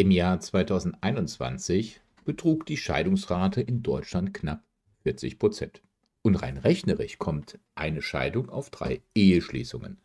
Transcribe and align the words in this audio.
Im 0.00 0.10
Jahr 0.10 0.40
2021 0.40 2.00
betrug 2.24 2.64
die 2.64 2.78
Scheidungsrate 2.78 3.60
in 3.60 3.82
Deutschland 3.82 4.32
knapp 4.32 4.64
40 5.02 5.38
Prozent. 5.38 5.82
Und 6.22 6.36
rein 6.36 6.56
rechnerisch 6.56 7.18
kommt 7.18 7.58
eine 7.74 8.00
Scheidung 8.00 8.48
auf 8.48 8.70
drei 8.70 9.02
Eheschließungen. 9.14 9.98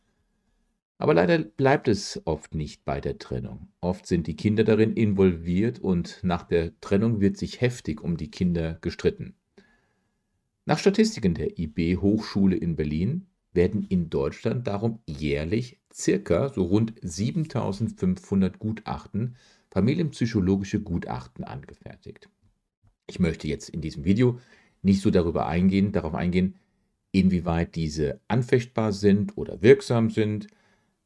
Aber 0.97 1.13
leider 1.13 1.37
bleibt 1.37 1.87
es 1.87 2.21
oft 2.25 2.55
nicht 2.55 2.83
bei 2.83 2.99
der 2.99 3.19
Trennung. 3.19 3.69
Oft 3.79 4.05
sind 4.05 4.27
die 4.27 4.35
Kinder 4.35 4.65
darin 4.65 4.91
involviert 4.91 5.79
und 5.79 6.19
nach 6.23 6.43
der 6.43 6.77
Trennung 6.81 7.21
wird 7.21 7.37
sich 7.37 7.61
heftig 7.61 8.01
um 8.01 8.17
die 8.17 8.29
Kinder 8.29 8.77
gestritten. 8.81 9.37
Nach 10.65 10.77
Statistiken 10.77 11.35
der 11.35 11.57
IB 11.57 11.95
Hochschule 11.95 12.57
in 12.57 12.75
Berlin 12.75 13.27
werden 13.53 13.85
in 13.87 14.09
Deutschland 14.09 14.67
darum 14.67 14.99
jährlich 15.07 15.79
circa 15.93 16.49
so 16.49 16.63
rund 16.63 16.95
7500 17.01 18.59
Gutachten, 18.59 19.37
familienpsychologische 19.75 20.79
Gutachten 20.79 21.43
angefertigt. 21.43 22.29
Ich 23.07 23.19
möchte 23.19 23.49
jetzt 23.49 23.67
in 23.67 23.81
diesem 23.81 24.05
Video 24.05 24.39
nicht 24.81 25.01
so 25.01 25.11
darüber 25.11 25.47
eingehen, 25.47 25.91
darauf 25.91 26.15
eingehen, 26.15 26.55
inwieweit 27.11 27.75
diese 27.75 28.21
anfechtbar 28.29 28.93
sind 28.93 29.37
oder 29.37 29.61
wirksam 29.61 30.09
sind, 30.09 30.47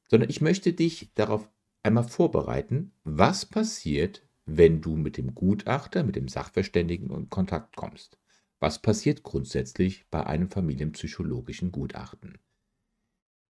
sondern 0.07 0.29
ich 0.29 0.41
möchte 0.41 0.73
dich 0.73 1.09
darauf 1.15 1.49
einmal 1.81 2.03
vorbereiten, 2.03 2.91
was 3.03 3.43
passiert, 3.43 4.23
wenn 4.45 4.81
du 4.81 4.95
mit 4.95 5.17
dem 5.17 5.33
Gutachter, 5.33 6.03
mit 6.03 6.15
dem 6.15 6.27
Sachverständigen 6.27 7.09
in 7.09 7.27
Kontakt 7.31 7.75
kommst. 7.75 8.19
Was 8.59 8.79
passiert 8.79 9.23
grundsätzlich 9.23 10.05
bei 10.11 10.27
einem 10.27 10.51
familienpsychologischen 10.51 11.71
Gutachten? 11.71 12.37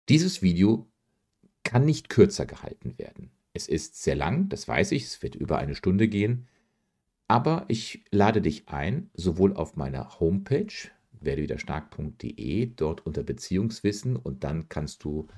Dieses 0.08 0.40
Video 0.40 0.90
kann 1.64 1.84
nicht 1.84 2.08
kürzer 2.08 2.46
gehalten 2.46 2.96
werden. 2.96 3.30
Es 3.54 3.68
ist 3.68 4.02
sehr 4.02 4.14
lang, 4.14 4.48
das 4.48 4.66
weiß 4.66 4.92
ich, 4.92 5.04
es 5.04 5.22
wird 5.22 5.34
über 5.34 5.58
eine 5.58 5.74
Stunde 5.74 6.08
gehen, 6.08 6.48
aber 7.28 7.64
ich 7.68 8.04
lade 8.10 8.40
dich 8.40 8.68
ein, 8.68 9.10
sowohl 9.14 9.54
auf 9.54 9.76
meiner 9.76 10.20
Homepage 10.20 10.72
werdewiderstark.de, 11.20 12.72
dort 12.76 13.06
unter 13.06 13.22
Beziehungswissen 13.22 14.16
und 14.16 14.44
dann 14.44 14.68
kannst 14.68 15.04
du 15.04 15.28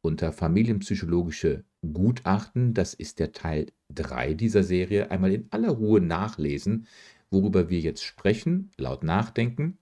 unter 0.00 0.32
familienpsychologische 0.32 1.64
Gutachten, 1.92 2.74
das 2.74 2.94
ist 2.94 3.18
der 3.18 3.32
Teil 3.32 3.66
3 3.90 4.34
dieser 4.34 4.62
Serie, 4.62 5.10
einmal 5.10 5.32
in 5.32 5.48
aller 5.50 5.70
Ruhe 5.70 6.00
nachlesen, 6.00 6.86
worüber 7.30 7.68
wir 7.68 7.80
jetzt 7.80 8.04
sprechen, 8.04 8.70
laut 8.76 9.02
nachdenken. 9.02 9.78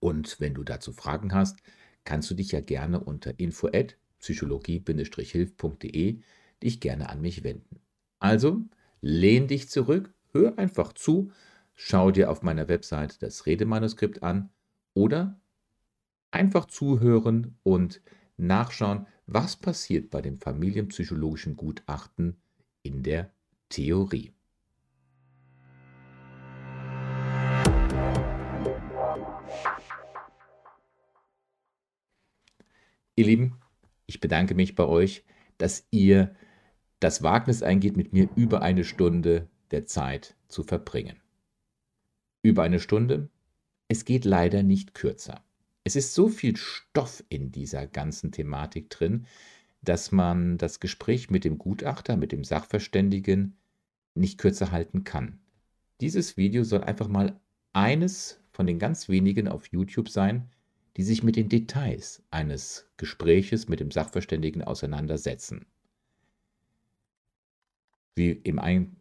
Und 0.00 0.40
wenn 0.40 0.54
du 0.54 0.64
dazu 0.64 0.92
Fragen 0.92 1.32
hast, 1.32 1.58
kannst 2.04 2.30
du 2.30 2.34
dich 2.34 2.52
ja 2.52 2.60
gerne 2.60 3.00
unter 3.00 3.38
info@psychologie-hilf.de 3.38 6.20
dich 6.62 6.80
gerne 6.80 7.08
an 7.08 7.20
mich 7.20 7.44
wenden. 7.44 7.80
Also, 8.18 8.62
lehn 9.00 9.48
dich 9.48 9.68
zurück, 9.68 10.14
hör 10.32 10.58
einfach 10.58 10.92
zu, 10.92 11.32
schau 11.74 12.10
dir 12.10 12.30
auf 12.30 12.42
meiner 12.42 12.68
Website 12.68 13.22
das 13.22 13.46
Redemanuskript 13.46 14.22
an 14.22 14.50
oder 14.94 15.40
einfach 16.30 16.66
zuhören 16.66 17.58
und 17.62 18.00
nachschauen, 18.36 19.06
was 19.26 19.56
passiert 19.56 20.10
bei 20.10 20.20
dem 20.22 20.38
familienpsychologischen 20.38 21.56
Gutachten 21.56 22.40
in 22.82 23.02
der 23.02 23.32
Theorie. 23.68 24.32
Ihr 33.14 33.26
Lieben, 33.26 33.60
ich 34.06 34.20
bedanke 34.20 34.54
mich 34.54 34.74
bei 34.74 34.84
euch, 34.84 35.24
dass 35.58 35.86
ihr 35.90 36.34
das 37.02 37.22
Wagnis 37.22 37.62
eingeht, 37.62 37.96
mit 37.96 38.12
mir 38.12 38.28
über 38.36 38.62
eine 38.62 38.84
Stunde 38.84 39.48
der 39.72 39.86
Zeit 39.86 40.36
zu 40.48 40.62
verbringen. 40.62 41.20
Über 42.42 42.62
eine 42.62 42.78
Stunde? 42.78 43.28
Es 43.88 44.04
geht 44.04 44.24
leider 44.24 44.62
nicht 44.62 44.94
kürzer. 44.94 45.44
Es 45.84 45.96
ist 45.96 46.14
so 46.14 46.28
viel 46.28 46.56
Stoff 46.56 47.24
in 47.28 47.50
dieser 47.50 47.88
ganzen 47.88 48.30
Thematik 48.30 48.88
drin, 48.88 49.26
dass 49.82 50.12
man 50.12 50.58
das 50.58 50.78
Gespräch 50.78 51.28
mit 51.28 51.44
dem 51.44 51.58
Gutachter, 51.58 52.16
mit 52.16 52.30
dem 52.30 52.44
Sachverständigen 52.44 53.56
nicht 54.14 54.38
kürzer 54.38 54.70
halten 54.70 55.02
kann. 55.02 55.40
Dieses 56.00 56.36
Video 56.36 56.62
soll 56.62 56.84
einfach 56.84 57.08
mal 57.08 57.40
eines 57.72 58.40
von 58.52 58.66
den 58.66 58.78
ganz 58.78 59.08
wenigen 59.08 59.48
auf 59.48 59.66
YouTube 59.72 60.08
sein, 60.08 60.50
die 60.96 61.02
sich 61.02 61.24
mit 61.24 61.34
den 61.34 61.48
Details 61.48 62.22
eines 62.30 62.88
Gespräches 62.96 63.68
mit 63.68 63.80
dem 63.80 63.90
Sachverständigen 63.90 64.62
auseinandersetzen. 64.62 65.66
Wie 68.14 68.30
im 68.30 68.58
ein, 68.58 68.96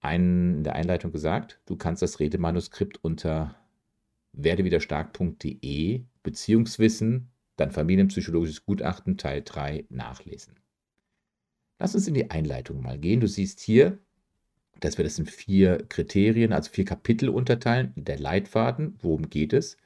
ein, 0.00 0.56
in 0.56 0.64
der 0.64 0.74
Einleitung 0.74 1.12
gesagt, 1.12 1.60
du 1.66 1.76
kannst 1.76 2.02
das 2.02 2.20
Redemanuskript 2.20 3.02
unter 3.02 3.56
werdewiderstark.de 4.32 6.04
Beziehungswissen, 6.22 7.30
dann 7.56 7.70
familienpsychologisches 7.70 8.64
Gutachten 8.64 9.16
Teil 9.16 9.42
3 9.44 9.86
nachlesen. 9.88 10.56
Lass 11.78 11.94
uns 11.94 12.06
in 12.06 12.14
die 12.14 12.30
Einleitung 12.30 12.82
mal 12.82 12.98
gehen. 12.98 13.20
Du 13.20 13.26
siehst 13.26 13.60
hier, 13.60 13.98
dass 14.80 14.98
wir 14.98 15.04
das 15.04 15.18
in 15.18 15.26
vier 15.26 15.78
Kriterien, 15.88 16.52
also 16.52 16.70
vier 16.70 16.84
Kapitel 16.84 17.28
unterteilen. 17.28 17.92
Der 17.96 18.18
Leitfaden, 18.18 18.98
worum 19.00 19.30
geht 19.30 19.52
es? 19.52 19.76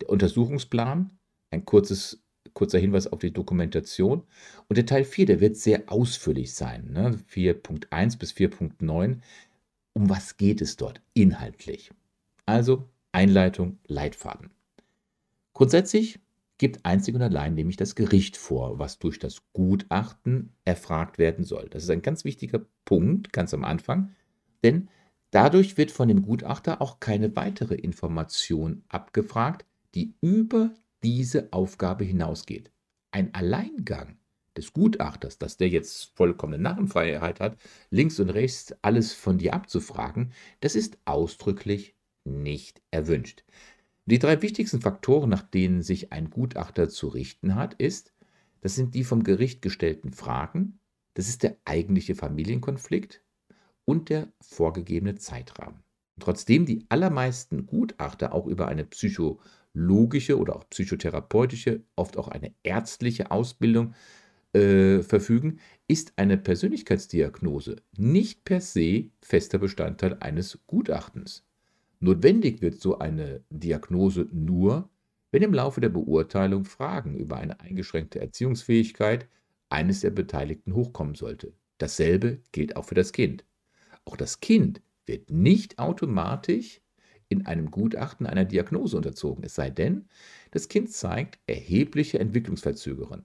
Der 0.00 0.10
Untersuchungsplan, 0.10 1.10
ein 1.50 1.64
kurzes, 1.64 2.22
kurzer 2.54 2.78
Hinweis 2.78 3.06
auf 3.06 3.20
die 3.20 3.32
Dokumentation. 3.32 4.22
Und 4.68 4.76
der 4.76 4.86
Teil 4.86 5.04
4, 5.04 5.26
der 5.26 5.40
wird 5.40 5.56
sehr 5.56 5.84
ausführlich 5.86 6.54
sein. 6.54 6.90
Ne? 6.92 7.18
4.1 7.32 8.18
bis 8.18 8.32
4.9. 8.32 9.18
Um 9.92 10.10
was 10.10 10.36
geht 10.36 10.60
es 10.60 10.76
dort 10.76 11.00
inhaltlich? 11.14 11.90
Also 12.44 12.84
Einleitung, 13.12 13.78
Leitfaden. 13.86 14.50
Grundsätzlich 15.54 16.20
gibt 16.58 16.84
einzig 16.84 17.14
und 17.14 17.22
allein 17.22 17.54
nämlich 17.54 17.76
das 17.76 17.94
Gericht 17.94 18.36
vor, 18.36 18.78
was 18.78 18.98
durch 18.98 19.18
das 19.18 19.42
Gutachten 19.52 20.52
erfragt 20.64 21.18
werden 21.18 21.44
soll. 21.44 21.68
Das 21.70 21.82
ist 21.82 21.90
ein 21.90 22.02
ganz 22.02 22.24
wichtiger 22.24 22.60
Punkt 22.84 23.32
ganz 23.32 23.52
am 23.52 23.64
Anfang, 23.64 24.12
denn 24.62 24.88
dadurch 25.30 25.76
wird 25.76 25.90
von 25.90 26.08
dem 26.08 26.22
Gutachter 26.22 26.80
auch 26.80 27.00
keine 27.00 27.34
weitere 27.36 27.74
Information 27.74 28.84
abgefragt, 28.88 29.66
die 29.94 30.14
über 30.20 30.72
diese 31.02 31.52
Aufgabe 31.52 32.04
hinausgeht. 32.04 32.72
Ein 33.10 33.34
Alleingang 33.34 34.18
des 34.56 34.72
Gutachters, 34.72 35.38
dass 35.38 35.56
der 35.56 35.68
jetzt 35.68 36.16
vollkommene 36.16 36.62
Narrenfreiheit 36.62 37.40
hat, 37.40 37.58
links 37.90 38.18
und 38.20 38.30
rechts 38.30 38.74
alles 38.82 39.12
von 39.12 39.38
dir 39.38 39.54
abzufragen, 39.54 40.32
das 40.60 40.74
ist 40.74 40.98
ausdrücklich 41.04 41.94
nicht 42.24 42.82
erwünscht. 42.90 43.44
Die 44.06 44.18
drei 44.18 44.40
wichtigsten 44.42 44.80
Faktoren, 44.80 45.28
nach 45.28 45.42
denen 45.42 45.82
sich 45.82 46.12
ein 46.12 46.30
Gutachter 46.30 46.88
zu 46.88 47.08
richten 47.08 47.54
hat, 47.54 47.74
ist, 47.74 48.12
das 48.60 48.74
sind 48.74 48.94
die 48.94 49.04
vom 49.04 49.22
Gericht 49.24 49.62
gestellten 49.62 50.12
Fragen, 50.12 50.78
das 51.14 51.28
ist 51.28 51.42
der 51.42 51.56
eigentliche 51.64 52.14
Familienkonflikt 52.14 53.22
und 53.84 54.08
der 54.08 54.32
vorgegebene 54.40 55.16
Zeitrahmen. 55.16 55.82
Trotzdem 56.20 56.66
die 56.66 56.86
allermeisten 56.88 57.66
Gutachter 57.66 58.32
auch 58.32 58.46
über 58.46 58.68
eine 58.68 58.84
psychologische 59.76 60.38
oder 60.38 60.56
auch 60.56 60.68
psychotherapeutische, 60.70 61.82
oft 61.96 62.16
auch 62.16 62.28
eine 62.28 62.54
ärztliche 62.62 63.30
Ausbildung 63.30 63.94
äh, 64.54 65.02
verfügen, 65.02 65.58
ist 65.86 66.14
eine 66.16 66.38
Persönlichkeitsdiagnose 66.38 67.76
nicht 67.98 68.44
per 68.44 68.62
se 68.62 69.10
fester 69.20 69.58
Bestandteil 69.58 70.16
eines 70.20 70.58
Gutachtens. 70.66 71.44
Notwendig 72.00 72.62
wird 72.62 72.80
so 72.80 72.98
eine 72.98 73.44
Diagnose 73.50 74.26
nur, 74.32 74.88
wenn 75.30 75.42
im 75.42 75.52
Laufe 75.52 75.82
der 75.82 75.90
Beurteilung 75.90 76.64
Fragen 76.64 77.14
über 77.14 77.36
eine 77.36 77.60
eingeschränkte 77.60 78.18
Erziehungsfähigkeit 78.18 79.28
eines 79.68 80.00
der 80.00 80.10
Beteiligten 80.10 80.74
hochkommen 80.74 81.14
sollte. 81.14 81.52
Dasselbe 81.78 82.40
gilt 82.52 82.76
auch 82.76 82.86
für 82.86 82.94
das 82.94 83.12
Kind. 83.12 83.44
Auch 84.06 84.16
das 84.16 84.40
Kind 84.40 84.80
wird 85.04 85.30
nicht 85.30 85.78
automatisch 85.78 86.80
in 87.28 87.46
einem 87.46 87.70
Gutachten 87.70 88.26
einer 88.26 88.44
Diagnose 88.44 88.96
unterzogen, 88.96 89.44
es 89.44 89.54
sei 89.54 89.70
denn, 89.70 90.08
das 90.50 90.68
Kind 90.68 90.92
zeigt 90.92 91.38
erhebliche 91.46 92.18
Entwicklungsverzögerungen. 92.18 93.24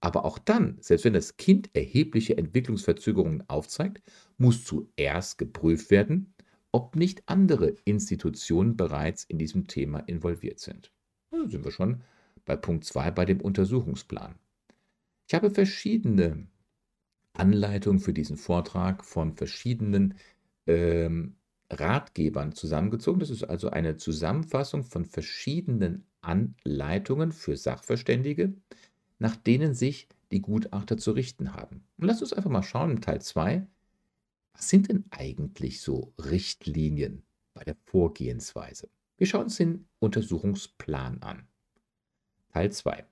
Aber 0.00 0.24
auch 0.24 0.38
dann, 0.38 0.78
selbst 0.80 1.04
wenn 1.04 1.12
das 1.12 1.36
Kind 1.36 1.70
erhebliche 1.74 2.36
Entwicklungsverzögerungen 2.36 3.48
aufzeigt, 3.48 4.02
muss 4.36 4.64
zuerst 4.64 5.38
geprüft 5.38 5.90
werden, 5.90 6.34
ob 6.72 6.96
nicht 6.96 7.22
andere 7.26 7.74
Institutionen 7.84 8.76
bereits 8.76 9.24
in 9.24 9.38
diesem 9.38 9.68
Thema 9.68 10.00
involviert 10.00 10.58
sind. 10.58 10.90
Da 11.30 11.48
sind 11.48 11.64
wir 11.64 11.70
schon 11.70 12.02
bei 12.44 12.56
Punkt 12.56 12.84
2 12.84 13.10
bei 13.12 13.24
dem 13.24 13.40
Untersuchungsplan. 13.40 14.34
Ich 15.28 15.34
habe 15.34 15.50
verschiedene 15.50 16.48
Anleitungen 17.34 18.00
für 18.00 18.12
diesen 18.12 18.36
Vortrag 18.36 19.04
von 19.04 19.34
verschiedenen 19.34 20.14
ähm, 20.66 21.36
Ratgebern 21.72 22.52
zusammengezogen. 22.52 23.20
Das 23.20 23.30
ist 23.30 23.44
also 23.44 23.70
eine 23.70 23.96
Zusammenfassung 23.96 24.84
von 24.84 25.04
verschiedenen 25.04 26.04
Anleitungen 26.20 27.32
für 27.32 27.56
Sachverständige, 27.56 28.54
nach 29.18 29.36
denen 29.36 29.74
sich 29.74 30.08
die 30.30 30.40
Gutachter 30.40 30.96
zu 30.96 31.12
richten 31.12 31.54
haben. 31.54 31.84
Und 31.98 32.06
lasst 32.06 32.22
uns 32.22 32.32
einfach 32.32 32.50
mal 32.50 32.62
schauen, 32.62 32.90
im 32.90 33.00
Teil 33.00 33.20
2, 33.20 33.66
Was 34.54 34.68
sind 34.68 34.88
denn 34.88 35.04
eigentlich 35.10 35.80
so 35.80 36.12
Richtlinien 36.18 37.22
bei 37.54 37.64
der 37.64 37.76
Vorgehensweise? 37.86 38.88
Wir 39.16 39.26
schauen 39.26 39.44
uns 39.44 39.56
den 39.56 39.88
Untersuchungsplan 39.98 41.22
an. 41.22 41.46
Teil 42.52 42.70
2. 42.70 43.06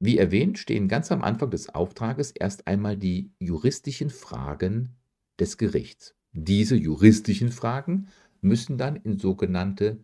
Wie 0.00 0.16
erwähnt, 0.16 0.58
stehen 0.58 0.88
ganz 0.88 1.12
am 1.12 1.22
Anfang 1.22 1.50
des 1.50 1.68
Auftrages 1.68 2.30
erst 2.30 2.66
einmal 2.66 2.96
die 2.96 3.30
juristischen 3.38 4.08
Fragen 4.08 4.96
des 5.38 5.58
Gerichts. 5.58 6.14
Diese 6.32 6.76
juristischen 6.76 7.50
Fragen 7.50 8.08
müssen 8.40 8.78
dann 8.78 8.96
in 8.96 9.18
sogenannte 9.18 9.98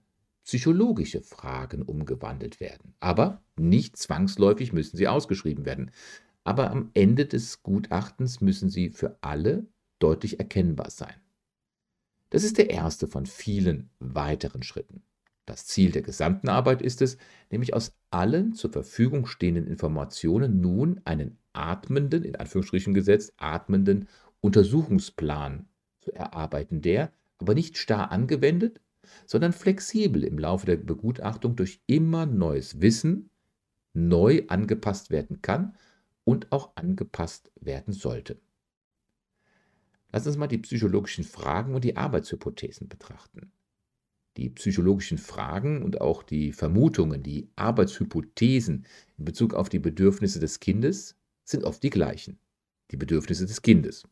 psychologische 0.44 1.22
Fragen 1.22 1.82
umgewandelt 1.82 2.60
werden. 2.60 2.94
Aber 3.00 3.42
nicht 3.56 3.96
zwangsläufig 3.96 4.72
müssen 4.72 4.96
sie 4.96 5.08
ausgeschrieben 5.08 5.64
werden. 5.64 5.90
Aber 6.44 6.70
am 6.70 6.90
Ende 6.94 7.26
des 7.26 7.62
Gutachtens 7.62 8.40
müssen 8.40 8.70
sie 8.70 8.90
für 8.90 9.18
alle 9.20 9.66
deutlich 9.98 10.38
erkennbar 10.38 10.90
sein. 10.90 11.14
Das 12.30 12.44
ist 12.44 12.58
der 12.58 12.70
erste 12.70 13.06
von 13.06 13.26
vielen 13.26 13.90
weiteren 13.98 14.62
Schritten. 14.62 15.02
Das 15.46 15.66
Ziel 15.66 15.92
der 15.92 16.02
gesamten 16.02 16.48
Arbeit 16.48 16.82
ist 16.82 17.02
es, 17.02 17.18
nämlich 17.50 17.72
aus 17.72 17.92
allen 18.10 18.52
zur 18.52 18.72
Verfügung 18.72 19.26
stehenden 19.26 19.66
Informationen 19.66 20.60
nun 20.60 21.00
einen 21.04 21.38
atmenden, 21.52 22.24
in 22.24 22.34
Anführungsstrichen 22.34 22.94
gesetzt, 22.94 23.32
atmenden 23.36 24.08
Untersuchungsplan 24.40 25.68
zu 26.06 26.14
erarbeiten, 26.14 26.80
der 26.80 27.12
aber 27.38 27.54
nicht 27.54 27.76
starr 27.76 28.12
angewendet, 28.12 28.80
sondern 29.26 29.52
flexibel 29.52 30.24
im 30.24 30.38
Laufe 30.38 30.66
der 30.66 30.76
Begutachtung 30.76 31.56
durch 31.56 31.80
immer 31.86 32.26
neues 32.26 32.80
Wissen 32.80 33.30
neu 33.92 34.44
angepasst 34.48 35.10
werden 35.10 35.42
kann 35.42 35.76
und 36.24 36.52
auch 36.52 36.76
angepasst 36.76 37.50
werden 37.60 37.92
sollte. 37.92 38.40
Lass 40.12 40.26
uns 40.26 40.36
mal 40.36 40.46
die 40.46 40.58
psychologischen 40.58 41.24
Fragen 41.24 41.74
und 41.74 41.84
die 41.84 41.96
Arbeitshypothesen 41.96 42.88
betrachten. 42.88 43.52
Die 44.36 44.50
psychologischen 44.50 45.18
Fragen 45.18 45.82
und 45.82 46.00
auch 46.00 46.22
die 46.22 46.52
Vermutungen, 46.52 47.22
die 47.22 47.48
Arbeitshypothesen 47.56 48.86
in 49.18 49.24
Bezug 49.24 49.54
auf 49.54 49.68
die 49.68 49.78
Bedürfnisse 49.78 50.40
des 50.40 50.60
Kindes 50.60 51.16
sind 51.44 51.64
oft 51.64 51.82
die 51.82 51.90
gleichen. 51.90 52.38
Die 52.90 52.96
Bedürfnisse 52.96 53.46
des 53.46 53.62
Kindes. 53.62 54.06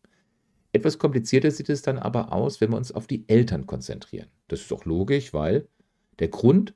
Etwas 0.74 0.98
komplizierter 0.98 1.52
sieht 1.52 1.68
es 1.68 1.82
dann 1.82 2.00
aber 2.00 2.32
aus, 2.32 2.60
wenn 2.60 2.70
wir 2.70 2.76
uns 2.76 2.90
auf 2.90 3.06
die 3.06 3.28
Eltern 3.28 3.64
konzentrieren. 3.64 4.26
Das 4.48 4.60
ist 4.60 4.72
doch 4.72 4.84
logisch, 4.84 5.32
weil 5.32 5.68
der 6.18 6.26
Grund, 6.26 6.74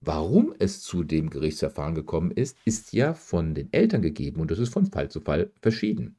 warum 0.00 0.52
es 0.58 0.82
zu 0.82 1.04
dem 1.04 1.30
Gerichtsverfahren 1.30 1.94
gekommen 1.94 2.32
ist, 2.32 2.58
ist 2.64 2.92
ja 2.92 3.14
von 3.14 3.54
den 3.54 3.72
Eltern 3.72 4.02
gegeben 4.02 4.40
und 4.40 4.50
das 4.50 4.58
ist 4.58 4.72
von 4.72 4.86
Fall 4.86 5.08
zu 5.08 5.20
Fall 5.20 5.52
verschieden. 5.62 6.16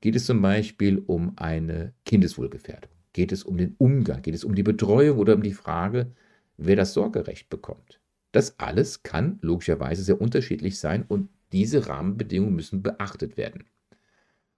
Geht 0.00 0.14
es 0.14 0.24
zum 0.24 0.40
Beispiel 0.40 1.02
um 1.04 1.32
eine 1.34 1.94
Kindeswohlgefährdung? 2.04 2.92
Geht 3.12 3.32
es 3.32 3.42
um 3.42 3.56
den 3.56 3.74
Umgang? 3.78 4.22
Geht 4.22 4.36
es 4.36 4.44
um 4.44 4.54
die 4.54 4.62
Betreuung 4.62 5.18
oder 5.18 5.34
um 5.34 5.42
die 5.42 5.54
Frage, 5.54 6.12
wer 6.58 6.76
das 6.76 6.94
Sorgerecht 6.94 7.50
bekommt? 7.50 7.98
Das 8.30 8.60
alles 8.60 9.02
kann 9.02 9.40
logischerweise 9.42 10.04
sehr 10.04 10.20
unterschiedlich 10.20 10.78
sein 10.78 11.04
und 11.08 11.28
diese 11.50 11.88
Rahmenbedingungen 11.88 12.54
müssen 12.54 12.84
beachtet 12.84 13.36
werden. 13.36 13.64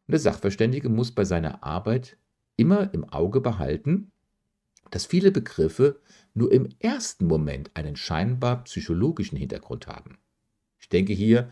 Und 0.06 0.12
der 0.12 0.20
Sachverständige 0.20 0.88
muss 0.88 1.12
bei 1.12 1.24
seiner 1.24 1.64
Arbeit 1.64 2.16
immer 2.56 2.92
im 2.92 3.04
Auge 3.04 3.40
behalten, 3.40 4.10
dass 4.90 5.06
viele 5.06 5.32
Begriffe 5.32 6.00
nur 6.34 6.52
im 6.52 6.68
ersten 6.78 7.26
Moment 7.26 7.70
einen 7.74 7.96
scheinbar 7.96 8.64
psychologischen 8.64 9.36
Hintergrund 9.36 9.86
haben. 9.86 10.18
Ich 10.78 10.88
denke 10.88 11.12
hier 11.12 11.48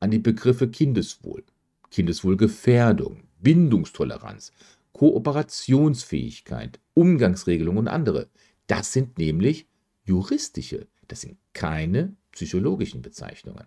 an 0.00 0.10
die 0.10 0.18
Begriffe 0.18 0.68
Kindeswohl, 0.68 1.44
Kindeswohlgefährdung, 1.90 3.24
Bindungstoleranz, 3.40 4.52
Kooperationsfähigkeit, 4.92 6.80
Umgangsregelung 6.94 7.76
und 7.76 7.88
andere. 7.88 8.28
Das 8.66 8.92
sind 8.92 9.18
nämlich 9.18 9.66
juristische, 10.04 10.86
das 11.08 11.20
sind 11.20 11.38
keine 11.52 12.16
psychologischen 12.32 13.02
Bezeichnungen. 13.02 13.66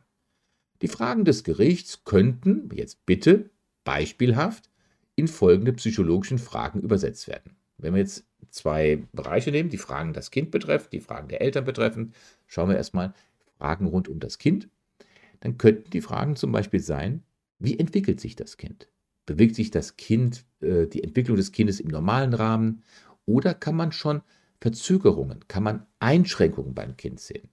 Die 0.81 0.87
Fragen 0.87 1.23
des 1.25 1.43
Gerichts 1.43 2.03
könnten, 2.03 2.69
jetzt 2.73 3.05
bitte, 3.05 3.49
beispielhaft 3.85 4.69
in 5.15 5.29
folgende 5.29 5.71
psychologischen 5.71 6.39
Fragen 6.39 6.81
übersetzt 6.81 7.29
werden. 7.29 7.55
Wenn 7.77 7.93
wir 7.93 8.01
jetzt 8.01 8.25
zwei 8.49 9.03
Bereiche 9.13 9.51
nehmen, 9.51 9.69
die 9.69 9.77
Fragen 9.77 10.11
das 10.11 10.31
Kind 10.31 10.51
betreffen, 10.51 10.89
die 10.91 10.99
Fragen 10.99 11.29
der 11.29 11.41
Eltern 11.41 11.63
betreffen, 11.63 12.13
schauen 12.47 12.69
wir 12.69 12.75
erstmal 12.75 13.13
Fragen 13.57 13.85
rund 13.85 14.09
um 14.09 14.19
das 14.19 14.37
Kind. 14.37 14.69
Dann 15.39 15.57
könnten 15.57 15.89
die 15.91 16.01
Fragen 16.01 16.35
zum 16.35 16.51
Beispiel 16.51 16.81
sein, 16.81 17.23
wie 17.59 17.79
entwickelt 17.79 18.19
sich 18.19 18.35
das 18.35 18.57
Kind? 18.57 18.89
Bewegt 19.25 19.55
sich 19.55 19.71
das 19.71 19.97
Kind, 19.97 20.45
äh, 20.61 20.87
die 20.87 21.03
Entwicklung 21.03 21.37
des 21.37 21.51
Kindes 21.51 21.79
im 21.79 21.87
normalen 21.87 22.33
Rahmen? 22.33 22.83
Oder 23.25 23.53
kann 23.53 23.75
man 23.75 23.91
schon 23.91 24.21
Verzögerungen, 24.61 25.47
kann 25.47 25.63
man 25.63 25.85
Einschränkungen 25.99 26.73
beim 26.73 26.97
Kind 26.97 27.19
sehen? 27.19 27.49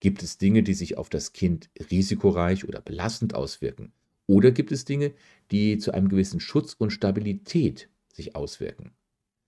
Gibt 0.00 0.22
es 0.22 0.38
Dinge, 0.38 0.62
die 0.62 0.74
sich 0.74 0.96
auf 0.96 1.08
das 1.08 1.32
Kind 1.32 1.70
risikoreich 1.90 2.66
oder 2.66 2.80
belastend 2.80 3.34
auswirken? 3.34 3.92
Oder 4.30 4.52
gibt 4.52 4.70
es 4.70 4.84
Dinge, 4.84 5.12
die 5.50 5.78
zu 5.78 5.92
einem 5.92 6.08
gewissen 6.08 6.38
Schutz 6.38 6.74
und 6.74 6.92
Stabilität 6.92 7.88
sich 8.12 8.36
auswirken? 8.36 8.92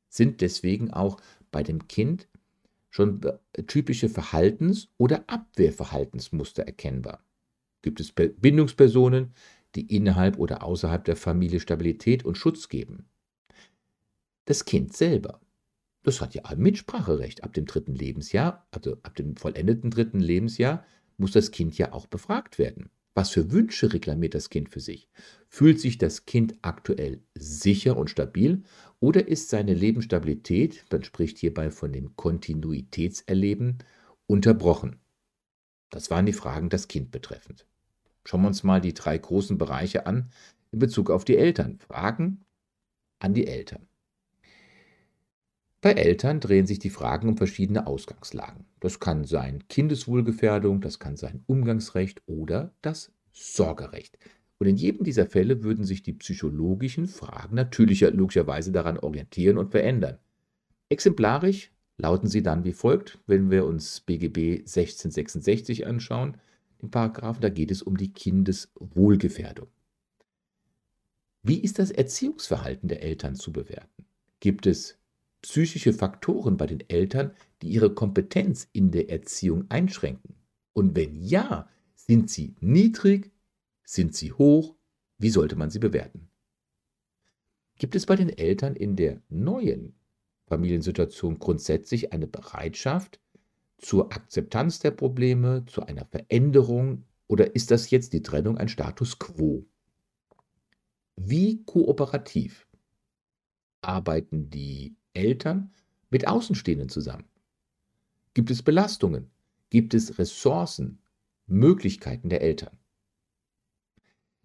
Sind 0.08 0.40
deswegen 0.40 0.90
auch 0.90 1.20
bei 1.52 1.62
dem 1.62 1.87
Kind 1.87 2.26
schon 2.90 3.20
typische 3.69 4.08
Verhaltens- 4.08 4.88
oder 4.99 5.23
Abwehrverhaltensmuster 5.29 6.64
erkennbar? 6.64 7.25
Gibt 7.82 8.00
es 8.00 8.11
Bindungspersonen, 8.11 9.34
die 9.76 9.87
innerhalb 9.94 10.37
oder 10.37 10.64
außerhalb 10.64 11.05
der 11.05 11.14
Familie 11.14 11.61
Stabilität 11.61 12.25
und 12.25 12.37
Schutz 12.37 12.69
geben? 12.69 13.05
Das 14.46 14.64
Kind 14.64 14.96
selber, 14.96 15.40
das 16.02 16.20
hat 16.20 16.35
ja 16.35 16.44
ein 16.46 16.58
Mitspracherecht. 16.58 17.44
Ab 17.44 17.52
dem 17.52 17.67
dritten 17.67 17.94
Lebensjahr, 17.94 18.67
also 18.73 18.96
ab 19.05 19.14
dem 19.14 19.37
vollendeten 19.37 19.93
dritten 19.93 20.19
Lebensjahr, 20.19 20.85
muss 21.19 21.31
das 21.31 21.52
Kind 21.52 21.78
ja 21.78 21.93
auch 21.93 22.08
befragt 22.08 22.58
werden. 22.58 22.90
Was 23.14 23.31
für 23.31 23.53
Wünsche 23.53 23.93
reklamiert 23.93 24.35
das 24.35 24.49
Kind 24.49 24.70
für 24.70 24.81
sich? 24.81 25.09
Fühlt 25.49 25.81
sich 25.81 25.99
das 25.99 26.25
Kind 26.25 26.55
aktuell 26.62 27.23
sicher 27.35 27.97
und 27.97 28.09
stabil 28.09 28.62
oder 29.00 29.29
ist 29.29 29.50
seine 29.50 29.75
Lebensstabilität, 29.75 30.85
man 30.91 31.05
spricht 31.05 31.38
hierbei 31.38 31.70
von 31.70 31.93
dem 31.93 32.17
Kontinuitätserleben, 32.17 33.79
unterbrochen? 34.26 35.00
Das 35.91 36.11
waren 36.11 36.25
die 36.25 36.32
Fragen 36.32 36.70
das 36.70 36.88
Kind 36.88 37.11
betreffend. 37.11 37.67
Schauen 38.25 38.43
wir 38.43 38.49
uns 38.49 38.62
mal 38.62 38.81
die 38.81 38.94
drei 38.94 39.19
großen 39.19 39.59
Bereiche 39.59 40.06
an 40.06 40.31
in 40.70 40.79
Bezug 40.79 41.11
auf 41.11 41.25
die 41.26 41.37
Eltern. 41.37 41.79
Fragen 41.81 42.44
an 43.19 43.35
die 43.35 43.47
Eltern. 43.47 43.87
Bei 45.82 45.94
Eltern 45.94 46.38
drehen 46.38 46.64
sich 46.64 46.78
die 46.78 46.90
Fragen 46.90 47.28
um 47.28 47.36
verschiedene 47.36 47.88
Ausgangslagen. 47.88 48.66
Das 48.78 49.00
kann 49.00 49.24
sein 49.24 49.66
Kindeswohlgefährdung, 49.68 50.80
das 50.80 51.00
kann 51.00 51.16
sein 51.16 51.42
Umgangsrecht 51.48 52.22
oder 52.26 52.72
das 52.82 53.10
Sorgerecht. 53.32 54.16
Und 54.58 54.68
in 54.68 54.76
jedem 54.76 55.02
dieser 55.02 55.26
Fälle 55.26 55.64
würden 55.64 55.84
sich 55.84 56.04
die 56.04 56.12
psychologischen 56.12 57.08
Fragen 57.08 57.56
natürlicher, 57.56 58.12
logischerweise 58.12 58.70
daran 58.70 58.96
orientieren 58.96 59.58
und 59.58 59.72
verändern. 59.72 60.18
Exemplarisch 60.88 61.72
lauten 61.98 62.28
sie 62.28 62.44
dann 62.44 62.62
wie 62.62 62.72
folgt, 62.72 63.18
wenn 63.26 63.50
wir 63.50 63.66
uns 63.66 64.02
BGB 64.02 64.60
1666 64.60 65.84
anschauen, 65.84 66.36
den 66.80 66.92
Paragraphen, 66.92 67.42
da 67.42 67.48
geht 67.48 67.72
es 67.72 67.82
um 67.82 67.96
die 67.96 68.12
Kindeswohlgefährdung. 68.12 69.66
Wie 71.42 71.58
ist 71.58 71.80
das 71.80 71.90
Erziehungsverhalten 71.90 72.88
der 72.88 73.02
Eltern 73.02 73.34
zu 73.34 73.52
bewerten? 73.52 74.04
Gibt 74.38 74.66
es 74.66 75.01
psychische 75.42 75.92
Faktoren 75.92 76.56
bei 76.56 76.66
den 76.66 76.80
Eltern, 76.88 77.32
die 77.61 77.68
ihre 77.68 77.94
Kompetenz 77.94 78.68
in 78.72 78.90
der 78.90 79.11
Erziehung 79.11 79.66
einschränken? 79.68 80.37
Und 80.72 80.96
wenn 80.96 81.20
ja, 81.20 81.68
sind 81.94 82.30
sie 82.30 82.54
niedrig, 82.61 83.30
sind 83.84 84.14
sie 84.14 84.32
hoch, 84.32 84.76
wie 85.18 85.30
sollte 85.30 85.56
man 85.56 85.70
sie 85.70 85.78
bewerten? 85.78 86.30
Gibt 87.78 87.94
es 87.94 88.06
bei 88.06 88.16
den 88.16 88.28
Eltern 88.30 88.75
in 88.76 88.96
der 88.96 89.20
neuen 89.28 89.94
Familiensituation 90.46 91.38
grundsätzlich 91.38 92.12
eine 92.12 92.26
Bereitschaft 92.26 93.20
zur 93.78 94.12
Akzeptanz 94.12 94.78
der 94.78 94.92
Probleme, 94.92 95.64
zu 95.66 95.82
einer 95.82 96.04
Veränderung 96.06 97.04
oder 97.26 97.54
ist 97.54 97.70
das 97.70 97.90
jetzt 97.90 98.12
die 98.12 98.22
Trennung 98.22 98.58
ein 98.58 98.68
Status 98.68 99.18
quo? 99.18 99.66
Wie 101.16 101.64
kooperativ 101.64 102.68
arbeiten 103.80 104.50
die 104.50 104.96
Eltern 105.14 105.71
mit 106.11 106.26
Außenstehenden 106.26 106.88
zusammen? 106.88 107.25
Gibt 108.35 108.50
es 108.50 108.62
Belastungen? 108.62 109.31
Gibt 109.71 109.95
es 109.95 110.19
Ressourcen, 110.19 110.99
Möglichkeiten 111.47 112.28
der 112.28 112.42
Eltern? 112.42 112.78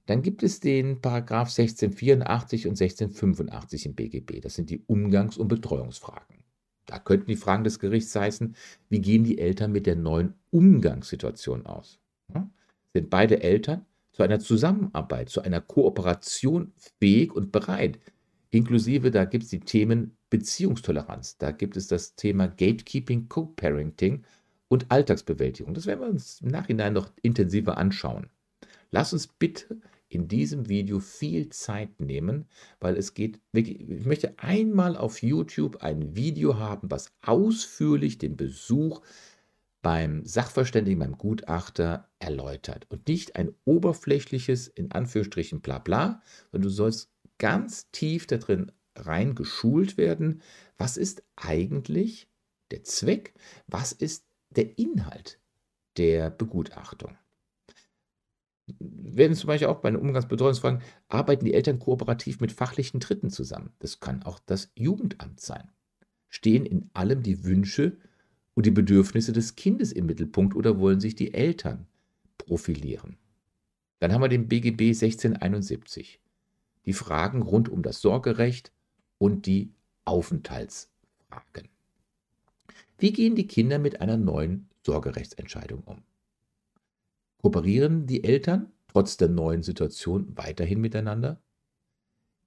Dann 0.06 0.22
gibt 0.22 0.42
es 0.44 0.62
den 0.62 1.02
Paragraph 1.02 1.50
1684 1.50 2.68
und 2.68 2.80
1685 2.80 3.86
im 3.86 3.96
BGB. 3.96 4.40
Das 4.42 4.56
sind 4.56 4.70
die 4.70 4.84
Umgangs- 4.88 5.38
und 5.38 5.50
Betreuungsfragen. 5.50 6.44
Da 6.86 7.00
könnten 7.00 7.28
die 7.28 7.36
Fragen 7.36 7.66
des 7.66 7.80
Gerichts 7.80 8.16
heißen, 8.16 8.56
wie 8.90 9.02
gehen 9.02 9.26
die 9.26 9.40
Eltern 9.40 9.74
mit 9.74 9.86
der 9.86 9.98
neuen 9.98 10.34
Umgangssituation 10.52 11.66
aus? 11.66 12.00
Ja? 12.34 12.50
Sind 12.94 13.10
beide 13.10 13.44
Eltern 13.44 13.86
zu 14.14 14.24
einer 14.24 14.40
Zusammenarbeit, 14.40 15.30
zu 15.30 15.42
einer 15.42 15.60
Kooperation 15.60 16.72
fähig 17.00 17.34
und 17.34 17.52
bereit? 17.52 18.00
inklusive, 18.50 19.12
da 19.12 19.26
gibt 19.26 19.44
es 19.44 19.50
die 19.50 19.60
Themen 19.60 20.17
Beziehungstoleranz, 20.30 21.38
da 21.38 21.52
gibt 21.52 21.78
es 21.78 21.88
das 21.88 22.16
Thema 22.16 22.48
Gatekeeping, 22.48 23.30
Co-Parenting 23.30 24.24
und 24.68 24.92
Alltagsbewältigung. 24.92 25.74
Das 25.74 25.86
werden 25.86 26.02
wir 26.02 26.10
uns 26.10 26.42
im 26.42 26.50
Nachhinein 26.50 26.94
noch 26.94 27.12
intensiver 27.22 27.78
anschauen. 27.78 28.30
Lass 28.92 29.14
uns 29.14 29.28
bitte 29.28 29.80
in 30.10 30.28
diesem 30.28 30.70
Video 30.70 31.00
viel 31.00 31.50
Zeit 31.50 32.00
nehmen, 32.00 32.46
weil 32.80 32.96
es 32.96 33.14
geht 33.14 33.40
wirklich, 33.52 33.82
ich 33.82 34.06
möchte 34.06 34.38
einmal 34.40 34.96
auf 34.96 35.22
YouTube 35.22 35.78
ein 35.84 36.16
Video 36.16 36.58
haben, 36.58 36.90
was 36.90 37.12
ausführlich 37.22 38.18
den 38.18 38.38
Besuch 38.38 39.02
beim 39.82 40.26
Sachverständigen, 40.26 41.00
beim 41.00 41.18
Gutachter 41.18 42.10
erläutert 42.20 42.88
und 42.90 43.08
nicht 43.08 43.36
ein 43.36 43.54
oberflächliches, 43.66 44.68
in 44.68 44.92
Anführungsstrichen, 44.92 45.62
Blabla, 45.62 46.22
sondern 46.52 46.70
du 46.70 46.70
sollst 46.70 47.12
ganz 47.38 47.92
tief 47.92 48.28
da 48.28 48.38
drin 48.38 48.72
rein 49.06 49.36
geschult 49.36 49.98
werden. 49.98 50.42
Was 50.78 50.98
ist 50.98 51.24
eigentlich 51.36 52.28
der 52.72 52.84
Zweck? 52.84 53.34
Was 53.68 53.92
ist 53.92 54.26
der 54.50 54.78
Inhalt 54.78 55.40
der 55.98 56.30
Begutachtung? 56.30 57.16
werden 58.80 59.36
zum 59.36 59.48
Beispiel 59.48 59.68
auch 59.68 59.80
bei 59.80 59.90
den 59.90 60.00
Umgangsbetreuungsfragen, 60.00 60.82
arbeiten 61.08 61.46
die 61.46 61.54
Eltern 61.54 61.80
kooperativ 61.80 62.40
mit 62.40 62.52
fachlichen 62.52 63.00
Dritten 63.00 63.30
zusammen. 63.30 63.72
Das 63.80 64.00
kann 64.00 64.24
auch 64.24 64.40
das 64.46 64.72
Jugendamt 64.76 65.40
sein. 65.40 65.72
Stehen 66.28 66.66
in 66.66 66.90
allem 66.94 67.24
die 67.24 67.46
Wünsche 67.46 67.98
und 68.54 68.66
die 68.66 68.72
Bedürfnisse 68.72 69.32
des 69.32 69.56
Kindes 69.56 69.92
im 69.92 70.06
Mittelpunkt 70.06 70.56
oder 70.56 70.80
wollen 70.80 71.00
sich 71.00 71.16
die 71.16 71.34
Eltern 71.34 71.88
profilieren? 72.38 73.18
Dann 74.00 74.12
haben 74.12 74.22
wir 74.22 74.30
den 74.30 74.48
BGB 74.48 74.90
1671. 74.90 76.20
Die 76.86 76.94
Fragen 76.94 77.42
rund 77.42 77.70
um 77.70 77.82
das 77.82 78.02
Sorgerecht 78.02 78.72
und 79.18 79.46
die 79.46 79.74
Aufenthaltsfragen. 80.06 81.70
Wie 82.98 83.14
gehen 83.14 83.36
die 83.36 83.48
Kinder 83.48 83.80
mit 83.80 84.02
einer 84.02 84.18
neuen 84.18 84.70
Sorgerechtsentscheidung 84.84 85.84
um? 85.84 86.04
Kooperieren 87.42 88.08
die 88.08 88.24
Eltern 88.24 88.72
trotz 88.88 89.18
der 89.18 89.28
neuen 89.28 89.62
Situation 89.62 90.36
weiterhin 90.36 90.82
miteinander? 90.82 91.40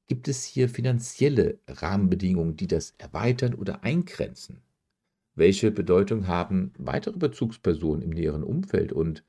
Gibt 0.08 0.26
es 0.26 0.44
hier 0.44 0.68
finanzielle 0.68 1.60
Rahmenbedingungen, 1.68 2.56
die 2.56 2.66
das 2.66 2.94
erweitern 2.98 3.54
oder 3.54 3.84
eingrenzen? 3.84 4.60
Welche 5.36 5.70
Bedeutung 5.70 6.26
haben 6.26 6.72
weitere 6.76 7.16
Bezugspersonen 7.16 8.02
im 8.02 8.10
näheren 8.10 8.42
Umfeld 8.42 8.92
und 8.92 9.24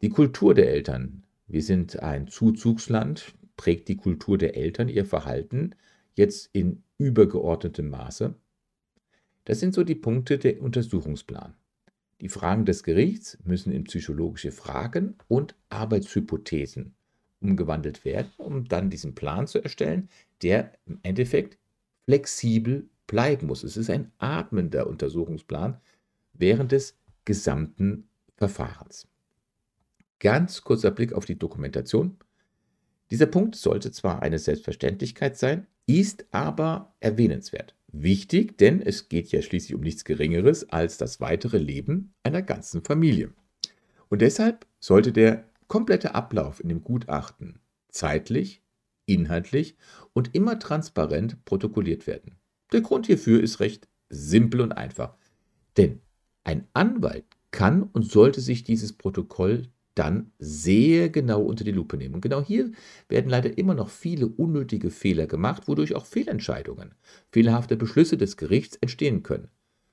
die 0.00 0.08
Kultur 0.08 0.54
der 0.54 0.70
Eltern? 0.70 1.24
Wir 1.46 1.62
sind 1.62 2.00
ein 2.00 2.28
Zuzugsland. 2.28 3.34
Prägt 3.58 3.88
die 3.88 3.96
Kultur 3.96 4.38
der 4.38 4.56
Eltern 4.56 4.88
ihr 4.88 5.04
Verhalten 5.04 5.74
jetzt 6.18 6.50
in 6.52 6.82
übergeordnetem 6.98 7.88
Maße? 7.88 8.34
Das 9.44 9.60
sind 9.60 9.74
so 9.74 9.82
die 9.82 9.94
Punkte 9.94 10.38
der 10.38 10.60
Untersuchungsplan. 10.60 11.54
Die 12.20 12.28
Fragen 12.28 12.66
des 12.66 12.82
Gerichts 12.82 13.38
müssen 13.44 13.72
in 13.72 13.84
psychologische 13.84 14.52
Fragen 14.52 15.14
und 15.28 15.54
Arbeitshypothesen 15.70 16.94
umgewandelt 17.40 18.04
werden, 18.04 18.30
um 18.36 18.64
dann 18.66 18.90
diesen 18.90 19.14
Plan 19.14 19.46
zu 19.46 19.62
erstellen, 19.62 20.08
der 20.42 20.72
im 20.86 20.98
Endeffekt 21.02 21.56
flexibel 22.04 22.88
bleiben 23.06 23.46
muss. 23.46 23.62
Es 23.62 23.76
ist 23.76 23.90
ein 23.90 24.12
atmender 24.18 24.86
Untersuchungsplan 24.86 25.80
während 26.32 26.72
des 26.72 26.96
gesamten 27.24 28.08
Verfahrens. 28.36 29.08
Ganz 30.18 30.62
kurzer 30.62 30.90
Blick 30.90 31.12
auf 31.12 31.24
die 31.24 31.38
Dokumentation. 31.38 32.16
Dieser 33.10 33.26
Punkt 33.26 33.56
sollte 33.56 33.90
zwar 33.90 34.22
eine 34.22 34.38
Selbstverständlichkeit 34.38 35.38
sein, 35.38 35.66
ist 35.86 36.26
aber 36.30 36.94
erwähnenswert. 37.00 37.74
Wichtig, 37.90 38.58
denn 38.58 38.82
es 38.82 39.08
geht 39.08 39.30
ja 39.30 39.40
schließlich 39.40 39.74
um 39.74 39.80
nichts 39.80 40.04
Geringeres 40.04 40.68
als 40.68 40.98
das 40.98 41.20
weitere 41.20 41.56
Leben 41.56 42.12
einer 42.22 42.42
ganzen 42.42 42.84
Familie. 42.84 43.32
Und 44.10 44.20
deshalb 44.20 44.66
sollte 44.78 45.12
der 45.12 45.44
komplette 45.68 46.14
Ablauf 46.14 46.60
in 46.60 46.68
dem 46.68 46.82
Gutachten 46.82 47.60
zeitlich, 47.88 48.62
inhaltlich 49.06 49.76
und 50.12 50.34
immer 50.34 50.58
transparent 50.58 51.44
protokolliert 51.46 52.06
werden. 52.06 52.36
Der 52.72 52.82
Grund 52.82 53.06
hierfür 53.06 53.42
ist 53.42 53.60
recht 53.60 53.88
simpel 54.10 54.60
und 54.60 54.72
einfach. 54.72 55.16
Denn 55.78 56.00
ein 56.44 56.66
Anwalt 56.74 57.24
kann 57.50 57.82
und 57.82 58.10
sollte 58.10 58.42
sich 58.42 58.64
dieses 58.64 58.92
Protokoll 58.92 59.68
dann 59.98 60.32
sehr 60.38 61.10
genau 61.10 61.42
unter 61.42 61.64
die 61.64 61.72
Lupe 61.72 61.96
nehmen. 61.96 62.14
Und 62.14 62.20
genau 62.20 62.42
hier 62.42 62.70
werden 63.08 63.30
leider 63.30 63.58
immer 63.58 63.74
noch 63.74 63.90
viele 63.90 64.28
unnötige 64.28 64.90
Fehler 64.90 65.26
gemacht, 65.26 65.66
wodurch 65.66 65.94
auch 65.94 66.06
Fehlentscheidungen, 66.06 66.94
fehlerhafte 67.30 67.76
Beschlüsse 67.76 68.16
des 68.16 68.36
Gerichts 68.36 68.76
entstehen 68.76 69.22
können. 69.22 69.48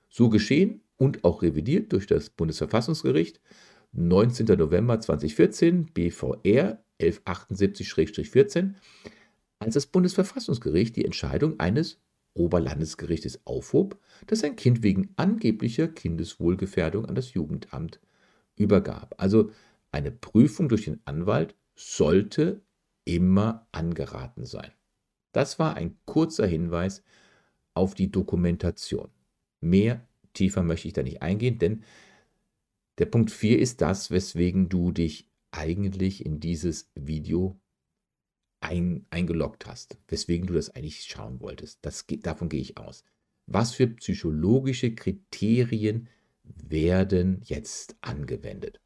So 0.09 0.29
geschehen 0.29 0.81
und 0.97 1.24
auch 1.24 1.41
revidiert 1.41 1.91
durch 1.91 2.07
das 2.07 2.29
Bundesverfassungsgericht 2.29 3.41
19. 3.93 4.45
November 4.57 5.00
2014 5.00 5.85
BVR 5.93 6.83
1178-14, 7.00 8.74
als 9.59 9.74
das 9.74 9.88
Bundesverfassungsgericht 9.88 10.95
die 10.95 11.05
Entscheidung 11.05 11.59
eines 11.59 12.00
Oberlandesgerichtes 12.33 13.45
aufhob, 13.45 14.00
das 14.27 14.43
ein 14.43 14.55
Kind 14.55 14.83
wegen 14.83 15.09
angeblicher 15.15 15.88
Kindeswohlgefährdung 15.88 17.05
an 17.05 17.15
das 17.15 17.33
Jugendamt 17.33 18.00
übergab. 18.55 19.15
Also 19.17 19.51
eine 19.95 20.11
Prüfung 20.11 20.67
durch 20.67 20.85
den 20.85 20.99
Anwalt 21.05 21.55
sollte 21.73 22.61
immer 23.05 23.65
angeraten 23.71 24.45
sein. 24.45 24.71
Das 25.31 25.57
war 25.57 25.75
ein 25.75 25.97
kurzer 26.05 26.45
Hinweis 26.45 27.01
auf 27.73 27.95
die 27.95 28.11
Dokumentation. 28.11 29.09
Mehr 29.61 30.05
tiefer 30.33 30.63
möchte 30.63 30.87
ich 30.87 30.93
da 30.93 31.01
nicht 31.01 31.21
eingehen, 31.21 31.59
denn 31.59 31.83
der 32.97 33.05
Punkt 33.05 33.31
4 33.31 33.57
ist 33.59 33.81
das, 33.81 34.11
weswegen 34.11 34.69
du 34.69 34.91
dich 34.91 35.29
eigentlich 35.51 36.25
in 36.25 36.41
dieses 36.41 36.91
Video 36.95 37.57
ein, 38.59 39.05
eingeloggt 39.09 39.65
hast, 39.65 39.97
weswegen 40.07 40.47
du 40.47 40.53
das 40.53 40.71
eigentlich 40.71 41.03
schauen 41.03 41.39
wolltest. 41.39 41.85
Das, 41.85 42.05
davon 42.21 42.49
gehe 42.49 42.61
ich 42.61 42.77
aus. 42.77 43.05
Was 43.47 43.73
für 43.73 43.87
psychologische 43.87 44.93
Kriterien 44.93 46.09
werden 46.43 47.41
jetzt 47.43 47.95
angewendet? 48.01 48.81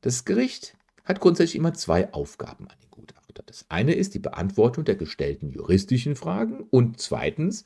Das 0.00 0.24
Gericht 0.24 0.76
hat 1.04 1.20
grundsätzlich 1.20 1.56
immer 1.56 1.74
zwei 1.74 2.12
Aufgaben 2.12 2.68
an 2.68 2.76
den 2.82 2.90
Gutachter. 2.90 3.42
Das 3.46 3.66
eine 3.68 3.94
ist 3.94 4.14
die 4.14 4.20
Beantwortung 4.20 4.84
der 4.84 4.96
gestellten 4.96 5.50
juristischen 5.50 6.16
Fragen 6.16 6.60
und 6.70 7.00
zweitens 7.00 7.64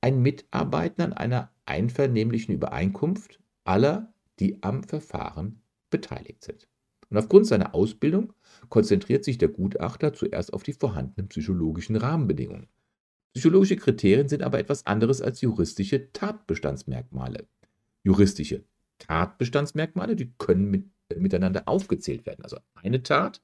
ein 0.00 0.20
Mitarbeiten 0.20 1.02
an 1.02 1.12
einer 1.12 1.52
einvernehmlichen 1.66 2.54
Übereinkunft 2.54 3.40
aller, 3.64 4.12
die 4.40 4.62
am 4.62 4.82
Verfahren 4.82 5.60
beteiligt 5.90 6.44
sind. 6.44 6.68
Und 7.10 7.16
aufgrund 7.16 7.46
seiner 7.46 7.74
Ausbildung 7.74 8.32
konzentriert 8.68 9.24
sich 9.24 9.38
der 9.38 9.48
Gutachter 9.48 10.12
zuerst 10.12 10.52
auf 10.52 10.62
die 10.62 10.72
vorhandenen 10.72 11.28
psychologischen 11.28 11.96
Rahmenbedingungen. 11.96 12.68
Psychologische 13.34 13.76
Kriterien 13.76 14.28
sind 14.28 14.42
aber 14.42 14.58
etwas 14.58 14.86
anderes 14.86 15.22
als 15.22 15.40
juristische 15.40 16.12
Tatbestandsmerkmale. 16.12 17.46
Juristische 18.02 18.64
Tatbestandsmerkmale, 18.98 20.16
die 20.16 20.32
können 20.38 20.70
mit 20.70 20.86
miteinander 21.16 21.62
aufgezählt 21.66 22.26
werden. 22.26 22.42
Also 22.44 22.58
eine 22.74 23.02
Tat, 23.02 23.40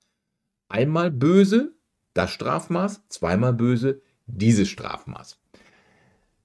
einmal 0.68 1.11
böse, 1.11 1.75
das 2.12 2.30
Strafmaß, 2.30 3.09
zweimal 3.09 3.54
böse, 3.54 4.02
dieses 4.26 4.68
Strafmaß. 4.68 5.40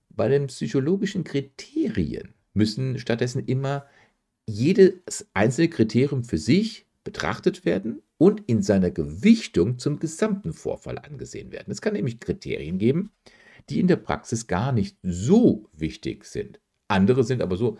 Bei 0.09 0.27
den 0.27 0.47
psychologischen 0.47 1.23
Kriterien 1.23 2.33
müssen 2.53 2.99
stattdessen 2.99 3.45
immer 3.45 3.85
jedes 4.47 5.27
einzelne 5.33 5.69
Kriterium 5.69 6.23
für 6.23 6.37
sich 6.37 6.87
betrachtet 7.03 7.65
werden 7.65 8.01
und 8.17 8.43
in 8.47 8.61
seiner 8.61 8.91
Gewichtung 8.91 9.77
zum 9.77 9.99
gesamten 9.99 10.53
Vorfall 10.53 10.97
angesehen 10.97 11.51
werden. 11.51 11.71
Es 11.71 11.81
kann 11.81 11.93
nämlich 11.93 12.19
Kriterien 12.19 12.79
geben, 12.79 13.11
die 13.69 13.79
in 13.79 13.87
der 13.87 13.95
Praxis 13.95 14.47
gar 14.47 14.71
nicht 14.71 14.97
so 15.03 15.69
wichtig 15.73 16.25
sind. 16.25 16.59
Andere 16.87 17.23
sind 17.23 17.41
aber 17.41 17.55
so 17.55 17.77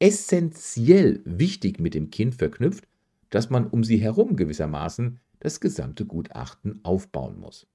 essentiell 0.00 1.20
wichtig 1.24 1.78
mit 1.78 1.94
dem 1.94 2.10
Kind 2.10 2.34
verknüpft, 2.34 2.88
dass 3.28 3.50
man 3.50 3.68
um 3.68 3.84
sie 3.84 3.98
herum 3.98 4.34
gewissermaßen 4.34 5.20
das 5.38 5.60
gesamte 5.60 6.04
Gutachten 6.04 6.80
aufbauen 6.82 7.38
muss. 7.38 7.66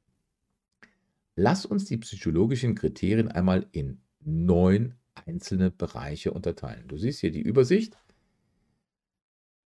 Lass 1.36 1.66
uns 1.66 1.86
die 1.86 1.98
psychologischen 1.98 2.76
Kriterien 2.76 3.30
einmal 3.30 3.66
in 3.72 4.02
neun 4.20 4.96
einzelne 5.26 5.72
Bereiche 5.72 6.32
unterteilen. 6.32 6.88
Du 6.88 6.98
siehst 6.98 7.22
hier 7.22 7.32
die 7.32 7.42
Übersicht. 7.42 7.98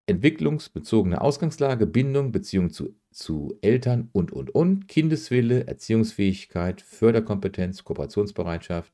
Entwicklungsbezogene 0.06 1.20
Ausgangslage, 1.20 1.86
Bindung, 1.86 2.32
Beziehung 2.32 2.70
zu, 2.70 2.94
zu 3.12 3.56
Eltern 3.60 4.08
und, 4.12 4.32
und, 4.32 4.50
und, 4.50 4.88
Kindeswille, 4.88 5.66
Erziehungsfähigkeit, 5.66 6.80
Förderkompetenz, 6.82 7.84
Kooperationsbereitschaft, 7.84 8.92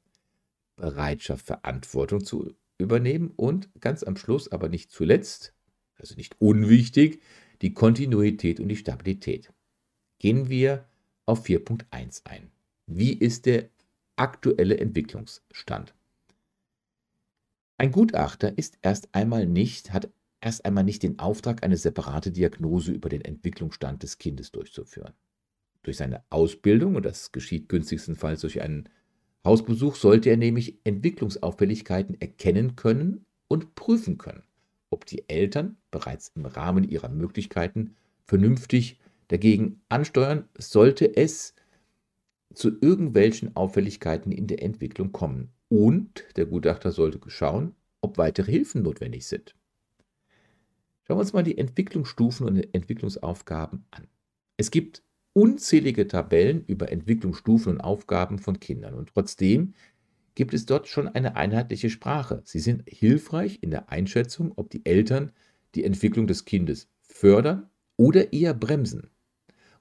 Bereitschaft, 0.76 1.46
Verantwortung 1.46 2.24
zu 2.24 2.54
übernehmen 2.78 3.32
und 3.36 3.68
ganz 3.80 4.02
am 4.02 4.16
Schluss, 4.16 4.50
aber 4.50 4.68
nicht 4.68 4.90
zuletzt, 4.90 5.54
also 5.96 6.14
nicht 6.14 6.40
unwichtig, 6.40 7.20
die 7.60 7.74
Kontinuität 7.74 8.60
und 8.60 8.68
die 8.68 8.76
Stabilität. 8.76 9.52
Gehen 10.18 10.48
wir 10.48 10.86
auf 11.26 11.44
4.1 11.44 12.22
ein. 12.24 12.50
Wie 12.86 13.12
ist 13.12 13.46
der 13.46 13.68
aktuelle 14.16 14.78
Entwicklungsstand? 14.78 15.94
Ein 17.76 17.92
Gutachter 17.92 18.56
ist 18.56 18.78
erst 18.82 19.14
einmal 19.14 19.46
nicht, 19.46 19.92
hat 19.92 20.10
erst 20.40 20.64
einmal 20.64 20.84
nicht 20.84 21.02
den 21.02 21.18
Auftrag, 21.18 21.62
eine 21.62 21.76
separate 21.76 22.32
Diagnose 22.32 22.92
über 22.92 23.08
den 23.08 23.22
Entwicklungsstand 23.22 24.02
des 24.02 24.18
Kindes 24.18 24.50
durchzuführen. 24.50 25.14
Durch 25.82 25.96
seine 25.96 26.24
Ausbildung, 26.30 26.96
und 26.96 27.04
das 27.04 27.30
geschieht 27.30 27.68
günstigstenfalls 27.68 28.40
durch 28.40 28.60
einen 28.62 28.88
Hausbesuch, 29.44 29.94
sollte 29.94 30.30
er 30.30 30.36
nämlich 30.36 30.78
Entwicklungsauffälligkeiten 30.84 32.20
erkennen 32.20 32.76
können 32.76 33.24
und 33.48 33.74
prüfen 33.74 34.18
können, 34.18 34.42
ob 34.90 35.06
die 35.06 35.28
Eltern 35.28 35.76
bereits 35.90 36.32
im 36.34 36.46
Rahmen 36.46 36.84
ihrer 36.84 37.08
Möglichkeiten 37.08 37.96
vernünftig 38.24 39.00
dagegen 39.28 39.80
ansteuern, 39.88 40.48
sollte 40.58 41.16
es 41.16 41.54
zu 42.54 42.70
irgendwelchen 42.80 43.54
Auffälligkeiten 43.56 44.32
in 44.32 44.46
der 44.46 44.62
Entwicklung 44.62 45.12
kommen. 45.12 45.50
Und 45.68 46.24
der 46.36 46.46
Gutachter 46.46 46.92
sollte 46.92 47.20
schauen, 47.30 47.74
ob 48.00 48.16
weitere 48.16 48.50
Hilfen 48.50 48.82
notwendig 48.82 49.26
sind. 49.26 49.54
Schauen 51.06 51.16
wir 51.16 51.20
uns 51.20 51.32
mal 51.32 51.42
die 51.42 51.58
Entwicklungsstufen 51.58 52.46
und 52.46 52.74
Entwicklungsaufgaben 52.74 53.84
an. 53.90 54.08
Es 54.56 54.70
gibt 54.70 55.02
unzählige 55.38 56.08
Tabellen 56.08 56.64
über 56.66 56.90
Entwicklungsstufen 56.90 57.74
und 57.74 57.80
Aufgaben 57.80 58.40
von 58.40 58.58
Kindern 58.58 58.94
und 58.94 59.10
trotzdem 59.14 59.72
gibt 60.34 60.52
es 60.52 60.66
dort 60.66 60.88
schon 60.88 61.06
eine 61.06 61.36
einheitliche 61.36 61.90
Sprache. 61.90 62.42
Sie 62.44 62.58
sind 62.58 62.82
hilfreich 62.88 63.60
in 63.62 63.70
der 63.70 63.88
Einschätzung, 63.88 64.52
ob 64.56 64.68
die 64.68 64.84
Eltern 64.84 65.30
die 65.76 65.84
Entwicklung 65.84 66.26
des 66.26 66.44
Kindes 66.44 66.88
fördern 67.02 67.70
oder 67.96 68.32
eher 68.32 68.52
bremsen. 68.52 69.10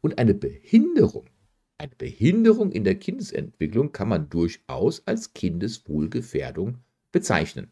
Und 0.01 0.19
eine 0.19 0.35
Behinderung, 0.35 1.25
eine 1.79 1.95
Behinderung 1.97 2.71
in 2.71 2.83
der 2.83 2.95
Kindesentwicklung 2.95 3.91
kann 3.91 4.09
man 4.09 4.29
durchaus 4.29 5.05
als 5.07 5.33
Kindeswohlgefährdung 5.33 6.77
bezeichnen. 7.11 7.71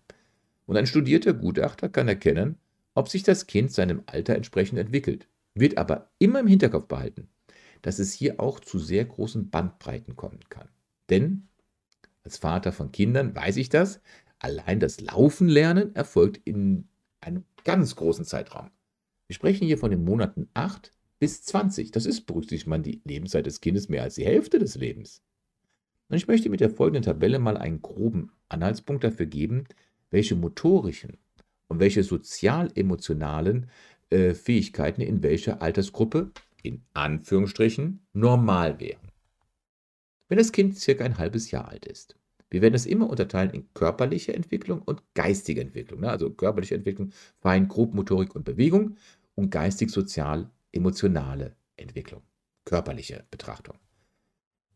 Und 0.65 0.75
ein 0.75 0.87
studierter 0.87 1.33
Gutachter 1.33 1.87
kann 1.87 2.07
erkennen, 2.07 2.57
ob 2.95 3.09
sich 3.09 3.21
das 3.21 3.45
Kind 3.45 3.71
seinem 3.71 4.01
Alter 4.07 4.35
entsprechend 4.35 4.79
entwickelt, 4.79 5.27
wird 5.53 5.77
aber 5.77 6.09
immer 6.17 6.39
im 6.39 6.47
Hinterkopf 6.47 6.87
behalten, 6.87 7.27
dass 7.81 7.99
es 7.99 8.13
hier 8.13 8.39
auch 8.39 8.59
zu 8.59 8.79
sehr 8.79 9.05
großen 9.05 9.49
Bandbreiten 9.49 10.15
kommen 10.15 10.39
kann. 10.49 10.69
Denn 11.09 11.47
als 12.23 12.37
Vater 12.37 12.71
von 12.71 12.91
Kindern 12.91 13.35
weiß 13.35 13.57
ich 13.57 13.69
das, 13.69 14.01
allein 14.39 14.79
das 14.79 14.99
Laufen 15.01 15.47
lernen 15.47 15.95
erfolgt 15.95 16.41
in 16.45 16.87
einem 17.21 17.43
ganz 17.63 17.95
großen 17.95 18.25
Zeitraum. 18.25 18.69
Wir 19.27 19.35
sprechen 19.35 19.65
hier 19.65 19.77
von 19.77 19.91
den 19.91 20.03
Monaten 20.03 20.49
8 20.53 20.91
bis 21.19 21.43
20. 21.43 21.91
Das 21.91 22.05
ist, 22.05 22.25
berücksichtigt 22.25 22.67
man 22.67 22.83
die 22.83 23.01
Lebenszeit 23.05 23.45
des 23.45 23.61
Kindes, 23.61 23.89
mehr 23.89 24.03
als 24.03 24.15
die 24.15 24.25
Hälfte 24.25 24.59
des 24.59 24.75
Lebens. 24.75 25.23
Und 26.09 26.17
ich 26.17 26.27
möchte 26.27 26.49
mit 26.49 26.59
der 26.59 26.69
folgenden 26.69 27.03
Tabelle 27.03 27.39
mal 27.39 27.57
einen 27.57 27.81
groben 27.81 28.31
Anhaltspunkt 28.49 29.03
dafür 29.03 29.25
geben, 29.25 29.65
welche 30.11 30.35
motorischen 30.35 31.17
und 31.67 31.79
welche 31.79 32.03
sozial-emotionalen 32.03 33.69
äh, 34.11 34.35
Fähigkeiten 34.35 35.01
in 35.01 35.23
welcher 35.23 35.61
Altersgruppe 35.61 36.31
in 36.65 36.83
Anführungsstrichen 36.93 38.05
normal 38.13 38.79
wären. 38.79 39.11
Wenn 40.27 40.37
das 40.37 40.51
Kind 40.51 40.77
circa 40.77 41.05
ein 41.05 41.17
halbes 41.17 41.51
Jahr 41.51 41.67
alt 41.67 41.85
ist. 41.85 42.17
Wir 42.49 42.61
werden 42.61 42.75
es 42.75 42.85
immer 42.85 43.09
unterteilen 43.09 43.51
in 43.51 43.73
körperliche 43.73 44.33
Entwicklung 44.33 44.81
und 44.81 45.01
geistige 45.13 45.61
Entwicklung. 45.61 46.01
Ne? 46.01 46.09
Also 46.09 46.29
körperliche 46.29 46.75
Entwicklung, 46.75 47.11
Fein, 47.39 47.67
Grobmotorik 47.67 48.35
und 48.35 48.45
Bewegung 48.45 48.97
und 49.35 49.49
geistig-sozial-emotionale 49.49 51.55
Entwicklung, 51.75 52.21
körperliche 52.63 53.25
Betrachtung. 53.29 53.77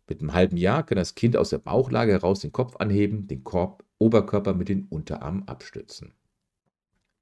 Mit 0.10 0.22
einem 0.22 0.34
halben 0.34 0.58
Jahr 0.58 0.86
kann 0.86 0.98
das 0.98 1.16
Kind 1.16 1.38
aus 1.38 1.52
der 1.52 1.60
Bauchlage 1.60 2.12
heraus 2.12 2.40
den 2.40 2.52
Kopf 2.52 2.76
anheben, 2.78 3.28
den 3.28 3.44
Korb, 3.44 3.86
Oberkörper 4.00 4.54
mit 4.54 4.70
den 4.70 4.86
Unterarmen 4.86 5.48
abstützen. 5.48 6.14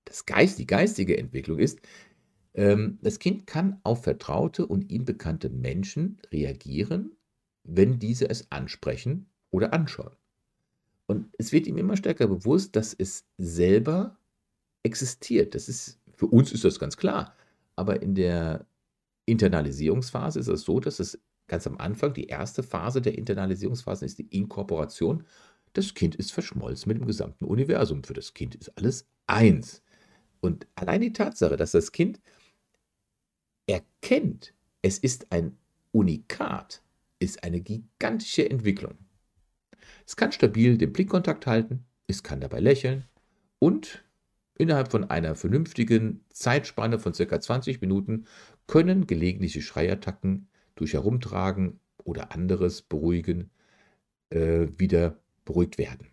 Das 0.05 0.25
Geist, 0.25 0.57
die 0.57 0.67
geistige 0.67 1.17
Entwicklung 1.17 1.59
ist, 1.59 1.81
das 2.57 3.19
Kind 3.19 3.45
kann 3.45 3.79
auf 3.83 4.03
vertraute 4.03 4.65
und 4.65 4.89
ihm 4.91 5.05
bekannte 5.05 5.49
Menschen 5.49 6.19
reagieren, 6.31 7.15
wenn 7.63 7.99
diese 7.99 8.27
es 8.31 8.51
ansprechen 8.51 9.29
oder 9.51 9.73
anschauen. 9.73 10.15
Und 11.05 11.27
es 11.37 11.51
wird 11.51 11.67
ihm 11.67 11.77
immer 11.77 11.95
stärker 11.97 12.27
bewusst, 12.27 12.75
dass 12.75 12.95
es 12.95 13.25
selber 13.37 14.17
existiert. 14.81 15.53
Das 15.53 15.69
ist, 15.69 15.99
für 16.15 16.25
uns 16.25 16.51
ist 16.51 16.63
das 16.63 16.79
ganz 16.79 16.97
klar. 16.97 17.35
Aber 17.75 18.01
in 18.01 18.15
der 18.15 18.65
Internalisierungsphase 19.25 20.39
ist 20.39 20.47
es 20.47 20.63
so, 20.63 20.79
dass 20.79 20.99
es 20.99 21.21
ganz 21.47 21.67
am 21.67 21.77
Anfang, 21.77 22.13
die 22.13 22.25
erste 22.25 22.63
Phase 22.63 23.01
der 23.01 23.17
Internalisierungsphase 23.17 24.03
ist 24.05 24.17
die 24.17 24.27
Inkorporation. 24.35 25.25
Das 25.73 25.93
Kind 25.93 26.15
ist 26.15 26.31
verschmolzen 26.31 26.89
mit 26.89 26.97
dem 26.97 27.05
gesamten 27.05 27.45
Universum. 27.45 28.03
Für 28.03 28.13
das 28.13 28.33
Kind 28.33 28.55
ist 28.55 28.75
alles 28.77 29.07
eins. 29.27 29.83
Und 30.41 30.67
allein 30.75 31.01
die 31.01 31.13
Tatsache, 31.13 31.55
dass 31.55 31.71
das 31.71 31.91
Kind 31.91 32.19
erkennt, 33.67 34.53
es 34.81 34.97
ist 34.97 35.31
ein 35.31 35.57
Unikat, 35.91 36.81
ist 37.19 37.43
eine 37.43 37.61
gigantische 37.61 38.49
Entwicklung. 38.49 38.97
Es 40.05 40.15
kann 40.15 40.31
stabil 40.31 40.77
den 40.77 40.93
Blickkontakt 40.93 41.45
halten, 41.45 41.85
es 42.07 42.23
kann 42.23 42.41
dabei 42.41 42.59
lächeln 42.59 43.03
und 43.59 44.03
innerhalb 44.55 44.91
von 44.91 45.09
einer 45.09 45.35
vernünftigen 45.35 46.23
Zeitspanne 46.29 46.99
von 46.99 47.13
ca. 47.13 47.39
20 47.39 47.81
Minuten 47.81 48.25
können 48.65 49.07
gelegentliche 49.07 49.61
Schreiattacken 49.61 50.47
durch 50.75 50.93
Herumtragen 50.93 51.79
oder 52.03 52.31
anderes 52.31 52.81
beruhigen 52.81 53.51
äh, 54.29 54.67
wieder 54.77 55.19
beruhigt 55.45 55.77
werden. 55.77 56.07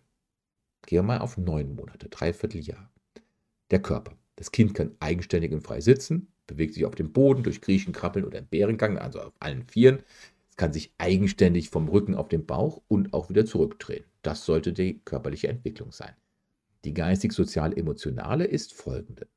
Gehen 0.86 0.98
wir 0.98 1.02
mal 1.02 1.18
auf 1.18 1.38
neun 1.38 1.74
Monate, 1.74 2.08
dreiviertel 2.08 2.60
Jahr. 2.60 2.92
Der 3.70 3.80
Körper. 3.80 4.16
Das 4.36 4.52
Kind 4.52 4.74
kann 4.74 4.94
eigenständig 5.00 5.52
und 5.52 5.62
frei 5.62 5.80
sitzen, 5.80 6.33
bewegt 6.46 6.74
sich 6.74 6.84
auf 6.84 6.94
dem 6.94 7.12
Boden 7.12 7.42
durch 7.42 7.60
Kriechen, 7.60 7.92
Krabbeln 7.92 8.24
oder 8.24 8.40
Bärengang, 8.42 8.98
also 8.98 9.20
auf 9.20 9.32
allen 9.40 9.64
Vieren. 9.64 10.00
Es 10.50 10.56
kann 10.56 10.72
sich 10.72 10.92
eigenständig 10.98 11.70
vom 11.70 11.88
Rücken 11.88 12.14
auf 12.14 12.28
den 12.28 12.46
Bauch 12.46 12.82
und 12.88 13.12
auch 13.12 13.28
wieder 13.28 13.44
zurückdrehen. 13.44 14.04
Das 14.22 14.44
sollte 14.44 14.72
die 14.72 15.00
körperliche 15.04 15.48
Entwicklung 15.48 15.92
sein. 15.92 16.14
Die 16.84 16.94
geistig-sozial-emotionale 16.94 18.44
ist 18.44 18.74
folgende. 18.74 19.28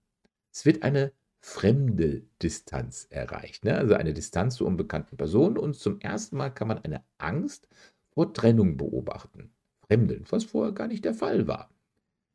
Es 0.52 0.66
wird 0.66 0.84
eine 0.84 1.14
fremde 1.40 2.24
Distanz 2.42 3.08
erreicht, 3.10 3.64
ne? 3.64 3.78
also 3.78 3.94
eine 3.94 4.14
Distanz 4.14 4.56
zu 4.56 4.66
unbekannten 4.66 5.18
Personen 5.18 5.58
und 5.58 5.76
zum 5.76 6.00
ersten 6.02 6.38
Mal 6.38 6.50
kann 6.50 6.68
man 6.68 6.80
eine 6.80 7.04
Angst 7.18 7.70
vor 8.10 8.34
Trennung 8.34 8.76
beobachten. 8.76 9.54
Fremdeln, 9.88 10.26
was 10.30 10.44
vorher 10.44 10.74
gar 10.74 10.88
nicht 10.88 11.06
der 11.06 11.14
Fall 11.14 11.48
war. 11.48 11.70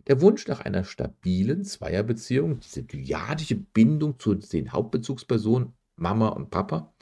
Der 0.09 0.21
Wunsch 0.21 0.49
nach 0.49 0.61
einer 0.61 0.85
stabilen 0.85 1.65
Zweierbeziehung, 1.65 2.61
diese 2.61 2.83
dyadische 2.83 3.57
Bindung 3.57 4.19
zu 4.19 4.35
den 4.35 4.73
Hauptbezugspersonen 4.73 5.73
Mama 5.97 6.29
und 6.29 6.51
Papa, 6.51 6.93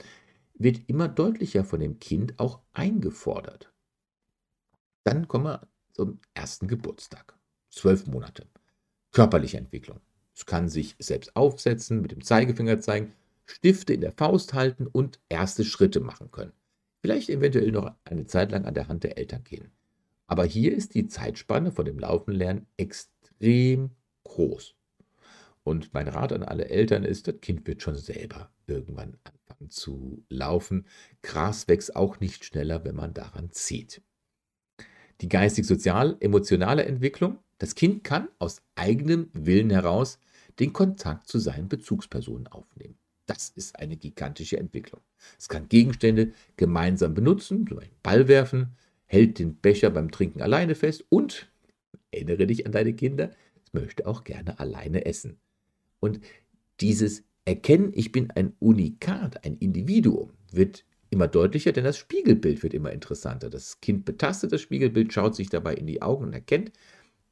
wird 0.54 0.88
immer 0.88 1.08
deutlicher 1.08 1.64
von 1.64 1.80
dem 1.80 1.98
Kind 1.98 2.38
auch 2.38 2.60
eingefordert. 2.74 3.72
Dann 5.04 5.28
kommen 5.28 5.44
wir 5.46 5.68
zum 5.92 6.20
ersten 6.34 6.68
Geburtstag. 6.68 7.38
Zwölf 7.70 8.06
Monate. 8.06 8.46
Körperliche 9.12 9.56
Entwicklung. 9.56 10.00
Es 10.34 10.44
kann 10.44 10.68
sich 10.68 10.96
selbst 10.98 11.34
aufsetzen, 11.36 12.02
mit 12.02 12.12
dem 12.12 12.22
Zeigefinger 12.22 12.80
zeigen, 12.80 13.14
Stifte 13.46 13.94
in 13.94 14.02
der 14.02 14.12
Faust 14.12 14.52
halten 14.54 14.86
und 14.86 15.18
erste 15.28 15.64
Schritte 15.64 16.00
machen 16.00 16.30
können. 16.30 16.52
Vielleicht 17.00 17.30
eventuell 17.30 17.72
noch 17.72 17.94
eine 18.04 18.26
Zeit 18.26 18.52
lang 18.52 18.66
an 18.66 18.74
der 18.74 18.88
Hand 18.88 19.04
der 19.04 19.16
Eltern 19.16 19.42
gehen. 19.44 19.70
Aber 20.30 20.44
hier 20.44 20.72
ist 20.76 20.94
die 20.94 21.08
Zeitspanne 21.08 21.72
von 21.72 21.84
dem 21.84 21.98
Laufenlernen 21.98 22.68
extrem 22.76 23.90
groß. 24.22 24.76
Und 25.64 25.92
mein 25.92 26.06
Rat 26.06 26.32
an 26.32 26.44
alle 26.44 26.68
Eltern 26.68 27.02
ist, 27.02 27.26
das 27.26 27.40
Kind 27.40 27.66
wird 27.66 27.82
schon 27.82 27.96
selber 27.96 28.48
irgendwann 28.68 29.18
anfangen 29.24 29.70
zu 29.70 30.24
laufen. 30.28 30.86
Gras 31.22 31.66
wächst 31.66 31.96
auch 31.96 32.20
nicht 32.20 32.44
schneller, 32.44 32.84
wenn 32.84 32.94
man 32.94 33.12
daran 33.12 33.50
zieht. 33.50 34.02
Die 35.20 35.28
geistig-sozial-emotionale 35.28 36.84
Entwicklung. 36.84 37.40
Das 37.58 37.74
Kind 37.74 38.04
kann 38.04 38.28
aus 38.38 38.62
eigenem 38.76 39.30
Willen 39.32 39.70
heraus 39.70 40.20
den 40.60 40.72
Kontakt 40.72 41.26
zu 41.26 41.40
seinen 41.40 41.68
Bezugspersonen 41.68 42.46
aufnehmen. 42.46 42.96
Das 43.26 43.48
ist 43.48 43.76
eine 43.80 43.96
gigantische 43.96 44.58
Entwicklung. 44.58 45.00
Es 45.40 45.48
kann 45.48 45.68
Gegenstände 45.68 46.34
gemeinsam 46.56 47.14
benutzen, 47.14 47.66
zum 47.66 47.78
Beispiel 47.78 47.98
Ball 48.04 48.28
werfen, 48.28 48.76
hält 49.10 49.40
den 49.40 49.56
Becher 49.56 49.90
beim 49.90 50.12
Trinken 50.12 50.40
alleine 50.40 50.76
fest 50.76 51.04
und, 51.08 51.50
erinnere 52.12 52.46
dich 52.46 52.64
an 52.64 52.70
deine 52.70 52.94
Kinder, 52.94 53.32
möchte 53.72 54.06
auch 54.06 54.22
gerne 54.22 54.60
alleine 54.60 55.04
essen. 55.04 55.40
Und 55.98 56.20
dieses 56.80 57.24
Erkennen, 57.44 57.90
ich 57.92 58.12
bin 58.12 58.30
ein 58.30 58.54
Unikat, 58.60 59.44
ein 59.44 59.56
Individuum, 59.56 60.30
wird 60.52 60.84
immer 61.10 61.26
deutlicher, 61.26 61.72
denn 61.72 61.82
das 61.82 61.98
Spiegelbild 61.98 62.62
wird 62.62 62.72
immer 62.72 62.92
interessanter. 62.92 63.50
Das 63.50 63.80
Kind 63.80 64.04
betastet 64.04 64.52
das 64.52 64.60
Spiegelbild, 64.60 65.12
schaut 65.12 65.34
sich 65.34 65.48
dabei 65.48 65.74
in 65.74 65.88
die 65.88 66.02
Augen 66.02 66.26
und 66.26 66.32
erkennt, 66.32 66.70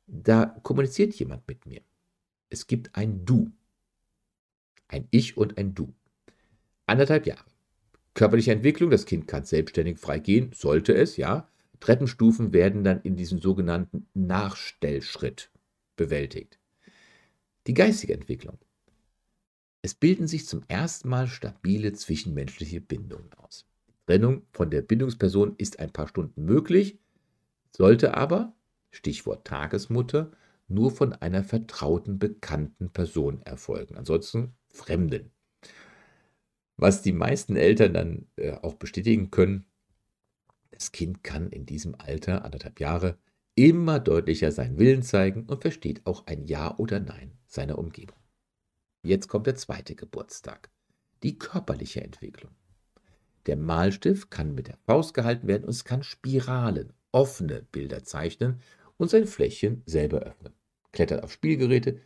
da 0.08 0.46
kommuniziert 0.64 1.14
jemand 1.14 1.46
mit 1.46 1.64
mir. 1.64 1.82
Es 2.50 2.66
gibt 2.66 2.96
ein 2.96 3.24
Du. 3.24 3.52
Ein 4.88 5.06
Ich 5.12 5.36
und 5.36 5.58
ein 5.58 5.76
Du. 5.76 5.94
Anderthalb 6.86 7.24
Jahre. 7.24 7.44
Körperliche 8.14 8.50
Entwicklung, 8.50 8.90
das 8.90 9.06
Kind 9.06 9.28
kann 9.28 9.44
selbstständig 9.44 9.98
frei 9.98 10.18
gehen, 10.18 10.50
sollte 10.52 10.92
es, 10.92 11.16
ja. 11.16 11.48
Treppenstufen 11.80 12.52
werden 12.52 12.84
dann 12.84 13.02
in 13.02 13.16
diesem 13.16 13.40
sogenannten 13.40 14.06
Nachstellschritt 14.14 15.50
bewältigt. 15.96 16.58
Die 17.66 17.74
geistige 17.74 18.14
Entwicklung. 18.14 18.58
Es 19.82 19.94
bilden 19.94 20.26
sich 20.26 20.46
zum 20.46 20.64
ersten 20.68 21.08
Mal 21.08 21.28
stabile 21.28 21.92
zwischenmenschliche 21.92 22.80
Bindungen 22.80 23.32
aus. 23.34 23.66
Trennung 24.06 24.42
von 24.52 24.70
der 24.70 24.82
Bindungsperson 24.82 25.54
ist 25.58 25.78
ein 25.78 25.92
paar 25.92 26.08
Stunden 26.08 26.44
möglich, 26.44 26.98
sollte 27.76 28.14
aber, 28.14 28.54
Stichwort 28.90 29.46
Tagesmutter, 29.46 30.32
nur 30.66 30.90
von 30.90 31.12
einer 31.12 31.44
vertrauten, 31.44 32.18
bekannten 32.18 32.90
Person 32.90 33.42
erfolgen, 33.42 33.96
ansonsten 33.96 34.54
Fremden. 34.68 35.30
Was 36.76 37.02
die 37.02 37.12
meisten 37.12 37.56
Eltern 37.56 37.94
dann 37.94 38.26
äh, 38.36 38.52
auch 38.52 38.74
bestätigen 38.74 39.30
können, 39.30 39.66
das 40.70 40.92
Kind 40.92 41.24
kann 41.24 41.50
in 41.50 41.66
diesem 41.66 41.94
Alter, 41.94 42.44
anderthalb 42.44 42.80
Jahre, 42.80 43.18
immer 43.54 43.98
deutlicher 43.98 44.52
seinen 44.52 44.78
Willen 44.78 45.02
zeigen 45.02 45.44
und 45.46 45.62
versteht 45.62 46.06
auch 46.06 46.26
ein 46.26 46.44
Ja 46.46 46.76
oder 46.78 47.00
Nein 47.00 47.32
seiner 47.46 47.78
Umgebung. 47.78 48.18
Jetzt 49.02 49.28
kommt 49.28 49.46
der 49.46 49.56
zweite 49.56 49.94
Geburtstag, 49.94 50.70
die 51.22 51.38
körperliche 51.38 52.02
Entwicklung. 52.02 52.52
Der 53.46 53.56
Malstift 53.56 54.30
kann 54.30 54.54
mit 54.54 54.68
der 54.68 54.76
Faust 54.86 55.14
gehalten 55.14 55.48
werden 55.48 55.64
und 55.64 55.70
es 55.70 55.84
kann 55.84 56.02
Spiralen, 56.02 56.92
offene 57.12 57.62
Bilder 57.72 58.04
zeichnen 58.04 58.60
und 58.96 59.10
sein 59.10 59.26
Fläschchen 59.26 59.82
selber 59.86 60.18
öffnen. 60.18 60.52
Klettert 60.92 61.22
auf 61.24 61.32
Spielgeräte, 61.32 62.00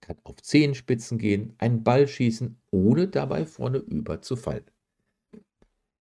kann 0.00 0.16
auf 0.24 0.42
Zehenspitzen 0.42 1.18
gehen, 1.18 1.54
einen 1.58 1.84
Ball 1.84 2.08
schießen, 2.08 2.56
ohne 2.70 3.08
dabei 3.08 3.46
vorne 3.46 3.78
über 3.78 4.22
zu 4.22 4.36
fallen. 4.36 4.64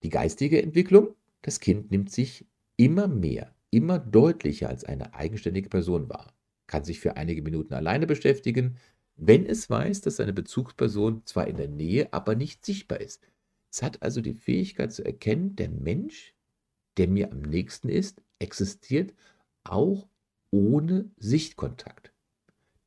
Die 0.03 0.11
geistige 0.11 0.63
Entwicklung, 0.63 1.15
das 1.47 1.61
Kind 1.61 1.93
nimmt 1.93 2.11
sich 2.11 2.45
immer 2.77 3.07
mehr, 3.07 3.55
immer 3.71 4.01
deutlicher 4.01 4.69
als 4.69 4.83
eine 4.83 5.15
eigenständige 5.15 5.69
Person 5.69 6.09
wahr, 6.09 6.35
kann 6.67 6.83
sich 6.83 6.99
für 6.99 7.17
einige 7.17 7.41
Minuten 7.41 7.73
alleine 7.73 8.09
beschäftigen, 8.09 8.79
wenn 9.15 9.47
es 9.47 9.71
weiß, 9.71 10.01
dass 10.01 10.17
seine 10.17 10.33
Bezugsperson 10.33 11.25
zwar 11.25 11.47
in 11.47 11.57
der 11.57 11.69
Nähe, 11.69 12.13
aber 12.13 12.35
nicht 12.35 12.67
sichtbar 12.67 13.01
ist. 13.01 13.23
Es 13.71 13.81
hat 13.81 14.03
also 14.03 14.21
die 14.21 14.35
Fähigkeit 14.35 14.93
zu 14.93 15.05
erkennen, 15.05 15.55
der 15.55 15.69
Mensch, 15.69 16.35
der 16.97 17.07
mir 17.07 17.31
am 17.31 17.43
nächsten 17.43 17.91
ist, 17.91 18.23
existiert 18.41 19.15
auch 19.63 20.09
ohne 20.51 21.13
Sichtkontakt. 21.17 22.13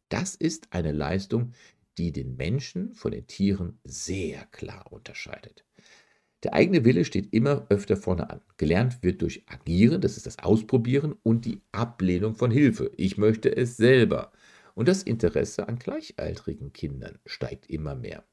Das 0.09 0.35
ist 0.35 0.73
eine 0.73 0.91
Leistung, 0.91 1.53
die 1.97 2.11
den 2.11 2.35
Menschen 2.35 2.93
von 2.93 3.13
den 3.13 3.25
Tieren 3.25 3.79
sehr 3.85 4.45
klar 4.47 4.91
unterscheidet. 4.91 5.63
Der 6.43 6.53
eigene 6.53 6.85
Wille 6.85 7.03
steht 7.03 7.33
immer 7.33 7.65
öfter 7.69 7.97
vorne 7.97 8.29
an. 8.29 8.41
Gelernt 8.57 9.03
wird 9.03 9.21
durch 9.21 9.43
Agieren, 9.47 9.99
das 9.99 10.15
ist 10.15 10.25
das 10.25 10.39
Ausprobieren 10.39 11.15
und 11.23 11.45
die 11.45 11.61
Ablehnung 11.71 12.35
von 12.35 12.49
Hilfe. 12.49 12.91
Ich 12.95 13.17
möchte 13.17 13.55
es 13.55 13.75
selber. 13.75 14.31
Und 14.73 14.87
das 14.87 15.03
Interesse 15.03 15.67
an 15.67 15.77
gleichaltrigen 15.77 16.71
Kindern 16.71 17.19
steigt 17.25 17.69
immer 17.69 17.95
mehr. 17.95 18.23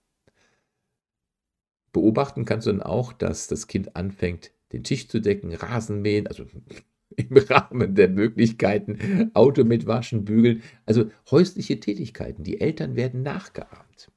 Beobachten 1.93 2.45
kannst 2.45 2.69
du 2.69 2.73
dann 2.73 2.83
auch, 2.83 3.13
dass 3.13 3.49
das 3.49 3.67
Kind 3.67 3.97
anfängt, 3.97 4.53
den 4.73 4.85
Tisch 4.85 5.09
zu 5.09 5.21
decken, 5.21 5.53
Rasen 5.53 6.03
mähen, 6.03 6.29
also 6.29 6.47
im 7.17 7.37
Rahmen 7.37 7.95
der 7.97 8.09
Möglichkeiten, 8.09 9.31
Auto 9.35 9.65
mit 9.65 9.87
Waschen, 9.87 10.25
Bügeln, 10.25 10.63
also 10.85 11.11
häusliche 11.31 11.81
Tätigkeiten. 11.81 12.45
Die 12.45 12.61
Eltern 12.61 12.95
werden 12.95 13.23
nachgeahmt. 13.23 14.13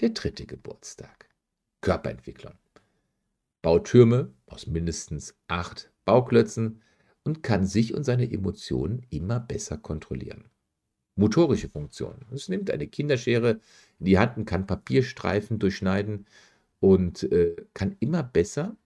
Der 0.00 0.10
dritte 0.10 0.46
Geburtstag. 0.46 1.33
Körperentwicklung. 1.84 2.54
Baut 3.60 3.88
Türme 3.88 4.32
aus 4.46 4.66
mindestens 4.66 5.34
acht 5.48 5.92
Bauklötzen 6.06 6.80
und 7.24 7.42
kann 7.42 7.66
sich 7.66 7.92
und 7.92 8.04
seine 8.04 8.30
Emotionen 8.32 9.04
immer 9.10 9.38
besser 9.38 9.76
kontrollieren. 9.76 10.48
Motorische 11.14 11.68
Funktion. 11.68 12.24
Es 12.32 12.48
nimmt 12.48 12.70
eine 12.70 12.86
Kinderschere 12.86 13.60
in 13.98 14.06
die 14.06 14.18
Hand 14.18 14.38
und 14.38 14.46
kann 14.46 14.66
Papierstreifen 14.66 15.58
durchschneiden 15.58 16.24
und 16.80 17.22
äh, 17.30 17.54
kann 17.74 17.96
immer 18.00 18.22
besser 18.22 18.78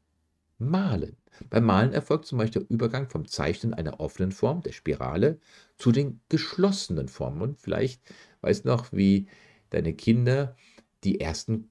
malen. 0.59 1.17
Beim 1.51 1.67
Malen 1.67 1.93
erfolgt 1.93 2.27
zum 2.27 2.39
Beispiel 2.39 2.63
der 2.63 2.71
Übergang 2.71 3.09
vom 3.09 3.29
Zeichnen 3.29 3.75
einer 3.75 4.01
offenen 4.01 4.33
Form, 4.33 4.63
der 4.63 4.73
Spirale, 4.73 5.39
zu 5.77 5.93
den 5.93 6.21
geschlossenen 6.29 7.07
Formen. 7.07 7.43
Und 7.43 7.61
vielleicht 7.61 8.03
weißt 8.41 8.65
du 8.65 8.71
noch, 8.71 8.93
wie 8.93 9.29
deine 9.71 9.95
Kinder 9.95 10.57
die 11.05 11.21
ersten 11.21 11.71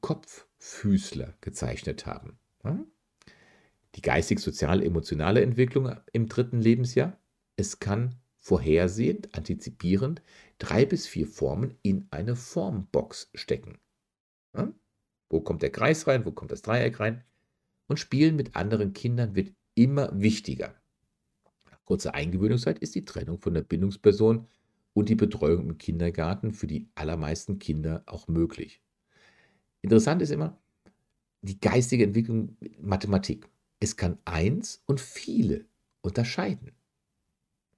Kopffüßler 0.59 1.35
gezeichnet 1.41 2.05
haben. 2.05 2.39
Die 3.95 4.01
geistig-sozial-emotionale 4.01 5.41
Entwicklung 5.41 5.95
im 6.11 6.27
dritten 6.27 6.59
Lebensjahr. 6.61 7.17
Es 7.55 7.79
kann 7.79 8.15
vorhersehend, 8.35 9.33
antizipierend 9.35 10.21
drei 10.57 10.85
bis 10.85 11.07
vier 11.07 11.27
Formen 11.27 11.77
in 11.81 12.07
eine 12.11 12.35
Formbox 12.35 13.29
stecken. 13.33 13.79
Wo 15.29 15.41
kommt 15.41 15.61
der 15.61 15.71
Kreis 15.71 16.07
rein? 16.07 16.25
Wo 16.25 16.31
kommt 16.31 16.51
das 16.51 16.61
Dreieck 16.61 16.99
rein? 16.99 17.23
Und 17.87 17.99
Spielen 17.99 18.35
mit 18.35 18.55
anderen 18.55 18.93
Kindern 18.93 19.35
wird 19.35 19.53
immer 19.75 20.09
wichtiger. 20.19 20.75
Nach 21.71 21.83
kurzer 21.85 22.13
Eingewöhnungszeit 22.13 22.79
ist 22.79 22.95
die 22.95 23.05
Trennung 23.05 23.39
von 23.39 23.53
der 23.53 23.61
Bindungsperson 23.61 24.47
und 24.93 25.09
die 25.09 25.15
Betreuung 25.15 25.69
im 25.69 25.77
Kindergarten 25.77 26.51
für 26.53 26.67
die 26.67 26.89
allermeisten 26.95 27.59
Kinder 27.59 28.03
auch 28.05 28.27
möglich. 28.27 28.81
Interessant 29.87 30.21
ist 30.21 30.31
immer 30.31 30.59
die 31.41 31.61
geistige 31.61 32.03
Entwicklung 32.03 32.57
Mathematik. 32.81 33.47
Es 33.79 33.95
kann 33.95 34.17
eins 34.25 34.83
und 34.85 34.99
viele 34.99 35.63
unterscheiden. 36.01 36.73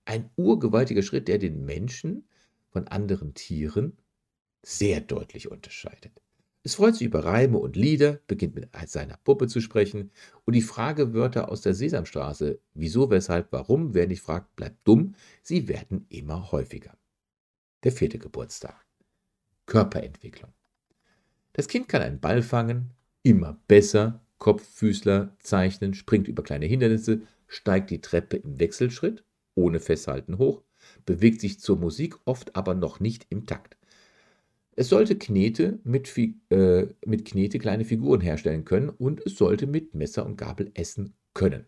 Ein 0.05 0.31
urgewaltiger 0.35 1.03
Schritt, 1.03 1.27
der 1.27 1.37
den 1.37 1.65
Menschen 1.65 2.27
von 2.71 2.87
anderen 2.87 3.35
Tieren 3.35 3.95
sehr 4.63 5.01
deutlich 5.01 5.51
unterscheidet. 5.51 6.19
Es 6.63 6.73
freut 6.73 6.95
sich 6.95 7.05
über 7.05 7.25
Reime 7.25 7.59
und 7.59 7.75
Lieder, 7.75 8.19
beginnt 8.25 8.55
mit 8.55 8.69
seiner 8.87 9.17
Puppe 9.17 9.45
zu 9.45 9.61
sprechen 9.61 10.09
und 10.45 10.55
die 10.55 10.63
Fragewörter 10.63 11.49
aus 11.49 11.61
der 11.61 11.75
Sesamstraße, 11.75 12.59
wieso, 12.73 13.11
weshalb, 13.11 13.51
warum, 13.51 13.93
wer 13.93 14.07
nicht 14.07 14.23
fragt, 14.23 14.55
bleibt 14.55 14.79
dumm, 14.83 15.13
sie 15.43 15.67
werden 15.67 16.07
immer 16.09 16.51
häufiger. 16.51 16.97
Der 17.83 17.91
vierte 17.91 18.17
Geburtstag. 18.17 18.83
Körperentwicklung. 19.67 20.51
Das 21.59 21.67
Kind 21.67 21.89
kann 21.89 22.01
einen 22.01 22.21
Ball 22.21 22.41
fangen, 22.41 22.91
immer 23.21 23.59
besser, 23.67 24.23
Kopffüßler 24.37 25.35
zeichnen, 25.39 25.93
springt 25.93 26.29
über 26.29 26.41
kleine 26.41 26.67
Hindernisse, 26.67 27.23
steigt 27.47 27.89
die 27.89 27.99
Treppe 27.99 28.37
im 28.37 28.61
Wechselschritt, 28.61 29.25
ohne 29.55 29.81
Festhalten 29.81 30.37
hoch, 30.37 30.63
bewegt 31.05 31.41
sich 31.41 31.59
zur 31.59 31.77
Musik, 31.77 32.15
oft 32.23 32.55
aber 32.55 32.75
noch 32.75 33.01
nicht 33.01 33.27
im 33.29 33.45
Takt. 33.45 33.75
Es 34.77 34.87
sollte 34.87 35.17
Knete 35.17 35.79
mit, 35.83 36.17
äh, 36.17 36.87
mit 37.05 37.25
Knete 37.25 37.59
kleine 37.59 37.83
Figuren 37.83 38.21
herstellen 38.21 38.63
können 38.63 38.87
und 38.87 39.19
es 39.25 39.35
sollte 39.35 39.67
mit 39.67 39.93
Messer 39.93 40.25
und 40.25 40.37
Gabel 40.37 40.71
essen 40.75 41.13
können. 41.33 41.65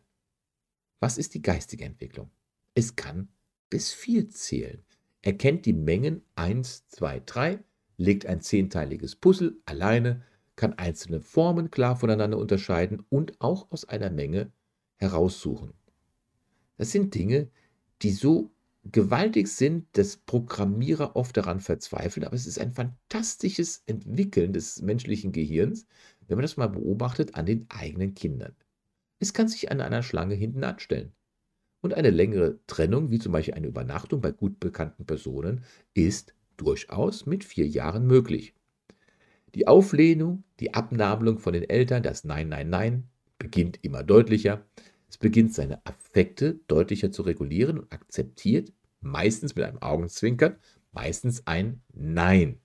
Was 1.02 1.18
ist 1.18 1.34
die 1.34 1.42
geistige 1.42 1.84
Entwicklung? 1.84 2.32
Es 2.76 2.96
kann 2.96 3.28
bis 3.70 3.92
vier 3.92 4.30
zählen, 4.30 4.86
erkennt 5.22 5.66
die 5.66 5.74
Mengen 5.74 6.22
1, 6.36 6.88
2, 6.88 7.24
3, 7.26 7.60
legt 8.02 8.26
ein 8.26 8.42
zehnteiliges 8.42 9.16
Puzzle 9.16 9.58
alleine, 9.66 10.24
kann 10.56 10.74
einzelne 10.74 11.22
Formen 11.22 11.72
klar 11.72 11.96
voneinander 11.96 12.38
unterscheiden 12.38 13.04
und 13.10 13.40
auch 13.40 13.72
aus 13.72 13.86
einer 13.86 14.10
Menge 14.10 14.52
heraussuchen. 14.98 15.74
Das 16.78 16.92
sind 16.92 17.16
Dinge, 17.16 17.50
die 18.02 18.12
so 18.12 18.52
gewaltig 18.84 19.48
sind, 19.48 19.86
dass 19.94 20.18
Programmierer 20.18 21.16
oft 21.16 21.38
daran 21.38 21.60
verzweifeln, 21.60 22.26
aber 22.26 22.36
es 22.36 22.48
ist 22.48 22.60
ein 22.60 22.74
fantastisches 22.74 23.84
Entwickeln 23.86 24.54
des 24.54 24.82
menschlichen 24.82 25.32
Gehirns, 25.32 25.86
wenn 26.28 26.38
man 26.38 26.44
das 26.44 26.58
mal 26.58 26.68
beobachtet 26.68 27.36
an 27.36 27.46
den 27.46 27.68
eigenen 27.70 28.16
Kindern. 28.16 28.56
Es 29.20 29.34
kann 29.34 29.48
sich 29.48 29.72
an 29.72 29.82
einer 29.82 30.02
Schlange 30.02 30.34
hinten 30.34 30.64
anstellen. 30.64 31.14
Und 31.82 31.94
eine 31.94 32.10
längere 32.10 32.60
Trennung, 32.66 33.12
wie 33.12 33.20
zum 33.20 33.32
Beispiel 33.32 33.54
eine 33.54 33.68
Übernachtung 33.68 34.22
bei 34.22 34.32
gut 34.32 34.60
bekannten 34.60 35.06
Personen, 35.06 35.64
ist 35.94 36.34
durchaus 36.62 37.26
mit 37.26 37.44
vier 37.44 37.68
Jahren 37.68 38.06
möglich. 38.06 38.54
Die 39.56 39.68
Auflehnung, 39.68 40.44
die 40.60 40.74
Abnabelung 40.74 41.40
von 41.40 41.54
den 41.54 41.70
Eltern, 41.70 42.04
das 42.04 42.24
Nein, 42.24 42.50
Nein, 42.50 42.70
Nein, 42.70 43.10
beginnt 43.38 43.80
immer 43.82 44.04
deutlicher. 44.04 44.66
Es 45.10 45.18
beginnt 45.18 45.54
seine 45.54 45.86
Affekte 45.86 46.60
deutlicher 46.68 47.12
zu 47.12 47.24
regulieren 47.24 47.80
und 47.80 47.92
akzeptiert, 47.92 48.72
meistens 49.02 49.56
mit 49.56 49.66
einem 49.66 49.82
Augenzwinkern, 49.82 50.56
meistens 50.92 51.46
ein 51.48 51.82
Nein. 51.94 52.60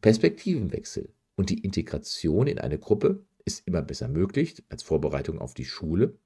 Perspektivenwechsel 0.00 1.10
und 1.36 1.50
die 1.50 1.62
Integration 1.62 2.48
in 2.48 2.58
eine 2.58 2.78
Gruppe 2.78 3.24
ist 3.44 3.66
immer 3.66 3.82
besser 3.82 4.08
möglich 4.08 4.62
als 4.68 4.82
Vorbereitung 4.82 5.38
auf 5.38 5.54
die 5.54 5.64
Schule 5.64 6.18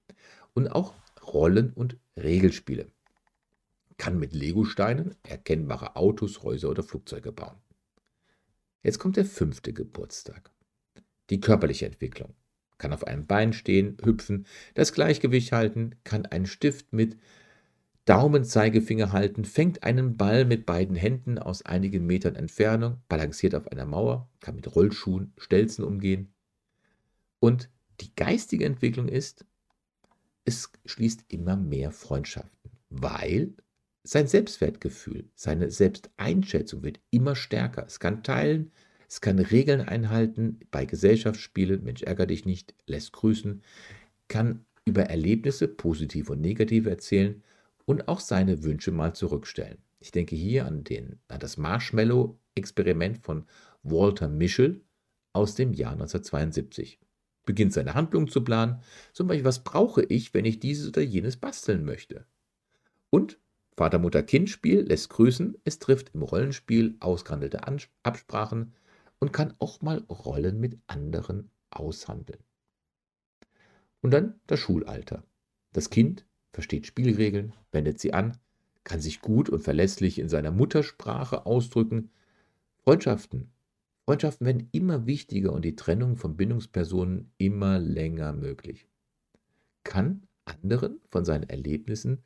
und 0.55 0.69
auch 0.69 0.95
Rollen- 1.23 1.73
und 1.73 1.99
Regelspiele. 2.17 2.91
Kann 3.97 4.19
mit 4.19 4.33
Legosteinen 4.33 5.15
erkennbare 5.23 5.97
Autos, 5.97 6.43
Häuser 6.43 6.71
oder 6.71 6.83
Flugzeuge 6.83 7.33
bauen. 7.33 7.57
Jetzt 8.83 8.99
kommt 8.99 9.17
der 9.17 9.25
fünfte 9.25 9.73
Geburtstag. 9.73 10.51
Die 11.31 11.41
körperliche 11.41 11.87
Entwicklung. 11.87 12.35
kann 12.77 12.93
auf 12.93 13.07
einem 13.07 13.27
Bein 13.27 13.53
stehen, 13.53 13.97
hüpfen, 14.05 14.47
das 14.75 14.93
Gleichgewicht 14.93 15.53
halten, 15.53 15.95
kann 16.03 16.27
einen 16.27 16.45
Stift 16.45 16.93
mit 16.93 17.17
Daumenzeigefinger 18.05 19.13
halten, 19.13 19.47
fängt 19.47 19.83
einen 19.85 20.17
Ball 20.19 20.45
mit 20.45 20.67
beiden 20.67 20.97
Händen 20.97 21.39
aus 21.39 21.63
einigen 21.63 22.05
Metern 22.05 22.35
Entfernung, 22.35 23.01
balanciert 23.09 23.55
auf 23.55 23.69
einer 23.69 23.87
Mauer, 23.87 24.29
kann 24.41 24.57
mit 24.57 24.75
Rollschuhen, 24.75 25.33
Stelzen 25.39 25.85
umgehen. 25.85 26.35
Und 27.39 27.71
die 28.01 28.15
geistige 28.15 28.67
Entwicklung 28.67 29.09
ist, 29.09 29.47
es 30.45 30.71
schließt 30.85 31.25
immer 31.29 31.57
mehr 31.57 31.91
Freundschaften, 31.91 32.73
weil 32.91 33.55
sein 34.05 34.27
Selbstwertgefühl, 34.27 35.31
seine 35.35 35.71
Selbsteinschätzung 35.71 36.83
wird 36.83 37.01
immer 37.11 37.35
stärker. 37.35 37.85
Es 37.87 37.99
kann 37.99 38.23
teilen, 38.23 38.71
es 39.09 39.21
kann 39.21 39.39
Regeln 39.39 39.81
einhalten 39.81 40.61
bei 40.71 40.85
Gesellschaftsspielen, 40.85 41.83
Mensch 41.83 42.03
ärger 42.03 42.27
dich 42.27 42.45
nicht, 42.45 42.75
lässt 42.87 43.13
grüßen, 43.13 43.63
kann 44.29 44.67
über 44.85 45.05
Erlebnisse, 45.05 45.69
positive 45.69 46.33
und 46.33 46.43
negative 46.43 46.91
erzählen 46.91 47.43
und 47.87 48.09
auch 48.09 48.21
seine 48.21 48.63
Wünsche 48.63 48.93
mal 48.93 49.15
zurückstellen. 49.15 49.79
Ich 50.01 50.11
denke 50.11 50.37
hier 50.37 50.67
an, 50.67 50.85
den, 50.85 51.19
an 51.29 51.41
das 51.41 51.57
Marshmallow-Experiment 51.57 53.19
von 53.19 53.47
Walter 53.83 54.29
Mischel 54.29 54.83
aus 55.33 55.55
dem 55.55 55.73
Jahr 55.73 55.93
1972. 55.93 56.99
Beginnt 57.47 57.73
seine 57.73 57.95
Handlung 57.95 58.29
zu 58.29 58.45
planen, 58.45 58.83
zum 59.13 59.29
Beispiel, 59.29 59.45
was 59.45 59.65
brauche 59.65 60.03
ich, 60.03 60.35
wenn 60.35 60.45
ich 60.45 60.61
dieses 60.61 60.89
oder 60.89 61.03
jenes 61.03 61.37
basteln 61.39 61.85
möchte? 61.85 62.27
Und 63.11 63.39
Vater-Mutter-Kind-Spiel 63.77 64.81
lässt 64.81 65.11
grüßen, 65.11 65.57
es 65.65 65.79
trifft 65.79 66.15
im 66.15 66.23
Rollenspiel 66.23 66.97
ausgehandelte 67.01 67.63
Absprachen 68.03 68.73
und 69.19 69.33
kann 69.33 69.55
auch 69.59 69.83
mal 69.83 69.99
Rollen 70.09 70.61
mit 70.61 70.79
anderen 70.87 71.51
aushandeln. 71.71 72.41
Und 74.01 74.13
dann 74.13 74.39
das 74.47 74.61
Schulalter. 74.61 75.25
Das 75.73 75.91
Kind 75.91 76.25
versteht 76.53 76.87
Spielregeln, 76.87 77.53
wendet 77.73 77.99
sie 77.99 78.13
an, 78.13 78.37
kann 78.85 79.01
sich 79.01 79.21
gut 79.21 79.49
und 79.49 79.61
verlässlich 79.61 80.19
in 80.19 80.29
seiner 80.29 80.51
Muttersprache 80.51 81.47
ausdrücken. 81.47 82.11
Freundschaften. 82.85 83.51
Freundschaften 84.05 84.47
werden 84.47 84.69
immer 84.73 85.07
wichtiger 85.07 85.53
und 85.53 85.65
die 85.65 85.75
Trennung 85.75 86.17
von 86.17 86.37
Bindungspersonen 86.37 87.33
immer 87.39 87.79
länger 87.79 88.35
möglich. 88.35 88.87
Kann 89.83 90.27
anderen 90.45 91.01
von 91.09 91.25
seinen 91.25 91.49
Erlebnissen 91.49 92.23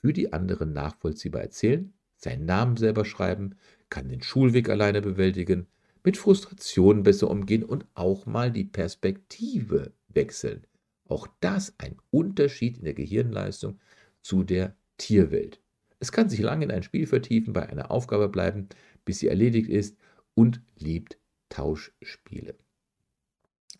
für 0.00 0.12
die 0.12 0.32
anderen 0.32 0.72
nachvollziehbar 0.72 1.42
erzählen, 1.42 1.92
seinen 2.16 2.46
Namen 2.46 2.76
selber 2.76 3.04
schreiben, 3.04 3.56
kann 3.90 4.08
den 4.08 4.22
Schulweg 4.22 4.68
alleine 4.68 5.02
bewältigen, 5.02 5.66
mit 6.04 6.16
Frustrationen 6.16 7.02
besser 7.02 7.30
umgehen 7.30 7.64
und 7.64 7.86
auch 7.94 8.26
mal 8.26 8.50
die 8.50 8.64
Perspektive 8.64 9.92
wechseln. 10.08 10.66
Auch 11.08 11.26
das 11.40 11.74
ein 11.78 11.96
Unterschied 12.10 12.78
in 12.78 12.84
der 12.84 12.94
Gehirnleistung 12.94 13.78
zu 14.20 14.44
der 14.44 14.76
Tierwelt. 14.98 15.60
Es 16.00 16.12
kann 16.12 16.28
sich 16.28 16.40
lange 16.40 16.64
in 16.64 16.70
ein 16.70 16.82
Spiel 16.82 17.06
vertiefen, 17.06 17.52
bei 17.52 17.68
einer 17.68 17.90
Aufgabe 17.90 18.28
bleiben, 18.28 18.68
bis 19.04 19.18
sie 19.18 19.28
erledigt 19.28 19.68
ist 19.68 19.96
und 20.34 20.60
liebt 20.76 21.18
Tauschspiele. 21.48 22.54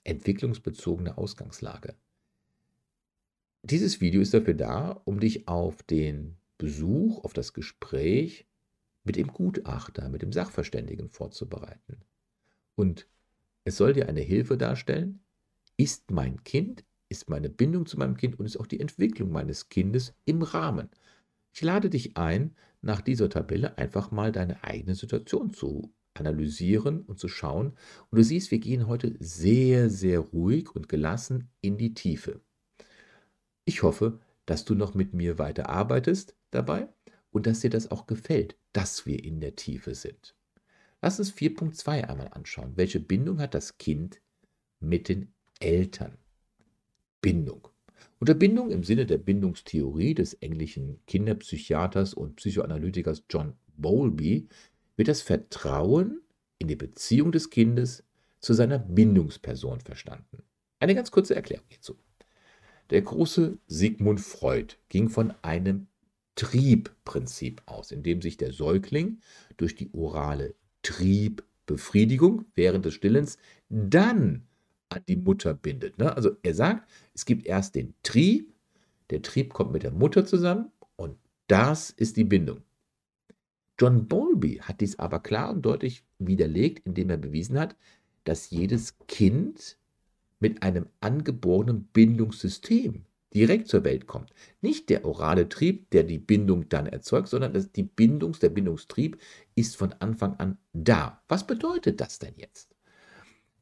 Entwicklungsbezogene 0.04 1.18
Ausgangslage. 1.18 1.94
Dieses 3.62 4.00
Video 4.00 4.20
ist 4.20 4.34
dafür 4.34 4.54
da, 4.54 5.00
um 5.04 5.20
dich 5.20 5.48
auf 5.48 5.82
den 5.82 6.36
Besuch, 6.58 7.24
auf 7.24 7.32
das 7.32 7.52
Gespräch 7.52 8.46
mit 9.04 9.16
dem 9.16 9.28
Gutachter, 9.28 10.08
mit 10.08 10.22
dem 10.22 10.32
Sachverständigen 10.32 11.08
vorzubereiten. 11.08 12.02
Und 12.74 13.06
es 13.64 13.76
soll 13.76 13.92
dir 13.92 14.08
eine 14.08 14.20
Hilfe 14.20 14.56
darstellen, 14.56 15.20
ist 15.76 16.10
mein 16.10 16.42
Kind 16.44 16.84
ist 17.08 17.28
meine 17.28 17.48
Bindung 17.48 17.86
zu 17.86 17.98
meinem 17.98 18.16
Kind 18.16 18.38
und 18.38 18.46
ist 18.46 18.58
auch 18.58 18.66
die 18.66 18.80
Entwicklung 18.80 19.30
meines 19.30 19.68
Kindes 19.68 20.14
im 20.24 20.42
Rahmen. 20.42 20.88
Ich 21.52 21.62
lade 21.62 21.90
dich 21.90 22.16
ein, 22.16 22.54
nach 22.82 23.00
dieser 23.00 23.28
Tabelle 23.28 23.76
einfach 23.78 24.10
mal 24.10 24.30
deine 24.30 24.62
eigene 24.62 24.94
Situation 24.94 25.52
zu 25.52 25.92
analysieren 26.14 27.02
und 27.02 27.18
zu 27.18 27.28
schauen. 27.28 27.72
Und 28.10 28.18
du 28.18 28.22
siehst, 28.22 28.50
wir 28.50 28.58
gehen 28.58 28.86
heute 28.86 29.16
sehr, 29.20 29.88
sehr 29.88 30.20
ruhig 30.20 30.74
und 30.74 30.88
gelassen 30.88 31.48
in 31.60 31.78
die 31.78 31.94
Tiefe. 31.94 32.40
Ich 33.68 33.82
hoffe, 33.82 34.18
dass 34.46 34.64
du 34.64 34.74
noch 34.74 34.94
mit 34.94 35.12
mir 35.12 35.38
weiter 35.38 35.68
arbeitest 35.68 36.34
dabei 36.52 36.88
und 37.32 37.46
dass 37.46 37.60
dir 37.60 37.68
das 37.68 37.90
auch 37.90 38.06
gefällt, 38.06 38.56
dass 38.72 39.04
wir 39.04 39.22
in 39.22 39.42
der 39.42 39.56
Tiefe 39.56 39.94
sind. 39.94 40.34
Lass 41.02 41.18
uns 41.18 41.34
4.2 41.34 42.08
einmal 42.08 42.28
anschauen. 42.28 42.72
Welche 42.76 42.98
Bindung 42.98 43.40
hat 43.40 43.52
das 43.52 43.76
Kind 43.76 44.22
mit 44.80 45.10
den 45.10 45.34
Eltern? 45.60 46.16
Bindung. 47.20 47.68
Unter 48.18 48.32
Bindung 48.32 48.70
im 48.70 48.84
Sinne 48.84 49.04
der 49.04 49.18
Bindungstheorie 49.18 50.14
des 50.14 50.32
englischen 50.32 51.04
Kinderpsychiaters 51.06 52.14
und 52.14 52.36
Psychoanalytikers 52.36 53.24
John 53.28 53.52
Bowlby 53.76 54.48
wird 54.96 55.08
das 55.08 55.20
Vertrauen 55.20 56.22
in 56.58 56.68
die 56.68 56.76
Beziehung 56.76 57.32
des 57.32 57.50
Kindes 57.50 58.02
zu 58.40 58.54
seiner 58.54 58.78
Bindungsperson 58.78 59.80
verstanden. 59.80 60.42
Eine 60.80 60.94
ganz 60.94 61.10
kurze 61.10 61.34
Erklärung 61.34 61.66
hierzu. 61.68 61.98
Der 62.90 63.02
große 63.02 63.58
Sigmund 63.66 64.20
Freud 64.20 64.74
ging 64.88 65.08
von 65.08 65.34
einem 65.42 65.88
Triebprinzip 66.36 67.62
aus, 67.66 67.90
in 67.90 68.02
dem 68.02 68.22
sich 68.22 68.36
der 68.36 68.52
Säugling 68.52 69.20
durch 69.56 69.74
die 69.74 69.92
orale 69.92 70.54
Triebbefriedigung 70.82 72.46
während 72.54 72.84
des 72.84 72.94
Stillens 72.94 73.38
dann 73.68 74.46
an 74.88 75.02
die 75.06 75.16
Mutter 75.16 75.52
bindet. 75.52 75.98
Ne? 75.98 76.14
Also 76.16 76.36
er 76.42 76.54
sagt, 76.54 76.88
es 77.12 77.26
gibt 77.26 77.46
erst 77.46 77.74
den 77.74 77.94
Trieb, 78.02 78.54
der 79.10 79.20
Trieb 79.22 79.52
kommt 79.52 79.72
mit 79.72 79.82
der 79.82 79.90
Mutter 79.90 80.24
zusammen 80.24 80.70
und 80.96 81.18
das 81.48 81.90
ist 81.90 82.16
die 82.16 82.24
Bindung. 82.24 82.62
John 83.78 84.08
Bowlby 84.08 84.60
hat 84.62 84.80
dies 84.80 84.98
aber 84.98 85.20
klar 85.20 85.50
und 85.50 85.62
deutlich 85.62 86.04
widerlegt, 86.18 86.86
indem 86.86 87.10
er 87.10 87.16
bewiesen 87.16 87.58
hat, 87.58 87.76
dass 88.24 88.50
jedes 88.50 88.98
Kind 89.06 89.78
mit 90.40 90.62
einem 90.62 90.86
angeborenen 91.00 91.84
Bindungssystem 91.84 93.04
direkt 93.34 93.68
zur 93.68 93.84
Welt 93.84 94.06
kommt. 94.06 94.32
Nicht 94.60 94.88
der 94.88 95.04
orale 95.04 95.48
Trieb, 95.48 95.90
der 95.90 96.04
die 96.04 96.18
Bindung 96.18 96.68
dann 96.68 96.86
erzeugt, 96.86 97.28
sondern 97.28 97.52
das, 97.52 97.72
die 97.72 97.82
Bindungs, 97.82 98.38
der 98.38 98.48
Bindungstrieb 98.48 99.18
ist 99.54 99.76
von 99.76 99.92
Anfang 99.94 100.34
an 100.36 100.58
da. 100.72 101.22
Was 101.28 101.46
bedeutet 101.46 102.00
das 102.00 102.18
denn 102.18 102.34
jetzt? 102.36 102.74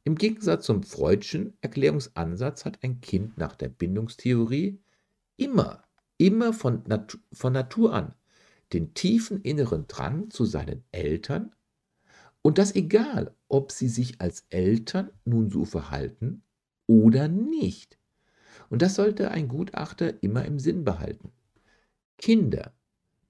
Im 0.03 0.15
Gegensatz 0.15 0.65
zum 0.65 0.83
Freudschen 0.83 1.57
Erklärungsansatz 1.59 2.63
hat 2.63 2.81
ein 2.81 3.01
Kind 3.01 3.37
nach 3.37 3.55
der 3.55 3.67
Bindungstheorie 3.67 4.79
immer, 5.35 5.83
immer 6.17 6.53
von, 6.53 6.83
Nat 6.87 7.17
von 7.33 7.51
Natur 7.53 7.93
an 7.93 8.13
den 8.73 8.93
tiefen 8.93 9.41
inneren 9.41 9.87
Drang 9.87 10.29
zu 10.29 10.45
seinen 10.45 10.83
Eltern 10.91 11.53
und 12.41 12.57
das 12.57 12.75
egal, 12.75 13.33
ob 13.47 13.71
sie 13.71 13.87
sich 13.87 14.19
als 14.21 14.45
Eltern 14.49 15.09
nun 15.25 15.49
so 15.49 15.65
verhalten 15.65 16.43
oder 16.87 17.27
nicht. 17.27 17.97
Und 18.69 18.81
das 18.81 18.95
sollte 18.95 19.31
ein 19.31 19.47
Gutachter 19.47 20.21
immer 20.23 20.45
im 20.45 20.59
Sinn 20.59 20.83
behalten. 20.83 21.31
Kinder 22.17 22.73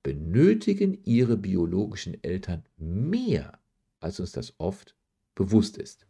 benötigen 0.03 0.97
ihre 1.03 1.35
biologischen 1.37 2.23
Eltern 2.23 2.63
mehr, 2.77 3.59
als 3.99 4.19
uns 4.19 4.31
das 4.31 4.53
oft 4.57 4.95
bewusst 5.35 5.77
ist. 5.77 6.07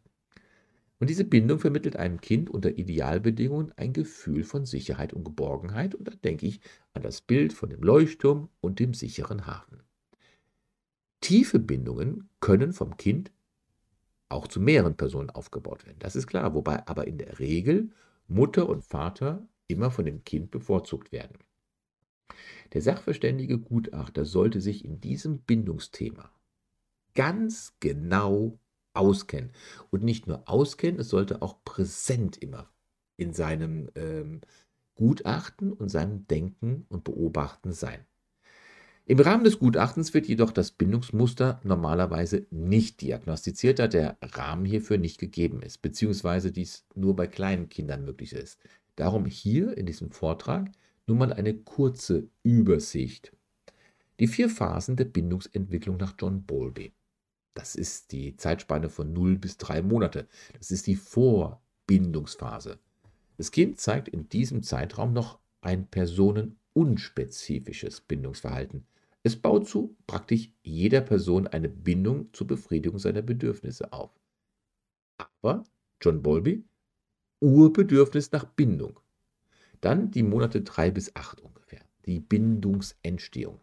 Und 0.99 1.09
diese 1.09 1.25
Bindung 1.25 1.59
vermittelt 1.59 1.95
einem 1.95 2.21
Kind 2.21 2.49
unter 2.49 2.77
Idealbedingungen 2.77 3.71
ein 3.75 3.93
Gefühl 3.93 4.43
von 4.43 4.65
Sicherheit 4.65 5.13
und 5.13 5.23
Geborgenheit. 5.23 5.93
Und 5.93 6.07
da 6.07 6.13
denke 6.15 6.47
ich 6.47 6.59
an 6.93 7.03
das 7.03 7.21
Bild 7.21 7.53
von 7.53 7.69
dem 7.69 7.83
Leuchtturm 7.83 8.49
und 8.61 8.79
dem 8.79 8.93
sicheren 8.93 9.45
Hafen. 9.45 9.83
Tiefe 11.21 11.59
Bindungen 11.59 12.29
können 12.39 12.73
vom 12.73 12.97
Kind 12.97 13.31
auch 14.29 14.47
zu 14.47 14.59
mehreren 14.59 14.95
Personen 14.95 15.29
aufgebaut 15.29 15.85
werden. 15.85 15.99
Das 15.99 16.15
ist 16.15 16.27
klar, 16.27 16.53
wobei 16.53 16.85
aber 16.87 17.07
in 17.07 17.17
der 17.17 17.39
Regel 17.39 17.91
Mutter 18.27 18.67
und 18.67 18.83
Vater 18.83 19.47
immer 19.67 19.91
von 19.91 20.05
dem 20.05 20.23
Kind 20.23 20.51
bevorzugt 20.51 21.11
werden. 21.11 21.37
Der 22.73 22.81
sachverständige 22.81 23.57
Gutachter 23.57 24.25
sollte 24.25 24.59
sich 24.59 24.83
in 24.83 24.99
diesem 24.99 25.39
Bindungsthema 25.39 26.31
ganz 27.13 27.73
genau 27.79 28.59
auskennen. 28.93 29.51
Und 29.91 30.03
nicht 30.03 30.27
nur 30.27 30.47
auskennen, 30.49 30.99
es 30.99 31.09
sollte 31.09 31.41
auch 31.41 31.63
präsent 31.63 32.37
immer 32.37 32.69
in 33.15 33.33
seinem 33.33 33.89
ähm, 33.95 34.41
Gutachten 34.95 35.71
und 35.71 35.89
seinem 35.89 36.27
Denken 36.27 36.85
und 36.89 37.03
Beobachten 37.03 37.71
sein. 37.71 38.05
Im 39.09 39.21
Rahmen 39.21 39.45
des 39.45 39.57
Gutachtens 39.57 40.13
wird 40.13 40.27
jedoch 40.27 40.51
das 40.51 40.71
Bindungsmuster 40.71 41.61
normalerweise 41.63 42.45
nicht 42.51 42.99
diagnostiziert, 42.99 43.79
da 43.79 43.87
der 43.87 44.17
Rahmen 44.21 44.65
hierfür 44.65 44.97
nicht 44.97 45.17
gegeben 45.17 45.61
ist, 45.61 45.81
beziehungsweise 45.81 46.51
dies 46.51 46.85
nur 46.93 47.15
bei 47.15 47.25
kleinen 47.25 47.69
Kindern 47.69 48.03
möglich 48.03 48.33
ist. 48.33 48.59
Darum 48.97 49.25
hier 49.25 49.77
in 49.77 49.85
diesem 49.85 50.11
Vortrag 50.11 50.69
nur 51.05 51.15
mal 51.15 51.31
eine 51.31 51.53
kurze 51.53 52.27
Übersicht. 52.43 53.31
Die 54.19 54.27
vier 54.27 54.49
Phasen 54.49 54.97
der 54.97 55.05
Bindungsentwicklung 55.05 55.95
nach 55.95 56.15
John 56.19 56.43
Bowlby. 56.43 56.91
Das 57.53 57.75
ist 57.75 58.11
die 58.11 58.35
Zeitspanne 58.35 58.89
von 58.89 59.13
0 59.13 59.37
bis 59.37 59.55
3 59.55 59.83
Monate. 59.83 60.27
Das 60.57 60.69
ist 60.69 60.85
die 60.85 60.97
Vorbindungsphase. 60.97 62.77
Das 63.37 63.51
Kind 63.51 63.79
zeigt 63.79 64.09
in 64.09 64.27
diesem 64.27 64.63
Zeitraum 64.63 65.13
noch 65.13 65.39
ein 65.61 65.87
personenunspezifisches 65.87 68.01
Bindungsverhalten. 68.01 68.85
Es 69.27 69.35
baut 69.35 69.67
zu 69.67 69.97
praktisch 70.07 70.53
jeder 70.63 71.01
Person 71.01 71.47
eine 71.47 71.67
Bindung 71.67 72.31
zur 72.31 72.47
Befriedigung 72.47 72.97
seiner 72.97 73.21
Bedürfnisse 73.21 73.91
auf. 73.91 74.17
Aber 75.17 75.65
John 76.01 76.23
Bowlby, 76.23 76.63
Urbedürfnis 77.41 78.31
nach 78.31 78.45
Bindung. 78.45 79.01
Dann 79.81 80.11
die 80.11 80.23
Monate 80.23 80.61
drei 80.61 80.91
bis 80.91 81.13
acht 81.13 81.41
ungefähr, 81.41 81.81
die 82.05 82.21
Bindungsentstehung. 82.21 83.59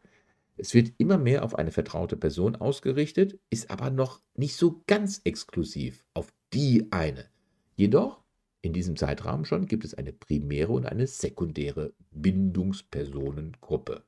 Es 0.59 0.75
wird 0.75 0.93
immer 0.99 1.17
mehr 1.17 1.43
auf 1.43 1.55
eine 1.55 1.71
vertraute 1.71 2.19
Person 2.19 2.57
ausgerichtet, 2.57 3.41
ist 3.49 3.71
aber 3.71 3.89
noch 3.89 4.21
nicht 4.35 4.57
so 4.57 4.83
ganz 4.87 5.23
exklusiv 5.25 6.05
auf 6.13 6.31
die 6.53 6.89
eine. 6.91 7.31
Jedoch, 7.75 8.23
in 8.61 8.75
diesem 8.75 8.97
Zeitrahmen 8.97 9.47
schon, 9.47 9.65
gibt 9.65 9.87
es 9.87 9.95
eine 9.95 10.13
primäre 10.13 10.73
und 10.73 10.85
eine 10.85 11.07
sekundäre 11.07 11.95
Bindungspersonengruppe. 12.11 14.05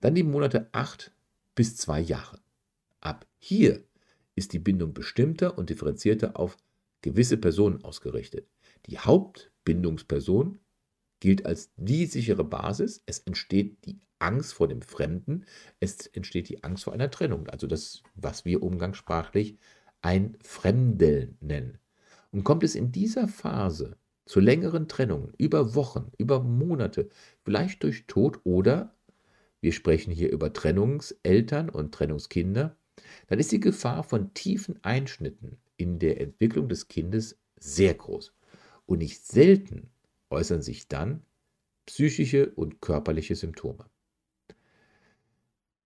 Dann 0.00 0.14
die 0.14 0.22
Monate 0.22 0.68
8 0.72 1.12
bis 1.54 1.76
2 1.76 2.00
Jahre. 2.00 2.40
Ab 3.00 3.26
hier 3.38 3.84
ist 4.34 4.52
die 4.52 4.58
Bindung 4.58 4.92
bestimmter 4.92 5.56
und 5.56 5.70
differenzierter 5.70 6.38
auf 6.38 6.56
gewisse 7.02 7.36
Personen 7.36 7.82
ausgerichtet. 7.84 8.48
Die 8.86 8.98
Hauptbindungsperson 8.98 10.58
gilt 11.20 11.46
als 11.46 11.72
die 11.76 12.06
sichere 12.06 12.44
Basis. 12.44 13.02
Es 13.06 13.20
entsteht 13.20 13.84
die 13.86 14.00
Angst 14.18 14.54
vor 14.54 14.68
dem 14.68 14.82
Fremden, 14.82 15.44
es 15.80 16.06
entsteht 16.06 16.48
die 16.48 16.64
Angst 16.64 16.84
vor 16.84 16.92
einer 16.92 17.10
Trennung, 17.10 17.48
also 17.48 17.66
das, 17.66 18.02
was 18.14 18.44
wir 18.44 18.62
umgangssprachlich 18.62 19.58
ein 20.00 20.36
Fremdeln 20.42 21.36
nennen. 21.40 21.78
Und 22.30 22.44
kommt 22.44 22.64
es 22.64 22.74
in 22.74 22.92
dieser 22.92 23.28
Phase 23.28 23.96
zu 24.24 24.40
längeren 24.40 24.88
Trennungen, 24.88 25.32
über 25.38 25.74
Wochen, 25.74 26.10
über 26.18 26.42
Monate, 26.42 27.08
vielleicht 27.44 27.82
durch 27.82 28.06
Tod 28.06 28.40
oder, 28.44 28.95
wir 29.60 29.72
sprechen 29.72 30.12
hier 30.12 30.30
über 30.30 30.52
Trennungseltern 30.52 31.68
und 31.70 31.92
Trennungskinder, 31.92 32.76
dann 33.28 33.38
ist 33.38 33.52
die 33.52 33.60
Gefahr 33.60 34.02
von 34.02 34.34
tiefen 34.34 34.82
Einschnitten 34.82 35.58
in 35.76 35.98
der 35.98 36.20
Entwicklung 36.20 36.68
des 36.68 36.88
Kindes 36.88 37.38
sehr 37.58 37.94
groß. 37.94 38.32
Und 38.86 38.98
nicht 38.98 39.26
selten 39.26 39.90
äußern 40.30 40.62
sich 40.62 40.88
dann 40.88 41.22
psychische 41.86 42.50
und 42.50 42.80
körperliche 42.80 43.34
Symptome. 43.34 43.86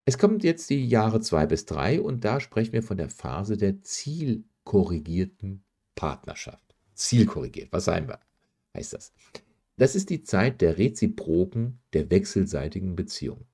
Es 0.05 0.19
kommt 0.19 0.45
jetzt 0.45 0.71
die 0.71 0.89
Jahre 0.89 1.21
zwei 1.21 1.47
bis 1.47 1.67
drei 1.67 2.01
und 2.01 2.25
da 2.25 2.41
sprechen 2.41 2.73
wir 2.73 2.83
von 2.83 2.97
der 2.97 3.11
Phase 3.11 3.57
der 3.57 3.83
zielkorrigierten 3.83 5.63
Partnerschaft. 5.95 6.75
Zielkorrigiert, 6.95 7.73
was 7.73 7.85
sein 7.85 8.09
wir? 8.09 8.19
Heißt 8.77 8.95
das? 8.95 9.13
Das 9.77 9.95
ist 9.95 10.11
die 10.11 10.23
Zeit 10.23 10.61
der 10.61 10.79
reziproken, 10.79 11.79
der 11.93 12.11
wechselseitigen 12.11 12.97
Beziehung. 12.97 13.47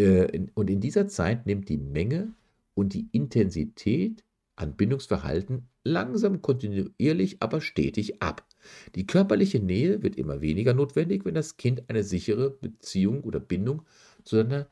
Äh, 0.00 0.46
und 0.54 0.70
in 0.70 0.80
dieser 0.80 1.08
Zeit 1.08 1.46
nimmt 1.46 1.68
die 1.68 1.78
Menge 1.78 2.32
und 2.74 2.94
die 2.94 3.08
Intensität 3.12 4.24
an 4.56 4.76
Bindungsverhalten 4.76 5.68
langsam, 5.84 6.42
kontinuierlich, 6.42 7.42
aber 7.42 7.60
stetig 7.60 8.22
ab. 8.22 8.46
Die 8.94 9.06
körperliche 9.06 9.60
Nähe 9.60 10.02
wird 10.02 10.16
immer 10.16 10.40
weniger 10.40 10.74
notwendig, 10.74 11.24
wenn 11.24 11.34
das 11.34 11.56
Kind 11.56 11.88
eine 11.88 12.02
sichere 12.02 12.50
Beziehung 12.50 13.22
oder 13.24 13.40
Bindung 13.40 13.82
zu 14.24 14.36
seiner 14.36 14.68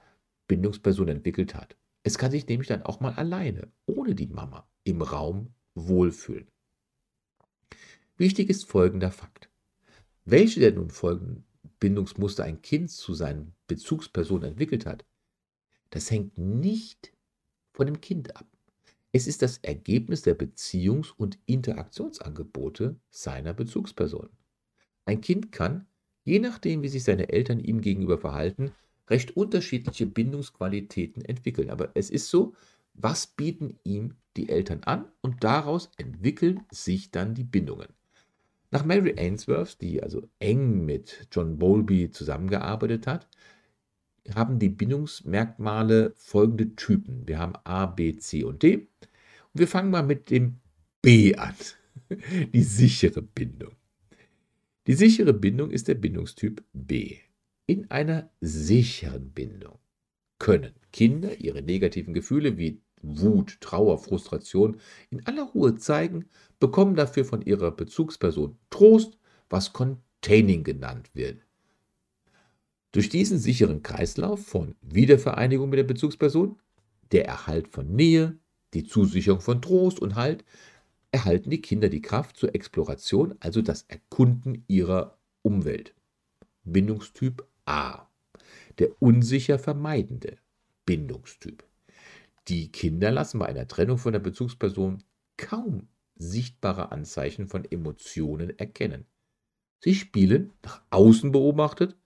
Bindungsperson 0.47 1.09
entwickelt 1.09 1.55
hat. 1.55 1.77
Es 2.03 2.19
kann 2.19 2.31
sich 2.31 2.47
nämlich 2.47 2.69
dann 2.69 2.83
auch 2.83 3.01
mal 3.01 3.15
alleine, 3.15 3.69
ohne 3.87 4.15
die 4.15 4.27
Mama, 4.27 4.69
im 4.85 5.03
Raum 5.03 5.55
wohlfühlen. 5.75 6.49
Wichtig 8.17 8.51
ist 8.51 8.65
folgender 8.65 9.11
Fakt. 9.11 9.51
Welche 10.25 10.61
der 10.61 10.73
nun 10.73 10.91
folgenden 10.91 11.45
Bindungsmuster 11.81 12.45
ein 12.45 12.61
Kind 12.61 12.91
zu 12.91 13.15
seinen 13.15 13.55
Bezugspersonen 13.67 14.51
entwickelt 14.51 14.85
hat, 14.87 15.05
das 15.91 16.11
hängt 16.11 16.37
nicht 16.39 17.13
von 17.73 17.87
dem 17.87 18.01
Kind 18.01 18.37
ab. 18.37 18.47
Es 19.13 19.27
ist 19.27 19.43
das 19.43 19.59
Ergebnis 19.59 20.23
der 20.23 20.39
Beziehungs- 20.39 21.13
und 21.17 21.39
Interaktionsangebote 21.47 22.97
seiner 23.11 23.55
Bezugsperson. 23.55 24.29
Ein 25.07 25.21
Kind 25.23 25.51
kann, 25.53 25.87
je 26.25 26.39
nachdem, 26.39 26.83
wie 26.83 26.89
sich 26.89 27.05
seine 27.05 27.31
Eltern 27.31 27.59
ihm 27.59 27.81
gegenüber 27.81 28.19
verhalten, 28.19 28.73
recht 29.09 29.37
unterschiedliche 29.37 30.07
Bindungsqualitäten 30.07 31.25
entwickeln. 31.25 31.71
Aber 31.71 31.91
es 31.95 32.11
ist 32.11 32.29
so, 32.29 32.55
was 32.93 33.27
bieten 33.27 33.79
ihm 33.85 34.15
die 34.37 34.51
Eltern 34.51 34.83
an 34.85 35.07
und 35.23 35.43
daraus 35.43 35.91
entwickeln 35.97 36.61
sich 36.71 37.11
dann 37.11 37.35
die 37.35 37.45
Bindungen. 37.45 37.89
Nach 38.71 38.85
Mary 38.85 39.15
Ainsworth, 39.17 39.81
die 39.81 40.03
also 40.03 40.29
eng 40.41 40.85
mit 40.85 41.27
John 41.33 41.59
Bowlby 41.59 42.11
zusammengearbeitet 42.11 43.07
hat, 43.07 43.27
haben 44.35 44.59
die 44.59 44.69
Bindungsmerkmale 44.69 46.13
folgende 46.17 46.75
Typen. 46.77 47.27
Wir 47.27 47.39
haben 47.39 47.55
A, 47.65 47.87
B, 47.87 48.17
C 48.17 48.45
und 48.45 48.63
D. 48.63 48.77
Und 48.77 48.89
wir 49.55 49.69
fangen 49.69 49.91
mal 49.91 50.03
mit 50.03 50.31
dem 50.31 50.61
B 51.03 51.35
an. 51.35 51.55
Die 52.53 52.63
sichere 52.63 53.23
Bindung. 53.23 53.75
Die 54.87 54.95
sichere 54.95 55.35
Bindung 55.35 55.71
ist 55.71 55.89
der 55.89 55.95
Bindungstyp 55.95 56.65
B. 56.73 57.17
In 57.67 57.91
einer 57.91 58.31
sicheren 58.41 59.31
Bindung 59.33 59.79
können 60.39 60.73
Kinder 60.93 61.39
ihre 61.39 61.61
negativen 61.63 62.15
Gefühle 62.15 62.57
wie 62.57 62.81
Wut, 63.03 63.61
Trauer, 63.61 63.99
Frustration 63.99 64.81
in 65.11 65.27
aller 65.27 65.45
Ruhe 65.45 65.77
zeigen, 65.77 66.25
bekommen 66.59 66.95
dafür 66.95 67.25
von 67.25 67.43
ihrer 67.43 67.71
Bezugsperson 67.71 68.59
Trost, 68.71 69.19
was 69.51 69.73
Containing 69.73 70.65
genannt 70.65 71.11
wird. 71.15 71.48
Durch 72.93 73.09
diesen 73.11 73.39
sicheren 73.39 73.83
Kreislauf 73.83 74.47
von 74.47 74.75
Wiedervereinigung 74.81 75.69
mit 75.69 75.79
der 75.79 75.85
Bezugsperson, 75.85 76.59
der 77.13 77.27
Erhalt 77.27 77.69
von 77.69 77.95
Nähe, 77.95 78.39
die 78.75 78.85
Zusicherung 78.85 79.41
von 79.41 79.61
Trost 79.61 80.01
und 80.01 80.15
Halt, 80.15 80.45
erhalten 81.11 81.51
die 81.51 81.61
Kinder 81.61 81.89
die 81.89 82.03
Kraft 82.03 82.37
zur 82.37 82.55
Exploration, 82.55 83.35
also 83.41 83.63
das 83.63 83.83
Erkunden 83.89 84.65
ihrer 84.69 85.19
Umwelt. 85.43 85.95
Bindungstyp 86.65 87.47
A. 87.67 88.07
Der 88.79 88.91
unsicher 89.01 89.59
vermeidende 89.59 90.39
Bindungstyp. 90.87 91.65
Die 92.49 92.73
Kinder 92.73 93.11
lassen 93.11 93.39
bei 93.39 93.47
einer 93.47 93.69
Trennung 93.69 93.99
von 93.99 94.13
der 94.13 94.21
Bezugsperson 94.21 95.03
kaum 95.37 95.89
sichtbare 96.17 96.93
Anzeichen 96.93 97.49
von 97.49 97.65
Emotionen 97.65 98.59
erkennen. 98.59 99.05
Sie 99.81 99.95
spielen, 99.95 100.53
nach 100.63 100.83
außen 100.91 101.31
beobachtet, 101.31 101.97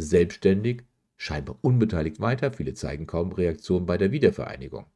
selbstständig, 0.00 0.84
scheinbar 1.16 1.58
unbeteiligt 1.62 2.20
weiter, 2.20 2.52
viele 2.52 2.74
zeigen 2.74 3.06
kaum 3.06 3.32
Reaktion 3.32 3.86
bei 3.86 3.98
der 3.98 4.12
Wiedervereinigung. 4.12 4.86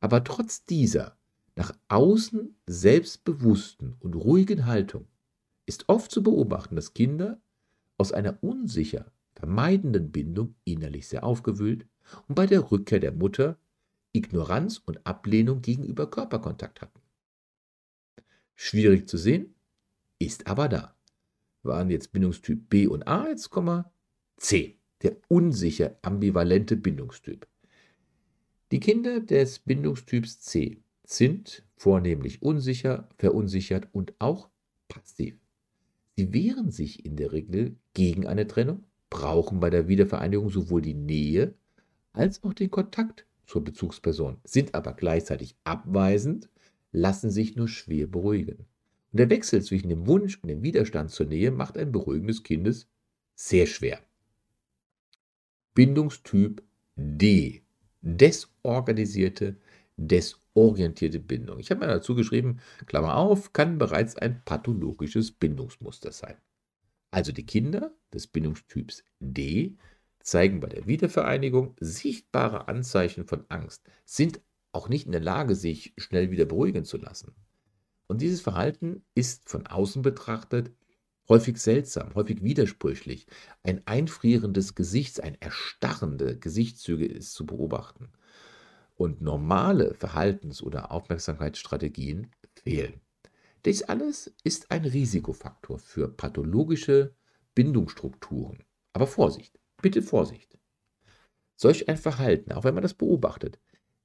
Aber 0.00 0.24
trotz 0.24 0.64
dieser 0.64 1.16
nach 1.56 1.72
außen 1.88 2.54
selbstbewussten 2.66 3.96
und 4.00 4.14
ruhigen 4.14 4.66
Haltung 4.66 5.06
ist 5.64 5.88
oft 5.88 6.10
zu 6.10 6.22
beobachten, 6.22 6.76
dass 6.76 6.94
Kinder 6.94 7.40
aus 7.98 8.12
einer 8.12 8.42
unsicher 8.42 9.10
vermeidenden 9.34 10.12
Bindung 10.12 10.54
innerlich 10.64 11.08
sehr 11.08 11.24
aufgewühlt 11.24 11.86
und 12.28 12.34
bei 12.34 12.46
der 12.46 12.70
Rückkehr 12.70 13.00
der 13.00 13.12
Mutter 13.12 13.58
Ignoranz 14.12 14.78
und 14.78 15.06
Ablehnung 15.06 15.62
gegenüber 15.62 16.10
Körperkontakt 16.10 16.80
hatten. 16.80 17.00
Schwierig 18.54 19.08
zu 19.08 19.18
sehen, 19.18 19.54
ist 20.18 20.46
aber 20.46 20.68
da. 20.68 20.94
Waren 21.62 21.90
jetzt 21.90 22.12
Bindungstyp 22.12 22.70
B 22.70 22.86
und 22.86 23.06
A, 23.06 23.28
jetzt 23.28 23.50
kommen 23.50 23.68
wir 23.68 23.92
C, 24.36 24.76
der 25.02 25.16
unsicher 25.28 25.96
ambivalente 26.02 26.76
Bindungstyp. 26.76 27.46
Die 28.72 28.80
Kinder 28.80 29.20
des 29.20 29.60
Bindungstyps 29.60 30.40
C 30.40 30.82
sind 31.04 31.64
vornehmlich 31.76 32.42
unsicher, 32.42 33.08
verunsichert 33.16 33.88
und 33.92 34.14
auch 34.18 34.48
passiv. 34.88 35.36
Sie 36.16 36.32
wehren 36.32 36.70
sich 36.70 37.04
in 37.04 37.16
der 37.16 37.32
Regel 37.32 37.76
gegen 37.94 38.26
eine 38.26 38.46
Trennung, 38.46 38.84
brauchen 39.10 39.60
bei 39.60 39.70
der 39.70 39.88
Wiedervereinigung 39.88 40.50
sowohl 40.50 40.82
die 40.82 40.94
Nähe 40.94 41.54
als 42.12 42.42
auch 42.42 42.54
den 42.54 42.70
Kontakt 42.70 43.26
zur 43.46 43.62
Bezugsperson, 43.62 44.38
sind 44.44 44.74
aber 44.74 44.94
gleichzeitig 44.94 45.56
abweisend, 45.64 46.48
lassen 46.92 47.30
sich 47.30 47.56
nur 47.56 47.68
schwer 47.68 48.06
beruhigen. 48.06 48.66
Und 49.12 49.20
der 49.20 49.30
Wechsel 49.30 49.62
zwischen 49.62 49.90
dem 49.90 50.06
Wunsch 50.06 50.38
und 50.42 50.48
dem 50.48 50.62
Widerstand 50.62 51.10
zur 51.10 51.26
Nähe 51.26 51.50
macht 51.50 51.78
ein 51.78 51.92
Beruhigen 51.92 52.26
des 52.26 52.42
Kindes 52.42 52.88
sehr 53.34 53.66
schwer. 53.66 54.00
Bindungstyp 55.76 56.62
D. 56.96 57.62
Desorganisierte, 58.00 59.56
desorientierte 59.98 61.20
Bindung. 61.20 61.58
Ich 61.58 61.70
habe 61.70 61.80
mir 61.80 61.88
dazu 61.88 62.14
geschrieben, 62.14 62.60
Klammer 62.86 63.14
auf, 63.18 63.52
kann 63.52 63.76
bereits 63.76 64.16
ein 64.16 64.42
pathologisches 64.46 65.32
Bindungsmuster 65.32 66.12
sein. 66.12 66.36
Also 67.10 67.30
die 67.30 67.44
Kinder 67.44 67.94
des 68.14 68.26
Bindungstyps 68.26 69.04
D 69.20 69.76
zeigen 70.20 70.60
bei 70.60 70.68
der 70.68 70.86
Wiedervereinigung 70.86 71.76
sichtbare 71.78 72.68
Anzeichen 72.68 73.26
von 73.26 73.44
Angst, 73.50 73.86
sind 74.06 74.40
auch 74.72 74.88
nicht 74.88 75.04
in 75.04 75.12
der 75.12 75.20
Lage, 75.20 75.54
sich 75.54 75.92
schnell 75.98 76.30
wieder 76.30 76.46
beruhigen 76.46 76.86
zu 76.86 76.96
lassen. 76.96 77.34
Und 78.06 78.22
dieses 78.22 78.40
Verhalten 78.40 79.04
ist 79.14 79.46
von 79.46 79.66
außen 79.66 80.00
betrachtet 80.00 80.72
häufig 81.28 81.58
seltsam, 81.58 82.14
häufig 82.14 82.42
widersprüchlich. 82.42 83.26
Ein 83.62 83.82
Einfrieren 83.86 84.54
des 84.54 84.74
Gesichts, 84.74 85.20
ein 85.20 85.36
erstarrende 85.40 86.38
Gesichtszüge 86.38 87.06
ist 87.06 87.34
zu 87.34 87.46
beobachten. 87.46 88.12
Und 88.94 89.20
normale 89.20 89.94
Verhaltens- 89.94 90.62
oder 90.62 90.90
Aufmerksamkeitsstrategien 90.90 92.30
fehlen. 92.62 93.00
Dies 93.64 93.82
alles 93.82 94.34
ist 94.44 94.70
ein 94.70 94.84
Risikofaktor 94.84 95.78
für 95.78 96.08
pathologische 96.08 97.14
Bindungsstrukturen. 97.54 98.64
Aber 98.92 99.06
Vorsicht, 99.06 99.58
bitte 99.82 100.02
Vorsicht. 100.02 100.56
Solch 101.56 101.88
ein 101.88 101.96
Verhalten, 101.96 102.52
auch 102.52 102.64
wenn 102.64 102.74
man 102.74 102.82
das 102.82 102.94
beobachtet, 102.94 103.58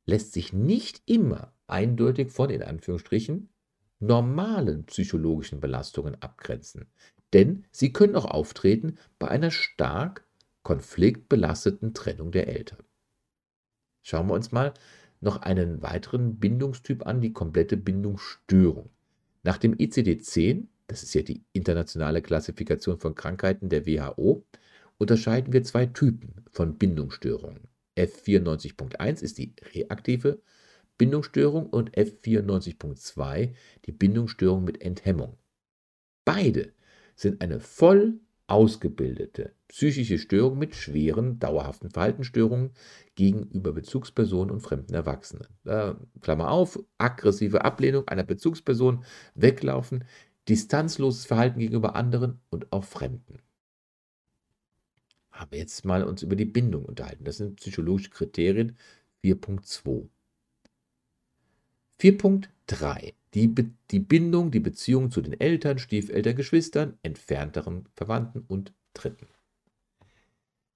lässt 0.06 0.34
sich 0.34 0.52
nicht 0.52 1.04
immer 1.06 1.54
eindeutig 1.68 2.32
von, 2.32 2.50
in 2.50 2.64
Anführungsstrichen, 2.64 3.50
normalen 4.02 4.86
psychologischen 4.86 5.60
Belastungen 5.60 6.22
abgrenzen. 6.22 6.88
Denn 7.34 7.66
sie 7.72 7.94
können 7.94 8.16
auch 8.16 8.26
auftreten 8.26 8.98
bei 9.20 9.30
einer 9.30 9.52
stark 9.52 10.26
konfliktbelasteten 10.64 11.94
Trennung 11.94 12.32
der 12.32 12.48
Eltern. 12.48 12.84
Schauen 14.04 14.28
wir 14.28 14.34
uns 14.34 14.52
mal 14.52 14.74
noch 15.22 15.42
einen 15.44 15.82
weiteren 15.82 16.40
Bindungstyp 16.40 17.06
an, 17.06 17.22
die 17.22 17.32
komplette 17.32 17.78
Bindungsstörung. 17.78 18.90
Nach 19.44 19.58
dem 19.58 19.76
ICD-10, 19.76 20.68
das 20.88 21.04
ist 21.04 21.14
ja 21.14 21.22
die 21.22 21.44
internationale 21.54 22.22
Klassifikation 22.22 23.00
von 23.00 23.16
Krankheiten 23.16 23.70
der 23.70 23.86
WHO, 23.86 24.44
unterscheiden 24.98 25.54
wir 25.54 25.64
zwei 25.64 25.86
Typen 25.86 26.46
von 26.52 26.78
Bindungsstörungen. 26.78 27.68
F94.1 27.98 29.22
ist 29.22 29.38
die 29.38 29.54
reaktive 29.74 30.42
Bindungsstörung 31.02 31.66
und 31.66 31.98
F94.2 31.98 33.56
die 33.88 33.92
Bindungsstörung 33.92 34.64
mit 34.64 34.84
Enthemmung. 34.84 35.36
Beide 36.26 36.74
sind 37.16 37.42
eine 37.42 37.60
voll 37.60 38.20
ausgebildete 38.46 39.56
psychische 39.68 40.20
Störung 40.20 40.60
mit 40.60 40.76
schweren, 40.76 41.40
dauerhaften 41.40 41.90
Verhaltensstörungen 41.90 42.70
gegenüber 43.16 43.74
Bezugspersonen 43.74 44.52
und 44.52 44.60
fremden 44.60 44.94
Erwachsenen. 44.94 45.48
Äh, 45.64 45.96
Klammer 46.22 46.52
auf, 46.52 46.78
aggressive 47.00 47.66
Ablehnung 47.66 48.08
einer 48.08 48.24
Bezugsperson, 48.24 49.04
Weglaufen, 49.34 50.04
distanzloses 50.50 51.26
Verhalten 51.26 51.58
gegenüber 51.58 51.96
anderen 51.96 52.42
und 52.52 52.72
auch 52.72 52.84
Fremden. 52.84 53.40
Haben 55.32 55.52
wir 55.52 55.58
jetzt 55.58 55.84
mal 55.84 56.04
uns 56.04 56.22
über 56.22 56.36
die 56.36 56.46
Bindung 56.46 56.86
unterhalten. 56.86 57.24
Das 57.24 57.38
sind 57.38 57.56
psychologische 57.56 58.12
Kriterien 58.12 58.78
4.2. 59.24 60.08
4.3 62.02 63.14
die, 63.36 63.54
die 63.92 64.00
Bindung, 64.00 64.50
die 64.50 64.60
Beziehung 64.60 65.12
zu 65.12 65.22
den 65.22 65.40
Eltern, 65.40 65.78
Stiefeltern, 65.78 66.36
Geschwistern, 66.36 66.98
entfernteren 67.04 67.88
Verwandten 67.96 68.44
und 68.48 68.74
Dritten. 68.94 69.28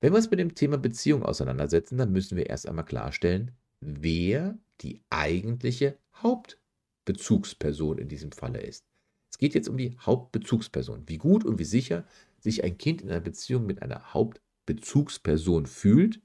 Wenn 0.01 0.13
wir 0.13 0.17
uns 0.17 0.29
mit 0.29 0.39
dem 0.39 0.53
Thema 0.53 0.77
Beziehung 0.77 1.23
auseinandersetzen, 1.23 1.97
dann 1.97 2.11
müssen 2.11 2.37
wir 2.37 2.47
erst 2.47 2.67
einmal 2.67 2.85
klarstellen, 2.85 3.51
wer 3.79 4.55
die 4.81 5.01
eigentliche 5.09 5.97
Hauptbezugsperson 6.21 7.97
in 7.97 8.07
diesem 8.07 8.31
Falle 8.31 8.61
ist. 8.61 8.85
Es 9.31 9.39
geht 9.39 9.55
jetzt 9.55 9.67
um 9.67 9.77
die 9.77 9.97
Hauptbezugsperson. 9.97 11.03
Wie 11.07 11.17
gut 11.17 11.43
und 11.43 11.57
wie 11.57 11.65
sicher 11.65 12.05
sich 12.39 12.63
ein 12.63 12.77
Kind 12.77 13.01
in 13.01 13.09
einer 13.09 13.19
Beziehung 13.19 13.65
mit 13.65 13.81
einer 13.81 14.13
Hauptbezugsperson 14.13 15.65
fühlt, 15.65 16.21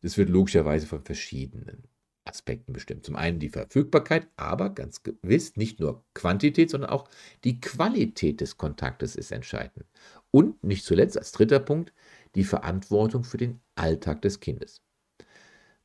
das 0.00 0.16
wird 0.16 0.30
logischerweise 0.30 0.86
von 0.86 1.02
verschiedenen 1.02 1.84
Aspekten 2.24 2.72
bestimmt. 2.72 3.04
Zum 3.04 3.16
einen 3.16 3.38
die 3.38 3.48
Verfügbarkeit, 3.48 4.28
aber 4.36 4.70
ganz 4.70 5.02
gewiss 5.02 5.56
nicht 5.56 5.80
nur 5.80 6.04
Quantität, 6.14 6.70
sondern 6.70 6.90
auch 6.90 7.08
die 7.44 7.60
Qualität 7.60 8.40
des 8.40 8.56
Kontaktes 8.56 9.16
ist 9.16 9.32
entscheidend. 9.32 9.86
Und 10.30 10.62
nicht 10.62 10.84
zuletzt 10.84 11.18
als 11.18 11.32
dritter 11.32 11.58
Punkt 11.60 11.92
die 12.34 12.44
Verantwortung 12.44 13.24
für 13.24 13.38
den 13.38 13.60
Alltag 13.74 14.22
des 14.22 14.40
Kindes. 14.40 14.80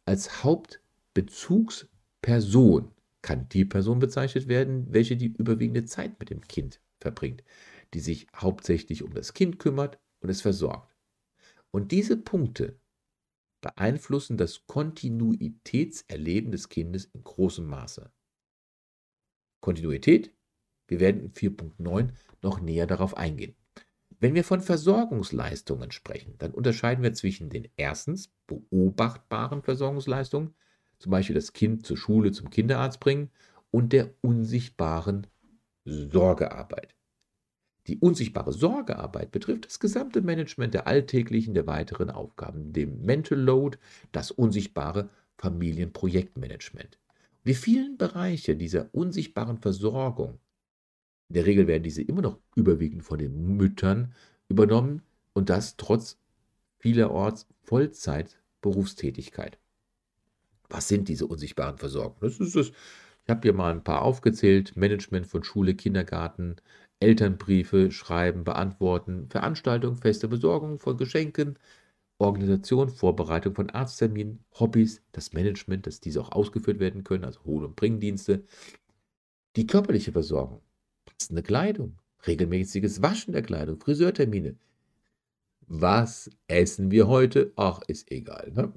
Als 0.05 0.43
Hauptbezugsperson 0.43 2.91
kann 3.21 3.49
die 3.49 3.65
Person 3.65 3.99
bezeichnet 3.99 4.47
werden, 4.47 4.93
welche 4.93 5.17
die 5.17 5.27
überwiegende 5.27 5.83
Zeit 5.85 6.19
mit 6.19 6.29
dem 6.29 6.41
Kind 6.41 6.79
verbringt, 7.01 7.43
die 7.93 7.99
sich 7.99 8.27
hauptsächlich 8.35 9.03
um 9.03 9.13
das 9.13 9.33
Kind 9.33 9.59
kümmert 9.59 9.99
und 10.21 10.29
es 10.29 10.41
versorgt. 10.41 10.95
Und 11.71 11.91
diese 11.91 12.15
Punkte 12.15 12.79
beeinflussen 13.61 14.37
das 14.37 14.65
Kontinuitätserleben 14.67 16.51
des 16.51 16.69
Kindes 16.69 17.05
in 17.05 17.23
großem 17.23 17.65
Maße. 17.65 18.11
Kontinuität, 19.61 20.33
wir 20.87 20.99
werden 20.99 21.21
in 21.21 21.33
4.9 21.33 22.13
noch 22.41 22.59
näher 22.61 22.87
darauf 22.87 23.17
eingehen. 23.17 23.55
Wenn 24.19 24.33
wir 24.33 24.43
von 24.43 24.61
Versorgungsleistungen 24.61 25.91
sprechen, 25.91 26.35
dann 26.37 26.51
unterscheiden 26.51 27.03
wir 27.03 27.13
zwischen 27.13 27.49
den 27.49 27.67
erstens 27.75 28.31
beobachtbaren 28.47 29.61
Versorgungsleistungen, 29.61 30.55
zum 30.97 31.11
Beispiel 31.11 31.35
das 31.35 31.53
Kind 31.53 31.85
zur 31.85 31.97
Schule, 31.97 32.31
zum 32.31 32.49
Kinderarzt 32.49 32.99
bringen, 32.99 33.31
und 33.69 33.93
der 33.93 34.15
unsichtbaren 34.21 35.27
Sorgearbeit. 35.85 36.96
Die 37.87 37.97
unsichtbare 37.97 38.51
Sorgearbeit 38.51 39.31
betrifft 39.31 39.65
das 39.65 39.79
gesamte 39.79 40.21
Management 40.21 40.73
der 40.73 40.87
alltäglichen, 40.87 41.53
der 41.53 41.67
weiteren 41.67 42.09
Aufgaben, 42.09 42.73
dem 42.73 43.03
Mental 43.03 43.39
Load, 43.39 43.77
das 44.11 44.31
unsichtbare 44.31 45.09
Familienprojektmanagement. 45.37 46.99
Die 47.45 47.53
vielen 47.53 47.97
Bereiche 47.97 48.55
dieser 48.57 48.93
unsichtbaren 48.93 49.57
Versorgung, 49.57 50.39
in 51.29 51.33
der 51.33 51.45
Regel 51.45 51.67
werden 51.67 51.83
diese 51.83 52.01
immer 52.01 52.21
noch 52.21 52.39
überwiegend 52.55 53.03
von 53.03 53.19
den 53.19 53.57
Müttern 53.57 54.13
übernommen 54.47 55.01
und 55.33 55.49
das 55.49 55.75
trotz 55.75 56.17
vielerorts 56.79 57.47
Vollzeit-Berufstätigkeit. 57.63 59.57
Was 60.69 60.87
sind 60.87 61.09
diese 61.09 61.27
unsichtbaren 61.27 61.77
Versorgungen? 61.77 62.21
Das 62.21 62.39
ist 62.39 62.55
es. 62.55 62.71
Ich 63.23 63.29
habe 63.29 63.41
hier 63.41 63.53
mal 63.53 63.73
ein 63.73 63.83
paar 63.83 64.03
aufgezählt: 64.03 64.77
Management 64.77 65.27
von 65.27 65.43
Schule, 65.43 65.75
Kindergarten, 65.75 66.55
Elternbriefe 66.99 67.91
schreiben, 67.91 68.43
beantworten, 68.43 69.27
Veranstaltungen, 69.29 69.97
feste 69.97 70.27
Besorgung 70.27 70.79
von 70.79 70.97
Geschenken, 70.97 71.57
Organisation, 72.17 72.89
Vorbereitung 72.89 73.53
von 73.53 73.69
Arztterminen, 73.69 74.43
Hobbys, 74.59 75.03
das 75.11 75.33
Management, 75.33 75.85
dass 75.85 75.99
diese 75.99 76.21
auch 76.21 76.31
ausgeführt 76.31 76.79
werden 76.79 77.03
können, 77.03 77.23
also 77.23 77.43
Hol- 77.45 77.65
und 77.65 77.75
Bringdienste, 77.75 78.43
die 79.55 79.67
körperliche 79.67 80.11
Versorgung, 80.11 80.61
passende 81.05 81.43
Kleidung, 81.43 81.99
regelmäßiges 82.25 83.01
Waschen 83.01 83.33
der 83.33 83.43
Kleidung, 83.43 83.79
Friseurtermine. 83.79 84.55
Was 85.67 86.29
essen 86.47 86.91
wir 86.91 87.07
heute? 87.07 87.51
Ach, 87.55 87.81
ist 87.87 88.11
egal. 88.11 88.51
Ne? 88.55 88.73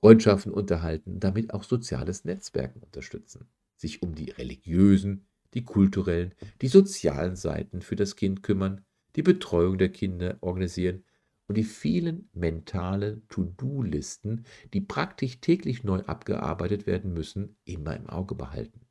Freundschaften 0.00 0.52
unterhalten, 0.52 1.20
damit 1.20 1.54
auch 1.54 1.64
soziales 1.64 2.24
Netzwerken 2.24 2.80
unterstützen, 2.80 3.48
sich 3.76 4.02
um 4.02 4.14
die 4.14 4.30
religiösen, 4.30 5.27
die 5.54 5.64
kulturellen, 5.64 6.34
die 6.60 6.68
sozialen 6.68 7.36
Seiten 7.36 7.82
für 7.82 7.96
das 7.96 8.16
Kind 8.16 8.42
kümmern, 8.42 8.84
die 9.16 9.22
Betreuung 9.22 9.78
der 9.78 9.90
Kinder 9.90 10.36
organisieren 10.40 11.04
und 11.46 11.56
die 11.56 11.64
vielen 11.64 12.28
mentalen 12.34 13.26
To-Do-Listen, 13.28 14.44
die 14.74 14.82
praktisch 14.82 15.40
täglich 15.40 15.82
neu 15.82 16.00
abgearbeitet 16.00 16.86
werden 16.86 17.12
müssen, 17.12 17.56
immer 17.64 17.96
im 17.96 18.08
Auge 18.08 18.34
behalten. 18.34 18.86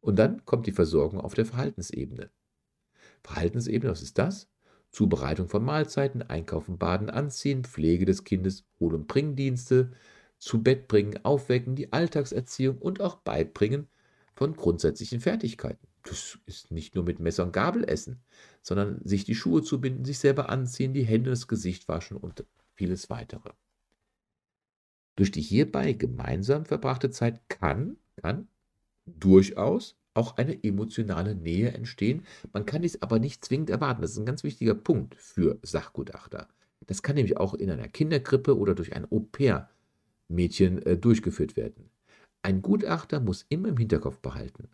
Und 0.00 0.18
dann 0.18 0.44
kommt 0.46 0.66
die 0.66 0.72
Versorgung 0.72 1.20
auf 1.20 1.34
der 1.34 1.44
Verhaltensebene. 1.44 2.30
Verhaltensebene, 3.22 3.92
was 3.92 4.02
ist 4.02 4.18
das? 4.18 4.48
Zubereitung 4.90 5.48
von 5.48 5.62
Mahlzeiten, 5.62 6.22
Einkaufen, 6.22 6.78
Baden, 6.78 7.10
Anziehen, 7.10 7.64
Pflege 7.64 8.06
des 8.06 8.24
Kindes, 8.24 8.64
Hol- 8.80 8.94
und 8.94 9.06
Bringdienste, 9.06 9.92
zu 10.38 10.62
Bett 10.62 10.88
bringen, 10.88 11.22
aufwecken, 11.22 11.76
die 11.76 11.92
Alltagserziehung 11.92 12.78
und 12.78 13.00
auch 13.00 13.16
Beibringen 13.16 13.88
von 14.34 14.54
grundsätzlichen 14.54 15.20
Fertigkeiten. 15.20 15.86
Das 16.02 16.38
ist 16.46 16.70
nicht 16.70 16.94
nur 16.94 17.04
mit 17.04 17.20
Messer 17.20 17.44
und 17.44 17.52
Gabel 17.52 17.84
essen, 17.84 18.22
sondern 18.62 19.00
sich 19.04 19.24
die 19.24 19.34
Schuhe 19.34 19.62
zubinden, 19.62 20.04
sich 20.04 20.18
selber 20.18 20.48
anziehen, 20.48 20.94
die 20.94 21.04
Hände, 21.04 21.30
das 21.30 21.48
Gesicht 21.48 21.88
waschen 21.88 22.16
und 22.16 22.44
vieles 22.74 23.10
weitere. 23.10 23.50
Durch 25.16 25.30
die 25.30 25.42
hierbei 25.42 25.92
gemeinsam 25.92 26.64
verbrachte 26.64 27.10
Zeit 27.10 27.40
kann, 27.48 27.98
kann 28.16 28.48
durchaus 29.04 29.96
auch 30.14 30.36
eine 30.36 30.62
emotionale 30.64 31.34
Nähe 31.34 31.72
entstehen. 31.72 32.24
Man 32.52 32.66
kann 32.66 32.82
dies 32.82 33.00
aber 33.02 33.18
nicht 33.18 33.44
zwingend 33.44 33.70
erwarten. 33.70 34.02
Das 34.02 34.12
ist 34.12 34.18
ein 34.18 34.26
ganz 34.26 34.42
wichtiger 34.44 34.74
Punkt 34.74 35.14
für 35.16 35.58
Sachgutachter. 35.62 36.48
Das 36.86 37.02
kann 37.02 37.16
nämlich 37.16 37.36
auch 37.36 37.54
in 37.54 37.70
einer 37.70 37.88
Kinderkrippe 37.88 38.56
oder 38.56 38.74
durch 38.74 38.94
ein 38.94 39.10
Au-pair-Mädchen 39.10 40.82
äh, 40.82 40.96
durchgeführt 40.96 41.56
werden. 41.56 41.90
Ein 42.42 42.62
Gutachter 42.62 43.20
muss 43.20 43.44
immer 43.48 43.68
im 43.68 43.76
Hinterkopf 43.76 44.18
behalten, 44.20 44.68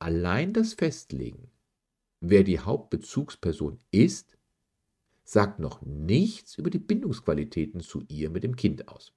Allein 0.00 0.54
das 0.54 0.72
Festlegen, 0.72 1.50
wer 2.20 2.42
die 2.42 2.58
Hauptbezugsperson 2.58 3.78
ist, 3.90 4.38
sagt 5.24 5.58
noch 5.58 5.82
nichts 5.82 6.56
über 6.56 6.70
die 6.70 6.78
Bindungsqualitäten 6.78 7.80
zu 7.82 8.02
ihr 8.08 8.30
mit 8.30 8.42
dem 8.42 8.56
Kind 8.56 8.88
aus. 8.88 9.12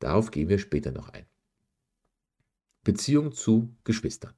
Darauf 0.00 0.30
gehen 0.30 0.50
wir 0.50 0.58
später 0.58 0.92
noch 0.92 1.08
ein. 1.08 1.24
Beziehung 2.84 3.32
zu 3.32 3.74
Geschwistern. 3.84 4.34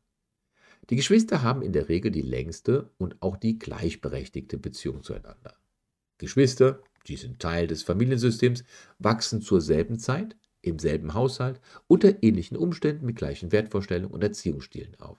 Die 0.90 0.96
Geschwister 0.96 1.42
haben 1.42 1.62
in 1.62 1.72
der 1.72 1.88
Regel 1.88 2.12
die 2.12 2.22
längste 2.22 2.92
und 2.96 3.20
auch 3.20 3.36
die 3.36 3.58
gleichberechtigte 3.58 4.58
Beziehung 4.58 5.02
zueinander. 5.02 5.56
Geschwister, 6.18 6.84
die 7.08 7.16
sind 7.16 7.40
Teil 7.40 7.66
des 7.66 7.82
Familiensystems, 7.82 8.62
wachsen 9.00 9.42
zur 9.42 9.60
selben 9.60 9.98
Zeit, 9.98 10.36
im 10.62 10.78
selben 10.78 11.14
Haushalt, 11.14 11.60
unter 11.86 12.22
ähnlichen 12.22 12.56
Umständen 12.56 13.06
mit 13.06 13.16
gleichen 13.16 13.52
Wertvorstellungen 13.52 14.12
und 14.12 14.22
Erziehungsstilen 14.22 14.98
auf. 15.00 15.18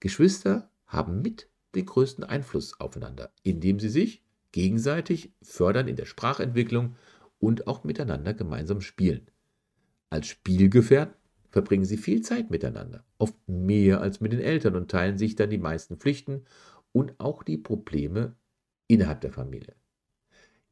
Geschwister 0.00 0.70
haben 0.86 1.22
mit 1.22 1.48
den 1.74 1.86
größten 1.86 2.24
Einfluss 2.24 2.80
aufeinander, 2.80 3.32
indem 3.42 3.78
sie 3.78 3.88
sich 3.88 4.24
gegenseitig 4.52 5.32
fördern 5.42 5.88
in 5.88 5.96
der 5.96 6.06
Sprachentwicklung 6.06 6.96
und 7.38 7.66
auch 7.66 7.84
miteinander 7.84 8.34
gemeinsam 8.34 8.80
spielen. 8.80 9.30
Als 10.08 10.26
Spielgefährten 10.26 11.14
verbringen 11.50 11.84
sie 11.84 11.96
viel 11.96 12.22
Zeit 12.22 12.50
miteinander, 12.50 13.04
oft 13.18 13.36
mehr 13.46 14.00
als 14.00 14.20
mit 14.20 14.32
den 14.32 14.40
Eltern 14.40 14.76
und 14.76 14.90
teilen 14.90 15.18
sich 15.18 15.36
dann 15.36 15.50
die 15.50 15.58
meisten 15.58 15.98
Pflichten 15.98 16.44
und 16.92 17.18
auch 17.20 17.42
die 17.42 17.58
Probleme 17.58 18.36
innerhalb 18.88 19.20
der 19.20 19.32
Familie. 19.32 19.74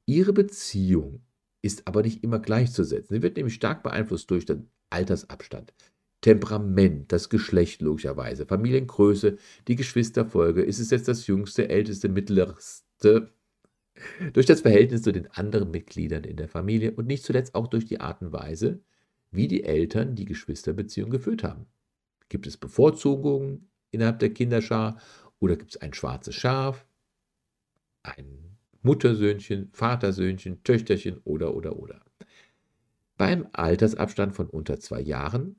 Ihre 0.07 0.33
Beziehung 0.33 1.23
ist 1.63 1.87
aber 1.87 2.03
nicht 2.03 2.23
immer 2.23 2.39
gleichzusetzen. 2.39 3.15
Sie 3.15 3.23
wird 3.23 3.37
nämlich 3.37 3.55
stark 3.55 3.83
beeinflusst 3.83 4.31
durch 4.31 4.47
den 4.47 4.69
Altersabstand, 4.91 5.75
Temperament, 6.21 7.13
das 7.13 7.29
Geschlecht 7.29 7.81
logischerweise, 7.81 8.47
Familiengröße, 8.47 9.37
die 9.69 9.77
Geschwisterfolge. 9.77 10.63
Ist 10.63 10.79
es 10.79 10.91
jetzt 10.91 11.09
das 11.09 11.27
jüngste, 11.27 11.69
älteste, 11.69 12.09
mittlerste? 12.09 13.33
Durch 14.33 14.47
das 14.47 14.61
Verhältnis 14.61 15.03
zu 15.03 15.13
den 15.13 15.27
anderen 15.33 15.71
Mitgliedern 15.71 16.25
in 16.25 16.37
der 16.37 16.49
Familie 16.49 16.93
und 16.93 17.07
nicht 17.07 17.25
zuletzt 17.25 17.55
auch 17.55 17.67
durch 17.67 17.85
die 17.85 18.01
Art 18.01 18.23
und 18.23 18.33
Weise, 18.33 18.81
wie 19.31 19.49
die 19.49 19.65
Eltern 19.65 20.15
die 20.15 20.25
Geschwisterbeziehung 20.25 21.11
geführt 21.11 21.43
haben. 21.43 21.67
Gibt 22.29 22.47
es 22.47 22.57
Bevorzugungen 22.57 23.69
innerhalb 23.91 24.21
der 24.21 24.33
Kinderschar 24.33 25.01
oder 25.41 25.57
gibt 25.57 25.71
es 25.71 25.81
ein 25.81 25.95
schwarzes 25.95 26.35
Schaf, 26.35 26.87
ein 28.03 28.48
Muttersöhnchen, 28.83 29.71
Vatersöhnchen, 29.73 30.63
Töchterchen 30.63 31.19
oder 31.25 31.55
oder 31.55 31.77
oder. 31.77 32.05
Beim 33.17 33.49
Altersabstand 33.53 34.35
von 34.35 34.49
unter 34.49 34.79
zwei 34.79 35.01
Jahren, 35.01 35.57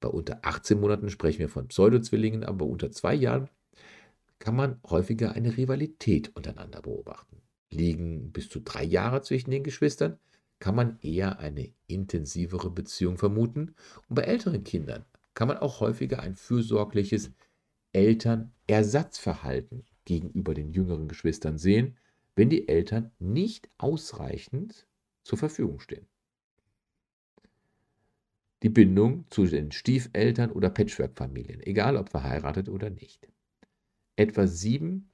bei 0.00 0.08
unter 0.08 0.40
18 0.42 0.80
Monaten 0.80 1.10
sprechen 1.10 1.40
wir 1.40 1.48
von 1.48 1.68
Pseudozwillingen, 1.68 2.44
aber 2.44 2.66
unter 2.66 2.90
zwei 2.90 3.14
Jahren 3.14 3.48
kann 4.38 4.56
man 4.56 4.80
häufiger 4.88 5.32
eine 5.32 5.56
Rivalität 5.56 6.34
untereinander 6.34 6.82
beobachten. 6.82 7.42
Liegen 7.70 8.32
bis 8.32 8.48
zu 8.48 8.60
drei 8.60 8.84
Jahre 8.84 9.22
zwischen 9.22 9.50
den 9.50 9.64
Geschwistern, 9.64 10.18
kann 10.58 10.74
man 10.74 10.98
eher 11.00 11.38
eine 11.38 11.72
intensivere 11.86 12.70
Beziehung 12.70 13.18
vermuten. 13.18 13.74
Und 14.08 14.14
bei 14.14 14.22
älteren 14.22 14.64
Kindern 14.64 15.04
kann 15.34 15.48
man 15.48 15.58
auch 15.58 15.80
häufiger 15.80 16.20
ein 16.20 16.34
fürsorgliches 16.34 17.30
Elternersatzverhalten 17.92 19.84
gegenüber 20.04 20.54
den 20.54 20.70
jüngeren 20.72 21.08
Geschwistern 21.08 21.58
sehen, 21.58 21.98
wenn 22.36 22.50
die 22.50 22.68
Eltern 22.68 23.10
nicht 23.18 23.68
ausreichend 23.78 24.86
zur 25.24 25.38
Verfügung 25.38 25.80
stehen. 25.80 26.06
Die 28.62 28.68
Bindung 28.68 29.24
zu 29.30 29.46
den 29.46 29.72
Stiefeltern 29.72 30.52
oder 30.52 30.70
Patchwork-Familien, 30.70 31.60
egal 31.62 31.96
ob 31.96 32.10
verheiratet 32.10 32.68
oder 32.68 32.90
nicht. 32.90 33.28
Etwa 34.16 34.46
7 34.46 35.10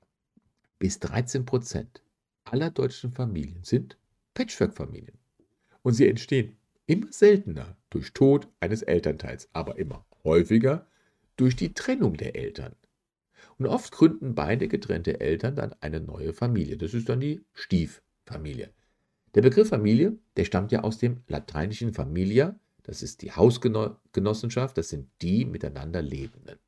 bis 0.78 0.98
13 1.00 1.44
Prozent 1.44 2.02
aller 2.44 2.70
deutschen 2.70 3.12
Familien 3.12 3.64
sind 3.64 3.96
Patchwork-Familien. 4.34 5.18
Und 5.82 5.94
sie 5.94 6.08
entstehen 6.08 6.56
immer 6.86 7.12
seltener 7.12 7.76
durch 7.90 8.12
Tod 8.12 8.48
eines 8.60 8.82
Elternteils, 8.82 9.48
aber 9.52 9.78
immer 9.78 10.04
häufiger 10.24 10.86
durch 11.36 11.56
die 11.56 11.74
Trennung 11.74 12.16
der 12.16 12.36
Eltern. 12.36 12.74
Und 13.62 13.68
oft 13.68 13.92
gründen 13.92 14.34
beide 14.34 14.66
getrennte 14.66 15.20
Eltern 15.20 15.54
dann 15.54 15.72
eine 15.80 16.00
neue 16.00 16.32
Familie. 16.32 16.76
Das 16.76 16.94
ist 16.94 17.08
dann 17.08 17.20
die 17.20 17.44
Stieffamilie. 17.54 18.70
Der 19.36 19.42
Begriff 19.42 19.68
Familie, 19.68 20.18
der 20.36 20.46
stammt 20.46 20.72
ja 20.72 20.82
aus 20.82 20.98
dem 20.98 21.22
lateinischen 21.28 21.94
Familia, 21.94 22.58
das 22.82 23.04
ist 23.04 23.22
die 23.22 23.30
Hausgenossenschaft, 23.30 24.76
das 24.76 24.88
sind 24.88 25.08
die 25.22 25.44
miteinander 25.44 26.02
Lebenden. 26.02 26.58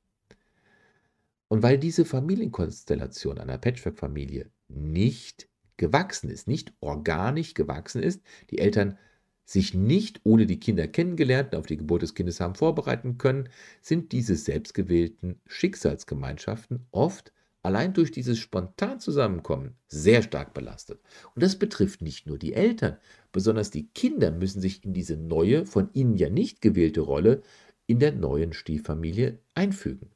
Und 1.49 1.65
weil 1.65 1.79
diese 1.79 2.05
Familienkonstellation 2.05 3.39
einer 3.39 3.59
Patchwork-Familie 3.59 4.49
nicht 4.69 5.49
gewachsen 5.77 6.31
ist, 6.31 6.47
nicht 6.47 6.73
organisch 6.79 7.55
gewachsen 7.55 8.05
ist, 8.05 8.23
die 8.51 8.59
Eltern 8.59 8.99
sich 9.45 9.75
nicht 9.75 10.21
ohne 10.25 10.47
die 10.47 10.61
Kinder 10.61 10.89
kennengelernt 10.89 11.53
und 11.53 11.59
auf 11.59 11.67
die 11.67 11.77
Geburt 11.77 12.03
des 12.03 12.15
Kindes 12.15 12.41
haben 12.41 12.55
vorbereiten 12.55 13.19
können, 13.19 13.49
sind 13.83 14.13
diese 14.13 14.37
selbstgewählten 14.37 15.41
Schicksalsgemeinschaften 15.47 16.87
oft 16.91 17.33
allein 17.63 17.95
durch 17.95 18.11
dieses 18.11 18.39
spontan 18.39 19.01
Zusammenkommen 19.01 19.75
sehr 19.89 20.23
stark 20.23 20.55
belastet. 20.55 21.01
Und 21.35 21.43
das 21.43 21.59
betrifft 21.59 22.03
nicht 22.03 22.27
nur 22.27 22.39
die 22.39 22.53
Eltern, 22.53 22.99
besonders 23.33 23.71
die 23.71 23.89
Kinder 23.89 24.31
müssen 24.31 24.61
sich 24.61 24.85
in 24.85 24.93
diese 24.93 25.17
neue, 25.17 25.65
von 25.67 25.89
ihnen 25.95 26.17
ja 26.17 26.29
nicht 26.29 26.61
gewählte 26.61 27.01
Rolle 27.01 27.43
in 27.87 27.99
der 27.99 28.13
neuen 28.13 28.53
Stieffamilie 28.53 29.39
einfügen. 29.55 30.11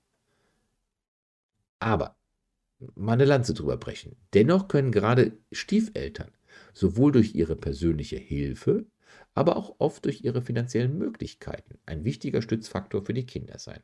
Aber 1.81 2.16
mal 2.95 3.14
eine 3.14 3.24
Lanze 3.24 3.55
drüber 3.55 3.76
brechen. 3.76 4.16
Dennoch 4.35 4.68
können 4.68 4.93
gerade 4.93 5.33
Stiefeltern 5.53 6.31
sowohl 6.74 7.12
durch 7.12 7.35
ihre 7.35 7.57
persönliche 7.57 8.16
Hilfe 8.16 8.87
aber 9.39 9.57
auch 9.57 9.76
oft 9.78 10.05
durch 10.05 10.24
ihre 10.24 10.43
finanziellen 10.43 10.99
Möglichkeiten 10.99 11.78
ein 11.86 12.05
wichtiger 12.05 12.43
Stützfaktor 12.43 13.07
für 13.07 13.14
die 13.14 13.24
Kinder 13.24 13.61
sein. 13.61 13.80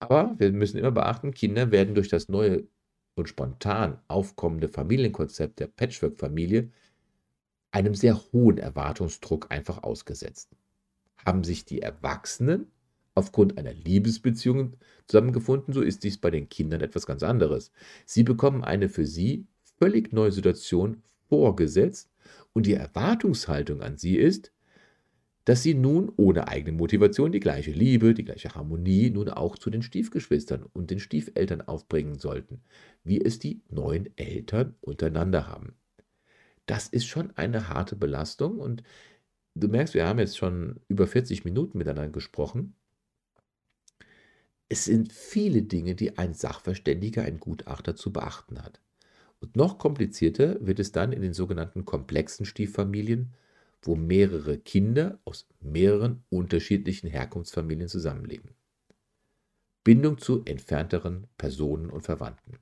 Aber 0.00 0.34
wir 0.38 0.50
müssen 0.50 0.78
immer 0.78 0.90
beachten, 0.90 1.32
Kinder 1.32 1.70
werden 1.70 1.94
durch 1.94 2.08
das 2.08 2.28
neue 2.28 2.66
und 3.14 3.28
spontan 3.28 4.00
aufkommende 4.08 4.68
Familienkonzept 4.68 5.60
der 5.60 5.68
Patchwork-Familie 5.68 6.72
einem 7.70 7.94
sehr 7.94 8.20
hohen 8.32 8.58
Erwartungsdruck 8.58 9.52
einfach 9.52 9.84
ausgesetzt. 9.84 10.50
Haben 11.24 11.44
sich 11.44 11.64
die 11.64 11.82
Erwachsenen 11.82 12.72
aufgrund 13.14 13.58
einer 13.58 13.74
Liebesbeziehung 13.74 14.76
zusammengefunden, 15.06 15.72
so 15.72 15.82
ist 15.82 16.02
dies 16.02 16.18
bei 16.18 16.32
den 16.32 16.48
Kindern 16.48 16.80
etwas 16.80 17.06
ganz 17.06 17.22
anderes. 17.22 17.70
Sie 18.06 18.24
bekommen 18.24 18.64
eine 18.64 18.88
für 18.88 19.06
sie 19.06 19.46
völlig 19.78 20.12
neue 20.12 20.32
Situation 20.32 21.04
vorgesetzt 21.28 22.11
und 22.52 22.66
die 22.66 22.74
Erwartungshaltung 22.74 23.82
an 23.82 23.96
sie 23.96 24.16
ist, 24.16 24.52
dass 25.44 25.62
sie 25.62 25.74
nun 25.74 26.12
ohne 26.16 26.48
eigene 26.48 26.76
Motivation 26.76 27.32
die 27.32 27.40
gleiche 27.40 27.72
Liebe, 27.72 28.14
die 28.14 28.24
gleiche 28.24 28.54
Harmonie 28.54 29.10
nun 29.10 29.28
auch 29.28 29.58
zu 29.58 29.70
den 29.70 29.82
Stiefgeschwistern 29.82 30.64
und 30.72 30.90
den 30.90 31.00
Stiefeltern 31.00 31.62
aufbringen 31.62 32.18
sollten, 32.18 32.62
wie 33.02 33.20
es 33.20 33.38
die 33.38 33.62
neuen 33.68 34.16
Eltern 34.16 34.76
untereinander 34.80 35.48
haben. 35.48 35.74
Das 36.66 36.88
ist 36.88 37.06
schon 37.06 37.36
eine 37.36 37.68
harte 37.68 37.96
Belastung 37.96 38.60
und 38.60 38.84
du 39.54 39.68
merkst, 39.68 39.94
wir 39.94 40.06
haben 40.06 40.20
jetzt 40.20 40.38
schon 40.38 40.80
über 40.86 41.08
40 41.08 41.44
Minuten 41.44 41.78
miteinander 41.78 42.12
gesprochen. 42.12 42.76
Es 44.68 44.84
sind 44.84 45.12
viele 45.12 45.62
Dinge, 45.62 45.96
die 45.96 46.16
ein 46.18 46.34
Sachverständiger, 46.34 47.22
ein 47.22 47.40
Gutachter 47.40 47.96
zu 47.96 48.12
beachten 48.12 48.62
hat. 48.62 48.80
Und 49.42 49.56
noch 49.56 49.78
komplizierter 49.78 50.64
wird 50.64 50.78
es 50.78 50.92
dann 50.92 51.12
in 51.12 51.20
den 51.20 51.34
sogenannten 51.34 51.84
komplexen 51.84 52.46
Stieffamilien, 52.46 53.34
wo 53.82 53.96
mehrere 53.96 54.56
Kinder 54.56 55.18
aus 55.24 55.48
mehreren 55.60 56.22
unterschiedlichen 56.30 57.10
Herkunftsfamilien 57.10 57.88
zusammenleben. 57.88 58.52
Bindung 59.82 60.18
zu 60.18 60.44
entfernteren 60.44 61.26
Personen 61.36 61.90
und 61.90 62.02
Verwandten. 62.02 62.58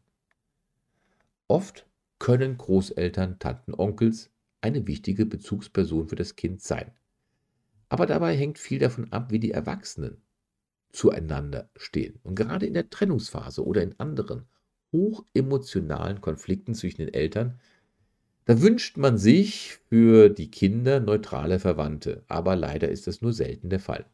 Oft 1.48 1.86
können 2.18 2.56
Großeltern, 2.56 3.38
Tanten, 3.38 3.74
Onkels 3.74 4.30
eine 4.62 4.86
wichtige 4.86 5.26
Bezugsperson 5.26 6.08
für 6.08 6.16
das 6.16 6.34
Kind 6.36 6.62
sein. 6.62 6.92
Aber 7.90 8.06
dabei 8.06 8.34
hängt 8.34 8.58
viel 8.58 8.78
davon 8.78 9.12
ab, 9.12 9.30
wie 9.30 9.38
die 9.38 9.50
Erwachsenen 9.50 10.22
zueinander 10.92 11.68
stehen. 11.76 12.18
Und 12.22 12.36
gerade 12.36 12.64
in 12.64 12.74
der 12.74 12.88
Trennungsphase 12.88 13.66
oder 13.66 13.82
in 13.82 13.98
anderen 14.00 14.46
hochemotionalen 14.92 16.20
Konflikten 16.20 16.74
zwischen 16.74 17.02
den 17.02 17.14
Eltern, 17.14 17.58
da 18.44 18.60
wünscht 18.60 18.96
man 18.96 19.18
sich 19.18 19.78
für 19.88 20.28
die 20.28 20.50
Kinder 20.50 20.98
neutrale 21.00 21.60
Verwandte, 21.60 22.24
aber 22.26 22.56
leider 22.56 22.88
ist 22.88 23.06
das 23.06 23.22
nur 23.22 23.32
selten 23.32 23.70
der 23.70 23.80
Fall. 23.80 24.06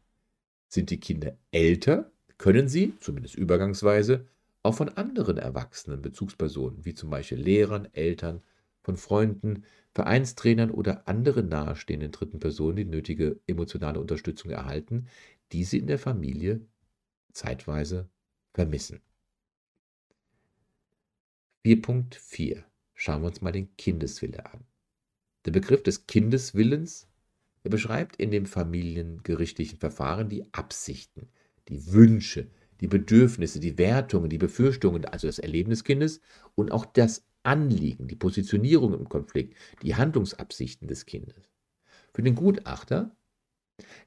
Sind 0.67 0.89
die 0.89 0.99
Kinder 0.99 1.37
älter, 1.51 2.11
können 2.37 2.67
sie, 2.67 2.93
zumindest 2.99 3.35
übergangsweise, 3.35 4.27
auch 4.63 4.75
von 4.75 4.89
anderen 4.89 5.37
erwachsenen 5.37 6.01
Bezugspersonen, 6.01 6.85
wie 6.85 6.93
zum 6.93 7.09
Beispiel 7.09 7.39
Lehrern, 7.39 7.87
Eltern, 7.93 8.41
von 8.83 8.97
Freunden, 8.97 9.63
Vereinstrainern 9.93 10.71
oder 10.71 11.07
anderen 11.07 11.49
nahestehenden 11.49 12.11
dritten 12.11 12.39
Personen 12.39 12.77
die 12.77 12.85
nötige 12.85 13.39
emotionale 13.47 13.99
Unterstützung 13.99 14.51
erhalten, 14.51 15.07
die 15.51 15.63
sie 15.63 15.79
in 15.79 15.87
der 15.87 15.99
Familie 15.99 16.61
zeitweise 17.33 18.09
vermissen. 18.53 19.01
4.4 21.67 22.63
Schauen 22.93 23.23
wir 23.23 23.27
uns 23.27 23.41
mal 23.41 23.51
den 23.51 23.75
Kindeswille 23.75 24.45
an. 24.45 24.63
Der 25.43 25.51
Begriff 25.51 25.83
des 25.83 26.07
Kindeswillens 26.07 27.09
beschreibt 27.63 28.15
in 28.15 28.31
dem 28.31 28.45
familiengerichtlichen 28.45 29.77
Verfahren 29.77 30.29
die 30.29 30.45
Absichten, 30.53 31.27
die 31.67 31.91
Wünsche, 31.91 32.47
die 32.79 32.87
Bedürfnisse, 32.87 33.59
die 33.59 33.77
Wertungen, 33.77 34.29
die 34.29 34.37
Befürchtungen, 34.37 35.03
also 35.03 35.27
das 35.27 35.39
Erleben 35.39 35.69
des 35.69 35.83
Kindes 35.83 36.21
und 36.55 36.71
auch 36.71 36.85
das 36.85 37.25
Anliegen, 37.43 38.07
die 38.07 38.15
Positionierung 38.15 38.93
im 38.93 39.09
Konflikt, 39.09 39.57
die 39.81 39.95
Handlungsabsichten 39.95 40.87
des 40.87 41.05
Kindes. 41.05 41.49
Für 42.13 42.23
den 42.23 42.35
Gutachter 42.35 43.13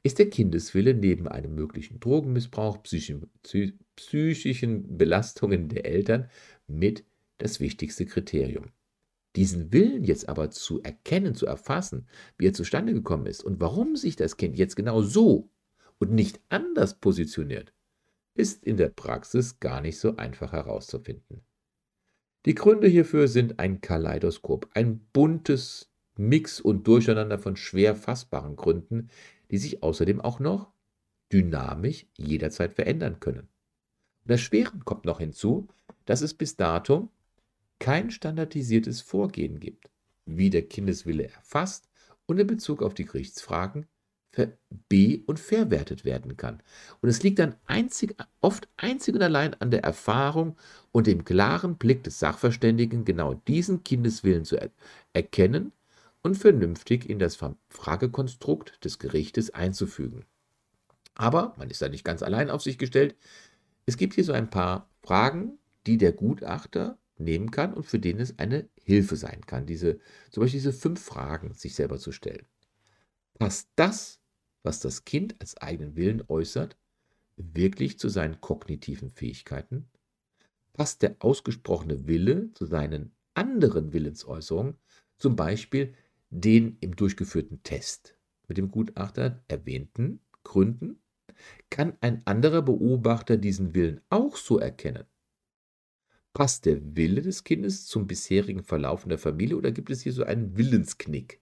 ist 0.03 0.19
der 0.19 0.31
Kindeswille 0.31 0.95
neben 0.95 1.29
einem 1.29 1.55
möglichen 1.55 2.01
Drogenmissbrauch, 2.01 2.83
psychischen 2.83 4.97
Belastungen 4.97 5.69
der 5.69 5.85
Eltern 5.85 6.31
mit 6.67 7.05
das 7.43 7.61
wichtigste 7.61 8.07
Kriterium. 8.07 8.71
Diesen 9.37 9.73
Willen 9.73 10.05
jetzt 10.05 10.29
aber 10.29 10.51
zu 10.51 10.83
erkennen, 10.83 11.35
zu 11.35 11.47
erfassen, 11.47 12.07
wie 12.37 12.49
er 12.49 12.53
zustande 12.53 12.93
gekommen 12.93 13.27
ist 13.27 13.45
und 13.45 13.61
warum 13.61 13.97
sich 13.97 14.17
das 14.17 14.37
Kind 14.37 14.59
jetzt 14.59 14.75
genau 14.75 15.03
so 15.03 15.51
und 15.99 16.13
nicht 16.13 16.41
anders 16.49 16.99
positioniert, 16.99 17.73
ist 18.35 18.65
in 18.65 18.77
der 18.77 18.89
Praxis 18.89 19.61
gar 19.61 19.81
nicht 19.81 19.99
so 19.99 20.17
einfach 20.17 20.53
herauszufinden. 20.53 21.43
Die 22.47 22.55
Gründe 22.55 22.89
hierfür 22.89 23.29
sind 23.29 23.59
ein 23.59 23.81
Kaleidoskop, 23.81 24.71
ein 24.75 25.01
buntes 25.13 25.91
Mix 26.17 26.61
und 26.61 26.87
Durcheinander 26.87 27.39
von 27.39 27.57
schwer 27.57 27.95
fassbaren 27.95 28.57
Gründen, 28.57 29.11
die 29.51 29.59
sich 29.59 29.83
außerdem 29.83 30.21
auch 30.21 30.41
noch 30.41 30.73
dynamisch 31.33 32.07
jederzeit 32.17 32.73
verändern 32.73 33.21
können. 33.21 33.49
Und 34.23 34.31
das 34.31 34.41
Schwere 34.41 34.79
kommt 34.85 35.05
noch 35.05 35.21
hinzu, 35.21 35.69
dass 36.05 36.23
es 36.23 36.35
bis 36.35 36.57
dato 36.57 37.11
kein 37.81 38.13
standardisiertes 38.13 39.01
Vorgehen 39.01 39.59
gibt, 39.59 39.91
wie 40.27 40.51
der 40.51 40.63
Kindeswille 40.63 41.29
erfasst 41.29 41.89
und 42.27 42.39
in 42.39 42.47
Bezug 42.47 42.83
auf 42.83 42.95
die 42.95 43.07
Gerichtsfragen 43.07 43.89
be- 44.89 45.23
und 45.27 45.41
verwertet 45.41 46.05
werden 46.05 46.37
kann. 46.37 46.63
Und 47.01 47.09
es 47.09 47.23
liegt 47.23 47.41
dann 47.41 47.57
einzig, 47.67 48.15
oft 48.41 48.69
einzig 48.77 49.15
und 49.15 49.23
allein 49.23 49.55
an 49.55 49.71
der 49.71 49.83
Erfahrung 49.83 50.57
und 50.93 51.07
dem 51.07 51.25
klaren 51.25 51.77
Blick 51.77 52.05
des 52.05 52.21
Sachverständigen, 52.21 53.05
genau 53.05 53.35
diesen 53.35 53.83
Kindeswillen 53.83 54.45
zu 54.45 54.57
er 54.57 54.71
erkennen 55.13 55.73
und 56.23 56.37
vernünftig 56.37 57.09
in 57.09 57.19
das 57.19 57.39
Fragekonstrukt 57.69 58.85
des 58.85 58.99
Gerichtes 58.99 59.53
einzufügen. 59.53 60.25
Aber 61.15 61.55
man 61.57 61.71
ist 61.71 61.83
da 61.83 61.89
nicht 61.89 62.05
ganz 62.05 62.23
allein 62.23 62.51
auf 62.51 62.63
sich 62.63 62.79
gestellt. 62.79 63.17
Es 63.87 63.97
gibt 63.97 64.15
hier 64.15 64.25
so 64.25 64.33
ein 64.33 64.49
paar 64.49 64.89
Fragen, 65.03 65.59
die 65.87 65.99
der 65.99 66.13
Gutachter 66.13 66.99
nehmen 67.21 67.51
kann 67.51 67.75
und 67.75 67.85
für 67.85 67.99
den 67.99 68.19
es 68.19 68.39
eine 68.39 68.69
Hilfe 68.83 69.17
sein 69.17 69.43
kann, 69.47 69.67
diese, 69.67 70.01
zum 70.31 70.43
Beispiel 70.43 70.61
diese 70.61 70.73
fünf 70.73 71.01
Fragen 71.01 71.55
sich 71.55 71.75
selber 71.75 71.99
zu 71.99 72.13
stellen. 72.13 72.47
Passt 73.39 73.71
das 73.77 74.21
was 74.63 74.81
das 74.81 75.05
Kind 75.05 75.37
als 75.41 75.57
eigenen 75.57 75.97
Willen 75.97 76.23
äußert, 76.29 76.77
wirklich 77.37 77.99
zu 77.99 78.09
seinen 78.09 78.41
kognitiven 78.41 79.11
Fähigkeiten? 79.11 79.89
Passt 80.73 81.03
der 81.03 81.17
ausgesprochene 81.21 82.07
Wille 82.07 82.53
zu 82.55 82.67
seinen 82.67 83.15
anderen 83.35 83.93
Willensäußerungen, 83.93 84.77
zum 85.19 85.37
Beispiel 85.37 85.95
den 86.31 86.77
im 86.81 86.95
durchgeführten 86.95 87.63
Test 87.63 88.17
mit 88.47 88.59
dem 88.59 88.71
Gutachter 88.71 89.43
erwähnten 89.49 90.21
Gründen? 90.45 91.03
Kann 91.71 91.97
ein 92.01 92.27
anderer 92.27 92.63
Beobachter 92.63 93.37
diesen 93.37 93.75
Willen 93.75 94.03
auch 94.11 94.37
so 94.37 94.59
erkennen? 94.59 95.05
Passt 96.33 96.65
der 96.65 96.97
Wille 96.97 97.23
des 97.23 97.43
Kindes 97.43 97.87
zum 97.87 98.07
bisherigen 98.07 98.63
Verlauf 98.63 99.03
in 99.03 99.09
der 99.09 99.19
Familie 99.19 99.57
oder 99.57 99.73
gibt 99.73 99.91
es 99.91 100.03
hier 100.03 100.13
so 100.13 100.23
einen 100.23 100.57
Willensknick? 100.57 101.41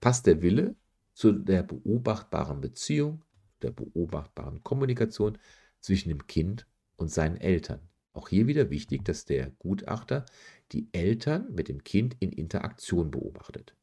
Passt 0.00 0.26
der 0.26 0.40
Wille 0.40 0.74
zu 1.12 1.32
der 1.32 1.62
beobachtbaren 1.62 2.60
Beziehung, 2.60 3.22
der 3.62 3.72
beobachtbaren 3.72 4.62
Kommunikation 4.62 5.38
zwischen 5.80 6.08
dem 6.08 6.26
Kind 6.26 6.66
und 6.96 7.10
seinen 7.10 7.36
Eltern. 7.36 7.80
Auch 8.14 8.28
hier 8.28 8.46
wieder 8.46 8.70
wichtig, 8.70 9.04
dass 9.04 9.26
der 9.26 9.50
Gutachter 9.58 10.24
die 10.72 10.88
Eltern 10.92 11.52
mit 11.52 11.68
dem 11.68 11.84
Kind 11.84 12.16
in 12.20 12.32
Interaktion 12.32 13.10
beobachtet. 13.10 13.76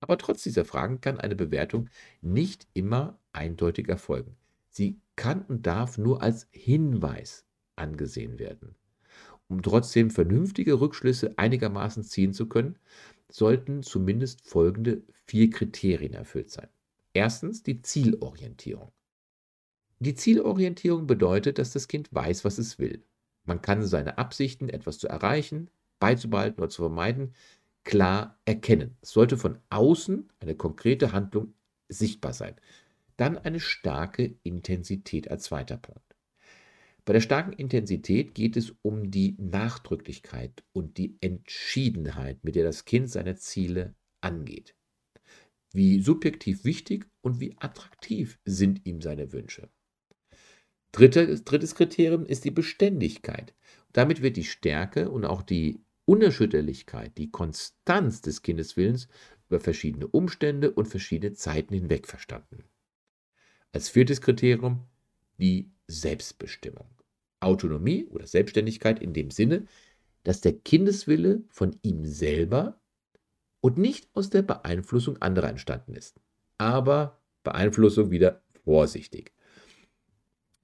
Aber 0.00 0.18
trotz 0.18 0.42
dieser 0.42 0.64
Fragen 0.64 1.00
kann 1.00 1.20
eine 1.20 1.36
Bewertung 1.36 1.88
nicht 2.22 2.66
immer 2.74 3.20
eindeutig 3.32 3.88
erfolgen. 3.88 4.36
Sie 4.68 5.00
kann 5.14 5.42
und 5.42 5.66
darf 5.66 5.96
nur 5.96 6.22
als 6.22 6.48
Hinweis 6.50 7.46
angesehen 7.76 8.38
werden. 8.38 8.74
Um 9.48 9.62
trotzdem 9.62 10.10
vernünftige 10.10 10.80
Rückschlüsse 10.80 11.34
einigermaßen 11.38 12.02
ziehen 12.02 12.32
zu 12.32 12.48
können, 12.48 12.78
sollten 13.30 13.82
zumindest 13.82 14.48
folgende 14.48 15.02
vier 15.26 15.50
Kriterien 15.50 16.14
erfüllt 16.14 16.50
sein. 16.50 16.68
Erstens 17.12 17.62
die 17.62 17.82
Zielorientierung. 17.82 18.92
Die 19.98 20.14
Zielorientierung 20.14 21.06
bedeutet, 21.06 21.58
dass 21.58 21.72
das 21.72 21.88
Kind 21.88 22.12
weiß, 22.12 22.44
was 22.44 22.58
es 22.58 22.78
will. 22.78 23.02
Man 23.44 23.62
kann 23.62 23.84
seine 23.84 24.18
Absichten, 24.18 24.68
etwas 24.68 24.98
zu 24.98 25.08
erreichen, 25.08 25.70
beizubehalten 25.98 26.60
oder 26.60 26.68
zu 26.68 26.82
vermeiden, 26.82 27.34
klar 27.84 28.38
erkennen. 28.44 28.96
Es 29.00 29.10
sollte 29.10 29.38
von 29.38 29.58
außen 29.70 30.28
eine 30.40 30.56
konkrete 30.56 31.12
Handlung 31.12 31.54
sichtbar 31.88 32.32
sein. 32.32 32.56
Dann 33.16 33.38
eine 33.38 33.60
starke 33.60 34.36
Intensität 34.42 35.30
als 35.30 35.44
zweiter 35.44 35.78
Punkt. 35.78 36.15
Bei 37.06 37.12
der 37.12 37.20
starken 37.20 37.52
Intensität 37.52 38.34
geht 38.34 38.56
es 38.56 38.74
um 38.82 39.12
die 39.12 39.36
Nachdrücklichkeit 39.38 40.64
und 40.72 40.98
die 40.98 41.16
Entschiedenheit, 41.20 42.42
mit 42.42 42.56
der 42.56 42.64
das 42.64 42.84
Kind 42.84 43.08
seine 43.08 43.36
Ziele 43.36 43.94
angeht. 44.20 44.74
Wie 45.72 46.00
subjektiv 46.00 46.64
wichtig 46.64 47.06
und 47.20 47.38
wie 47.38 47.54
attraktiv 47.58 48.40
sind 48.44 48.84
ihm 48.86 49.00
seine 49.00 49.32
Wünsche. 49.32 49.70
Drittes, 50.90 51.44
drittes 51.44 51.76
Kriterium 51.76 52.26
ist 52.26 52.44
die 52.44 52.50
Beständigkeit. 52.50 53.54
Damit 53.92 54.20
wird 54.20 54.36
die 54.36 54.44
Stärke 54.44 55.08
und 55.08 55.24
auch 55.24 55.42
die 55.42 55.78
Unerschütterlichkeit, 56.06 57.16
die 57.18 57.30
Konstanz 57.30 58.20
des 58.20 58.42
Kindeswillens 58.42 59.06
über 59.48 59.60
verschiedene 59.60 60.08
Umstände 60.08 60.72
und 60.72 60.88
verschiedene 60.88 61.34
Zeiten 61.34 61.72
hinweg 61.72 62.08
verstanden. 62.08 62.64
Als 63.70 63.88
viertes 63.88 64.20
Kriterium 64.20 64.88
die 65.38 65.70
Selbstbestimmung. 65.86 66.95
Autonomie 67.46 68.06
oder 68.10 68.26
Selbstständigkeit 68.26 69.00
in 69.00 69.12
dem 69.12 69.30
Sinne, 69.30 69.66
dass 70.24 70.40
der 70.40 70.52
Kindeswille 70.52 71.44
von 71.48 71.76
ihm 71.82 72.04
selber 72.04 72.80
und 73.60 73.78
nicht 73.78 74.08
aus 74.12 74.28
der 74.28 74.42
Beeinflussung 74.42 75.16
anderer 75.22 75.48
entstanden 75.48 75.94
ist. 75.94 76.20
Aber 76.58 77.20
Beeinflussung 77.44 78.10
wieder 78.10 78.42
vorsichtig. 78.64 79.32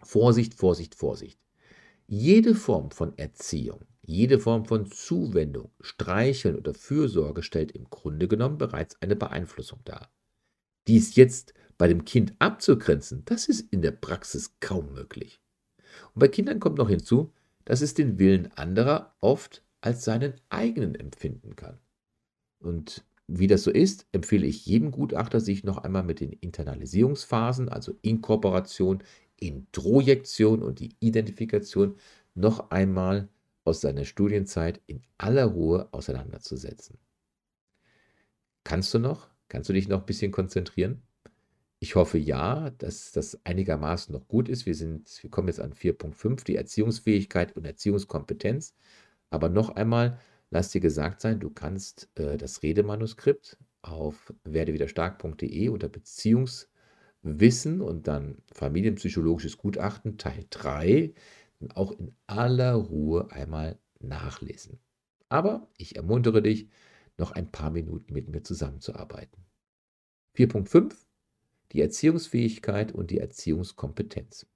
Vorsicht, 0.02 0.54
Vorsicht, 0.54 0.94
Vorsicht. 0.94 1.38
Jede 2.08 2.54
Form 2.54 2.90
von 2.90 3.16
Erziehung, 3.16 3.86
jede 4.02 4.40
Form 4.40 4.64
von 4.64 4.90
Zuwendung, 4.90 5.70
Streicheln 5.80 6.56
oder 6.56 6.74
Fürsorge 6.74 7.42
stellt 7.42 7.72
im 7.72 7.88
Grunde 7.88 8.26
genommen 8.26 8.58
bereits 8.58 9.00
eine 9.00 9.16
Beeinflussung 9.16 9.80
dar. 9.84 10.12
Dies 10.88 11.14
jetzt 11.14 11.54
bei 11.78 11.86
dem 11.86 12.04
Kind 12.04 12.34
abzugrenzen, 12.40 13.24
das 13.24 13.46
ist 13.46 13.72
in 13.72 13.80
der 13.80 13.92
Praxis 13.92 14.56
kaum 14.58 14.92
möglich. 14.92 15.40
Und 16.14 16.20
bei 16.20 16.28
Kindern 16.28 16.60
kommt 16.60 16.78
noch 16.78 16.88
hinzu, 16.88 17.32
dass 17.64 17.80
es 17.80 17.94
den 17.94 18.18
Willen 18.18 18.50
anderer 18.52 19.14
oft 19.20 19.62
als 19.80 20.04
seinen 20.04 20.34
eigenen 20.50 20.94
empfinden 20.94 21.56
kann. 21.56 21.78
Und 22.60 23.04
wie 23.26 23.46
das 23.46 23.62
so 23.62 23.70
ist, 23.70 24.06
empfehle 24.12 24.46
ich 24.46 24.66
jedem 24.66 24.90
Gutachter, 24.90 25.40
sich 25.40 25.64
noch 25.64 25.78
einmal 25.78 26.02
mit 26.02 26.20
den 26.20 26.32
Internalisierungsphasen, 26.32 27.68
also 27.68 27.96
Inkorporation, 28.02 29.02
Introjektion 29.40 30.62
und 30.62 30.80
die 30.80 30.96
Identifikation, 31.00 31.96
noch 32.34 32.70
einmal 32.70 33.28
aus 33.64 33.80
seiner 33.80 34.04
Studienzeit 34.04 34.80
in 34.86 35.02
aller 35.18 35.44
Ruhe 35.46 35.88
auseinanderzusetzen. 35.92 36.98
Kannst 38.64 38.92
du 38.94 38.98
noch? 38.98 39.28
Kannst 39.48 39.68
du 39.68 39.72
dich 39.72 39.88
noch 39.88 40.00
ein 40.00 40.06
bisschen 40.06 40.32
konzentrieren? 40.32 41.02
Ich 41.82 41.96
hoffe 41.96 42.16
ja, 42.16 42.70
dass 42.78 43.10
das 43.10 43.44
einigermaßen 43.44 44.12
noch 44.14 44.28
gut 44.28 44.48
ist. 44.48 44.66
Wir, 44.66 44.74
sind, 44.76 45.20
wir 45.20 45.30
kommen 45.30 45.48
jetzt 45.48 45.58
an 45.58 45.72
4.5, 45.72 46.44
die 46.44 46.54
Erziehungsfähigkeit 46.54 47.56
und 47.56 47.64
Erziehungskompetenz. 47.64 48.76
Aber 49.30 49.48
noch 49.48 49.70
einmal, 49.70 50.20
lass 50.50 50.70
dir 50.70 50.80
gesagt 50.80 51.20
sein, 51.20 51.40
du 51.40 51.50
kannst 51.50 52.08
äh, 52.14 52.36
das 52.36 52.62
Redemanuskript 52.62 53.58
auf 53.80 54.32
werdewiderstark.de 54.44 55.70
unter 55.70 55.88
Beziehungswissen 55.88 57.80
und 57.80 58.06
dann 58.06 58.38
familienpsychologisches 58.52 59.58
Gutachten 59.58 60.18
Teil 60.18 60.44
3 60.50 61.12
auch 61.74 61.90
in 61.98 62.14
aller 62.28 62.74
Ruhe 62.74 63.28
einmal 63.32 63.80
nachlesen. 63.98 64.78
Aber 65.28 65.68
ich 65.76 65.96
ermuntere 65.96 66.42
dich, 66.42 66.68
noch 67.18 67.32
ein 67.32 67.50
paar 67.50 67.72
Minuten 67.72 68.12
mit 68.12 68.28
mir 68.28 68.44
zusammenzuarbeiten. 68.44 69.44
4.5 70.36 70.94
die 71.72 71.80
Erziehungsfähigkeit 71.80 72.92
und 72.92 73.10
die 73.10 73.18
Erziehungskompetenz. 73.18 74.46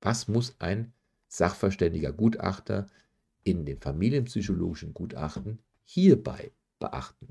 Was 0.00 0.28
muss 0.28 0.56
ein 0.58 0.92
sachverständiger 1.28 2.12
Gutachter 2.12 2.86
in 3.44 3.64
dem 3.64 3.80
familienpsychologischen 3.80 4.94
Gutachten 4.94 5.60
hierbei 5.84 6.52
beachten? 6.78 7.28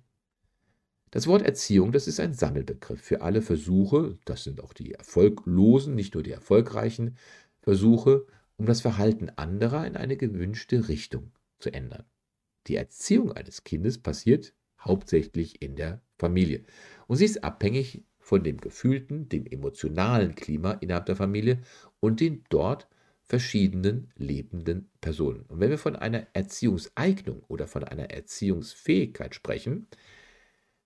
Das 1.12 1.26
Wort 1.26 1.42
Erziehung, 1.42 1.92
das 1.92 2.08
ist 2.08 2.20
ein 2.20 2.34
Sammelbegriff 2.34 3.02
für 3.02 3.22
alle 3.22 3.42
Versuche, 3.42 4.20
das 4.26 4.44
sind 4.44 4.62
auch 4.62 4.74
die 4.74 4.94
erfolglosen, 4.94 5.96
nicht 5.96 6.14
nur 6.14 6.22
die 6.22 6.32
erfolgreichen 6.32 7.18
Versuche, 7.62 8.28
um 8.58 8.68
das 8.68 8.82
Verhalten 8.82 9.30
anderer 9.36 9.88
in 9.88 9.96
eine 9.98 10.18
gewünschte 10.18 10.88
Richtung 10.88 11.32
zu 11.58 11.74
ändern. 11.74 12.06
Die 12.68 12.76
Erziehung 12.76 13.32
eines 13.32 13.64
Kindes 13.64 13.98
passiert 13.98 14.54
hauptsächlich 14.80 15.62
in 15.62 15.76
der 15.76 16.02
Familie 16.18 16.64
und 17.08 17.18
sie 17.18 17.26
ist 17.26 17.44
abhängig 17.44 18.04
von 18.30 18.44
dem 18.44 18.58
gefühlten, 18.58 19.28
dem 19.28 19.48
emotionalen 19.48 20.36
Klima 20.36 20.74
innerhalb 20.74 21.08
der 21.08 21.16
Familie 21.16 21.64
und 22.00 22.20
den 22.20 22.44
dort 22.50 22.88
verschiedenen 23.24 24.12
lebenden 24.18 24.88
Personen. 25.02 25.42
Und 25.48 25.60
wenn 25.60 25.72
wir 25.72 25.80
von 25.80 25.96
einer 25.96 26.28
Erziehungseignung 26.34 27.42
oder 27.48 27.66
von 27.66 27.84
einer 27.84 28.12
Erziehungsfähigkeit 28.12 29.34
sprechen, 29.34 29.88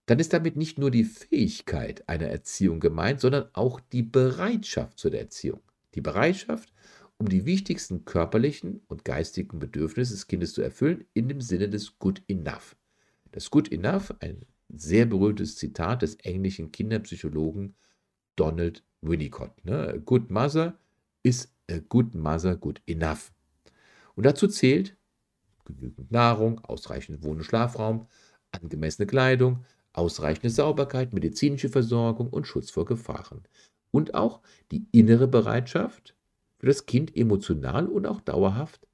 dann 0.06 0.20
ist 0.20 0.32
damit 0.32 0.56
nicht 0.56 0.80
nur 0.80 0.90
die 0.90 1.04
Fähigkeit 1.04 2.08
einer 2.08 2.28
Erziehung 2.28 2.80
gemeint, 2.80 3.20
sondern 3.20 3.50
auch 3.52 3.82
die 3.82 4.04
Bereitschaft 4.04 4.98
zur 4.98 5.14
Erziehung. 5.14 5.60
Die 5.96 6.02
Bereitschaft, 6.02 6.72
um 7.18 7.28
die 7.28 7.46
wichtigsten 7.46 8.06
körperlichen 8.06 8.80
und 8.88 9.04
geistigen 9.04 9.60
Bedürfnisse 9.60 10.14
des 10.14 10.28
Kindes 10.28 10.54
zu 10.54 10.62
erfüllen, 10.62 11.04
in 11.14 11.28
dem 11.28 11.42
Sinne 11.42 11.68
des 11.68 12.00
Good 12.00 12.22
Enough. 12.30 12.78
Das 13.34 13.52
Good 13.52 13.70
Enough, 13.70 14.14
ein 14.22 14.46
sehr 14.76 15.06
berühmtes 15.06 15.56
Zitat 15.56 16.02
des 16.02 16.16
englischen 16.16 16.72
Kinderpsychologen 16.72 17.76
Donald 18.36 18.84
Winnicott. 19.02 19.64
Ne? 19.64 20.02
Good 20.06 20.32
Mother 20.32 20.78
is 21.24 21.54
a 21.70 21.78
good 21.78 22.16
mother 22.16 22.56
good 22.56 22.82
enough. 22.88 23.32
Und 24.16 24.26
dazu 24.26 24.48
zählt 24.48 24.98
genügend 25.66 26.12
Nahrung, 26.12 26.60
ausreichend 26.60 27.24
Wohn- 27.24 27.38
und 27.38 27.44
Schlafraum, 27.44 28.08
angemessene 28.52 29.08
Kleidung, 29.08 29.64
ausreichende 29.94 30.50
Sauberkeit, 30.50 31.14
medizinische 31.14 31.70
Versorgung 31.70 32.30
und 32.30 32.48
Schutz 32.48 32.70
vor 32.70 32.86
Gefahren. 32.86 33.44
Und 33.92 34.16
auch 34.16 34.42
die 34.72 34.88
innere 34.92 35.28
Bereitschaft, 35.28 36.16
für 36.58 36.68
das 36.68 36.86
Kind 36.86 37.16
emotional 37.16 37.88
und 37.88 38.08
auch 38.08 38.22
dauerhaft 38.22 38.88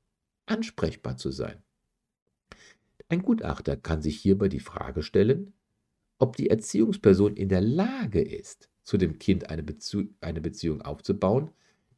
ansprechbar 0.47 1.17
zu 1.17 1.29
sein. 1.29 1.61
Ein 3.09 3.21
Gutachter 3.21 3.77
kann 3.77 4.01
sich 4.01 4.19
hierbei 4.19 4.49
die 4.49 4.59
Frage 4.59 5.03
stellen, 5.03 5.53
ob 6.19 6.35
die 6.35 6.49
Erziehungsperson 6.49 7.35
in 7.35 7.49
der 7.49 7.61
Lage 7.61 8.21
ist, 8.21 8.69
zu 8.83 8.97
dem 8.97 9.19
Kind 9.19 9.49
eine, 9.49 9.63
Bezie 9.63 10.09
eine 10.21 10.41
Beziehung 10.41 10.81
aufzubauen, 10.81 11.49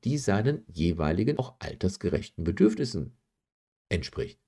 die 0.04 0.18
seinen 0.18 0.64
jeweiligen, 0.68 1.38
auch 1.38 1.56
altersgerechten 1.60 2.44
Bedürfnissen 2.44 3.14
entspricht. 3.90 4.40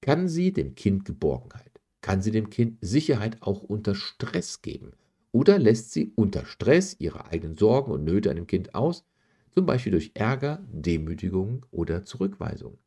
Kann 0.00 0.28
sie 0.28 0.52
dem 0.52 0.74
Kind 0.74 1.04
Geborgenheit, 1.04 1.80
kann 2.00 2.22
sie 2.22 2.30
dem 2.30 2.50
Kind 2.50 2.78
Sicherheit 2.80 3.42
auch 3.42 3.62
unter 3.62 3.94
Stress 3.94 4.62
geben? 4.62 4.92
Oder 5.32 5.58
lässt 5.58 5.92
sie 5.92 6.12
unter 6.14 6.46
Stress 6.46 6.96
ihre 6.98 7.26
eigenen 7.26 7.56
Sorgen 7.56 7.92
und 7.92 8.04
Nöte 8.04 8.34
dem 8.34 8.46
Kind 8.46 8.74
aus, 8.74 9.04
zum 9.54 9.66
Beispiel 9.66 9.92
durch 9.92 10.12
Ärger, 10.14 10.66
Demütigung 10.70 11.66
oder 11.70 12.04
Zurückweisung? 12.04 12.78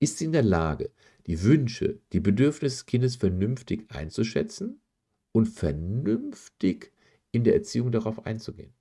Ist 0.00 0.18
sie 0.18 0.26
in 0.26 0.32
der 0.32 0.42
Lage, 0.42 0.90
die 1.26 1.42
Wünsche, 1.42 2.00
die 2.12 2.20
Bedürfnisse 2.20 2.76
des 2.76 2.86
Kindes 2.86 3.16
vernünftig 3.16 3.86
einzuschätzen 3.90 4.80
und 5.34 5.46
vernünftig 5.46 6.92
in 7.32 7.44
der 7.44 7.54
Erziehung 7.54 7.90
darauf 7.90 8.24
einzugehen? 8.24 8.72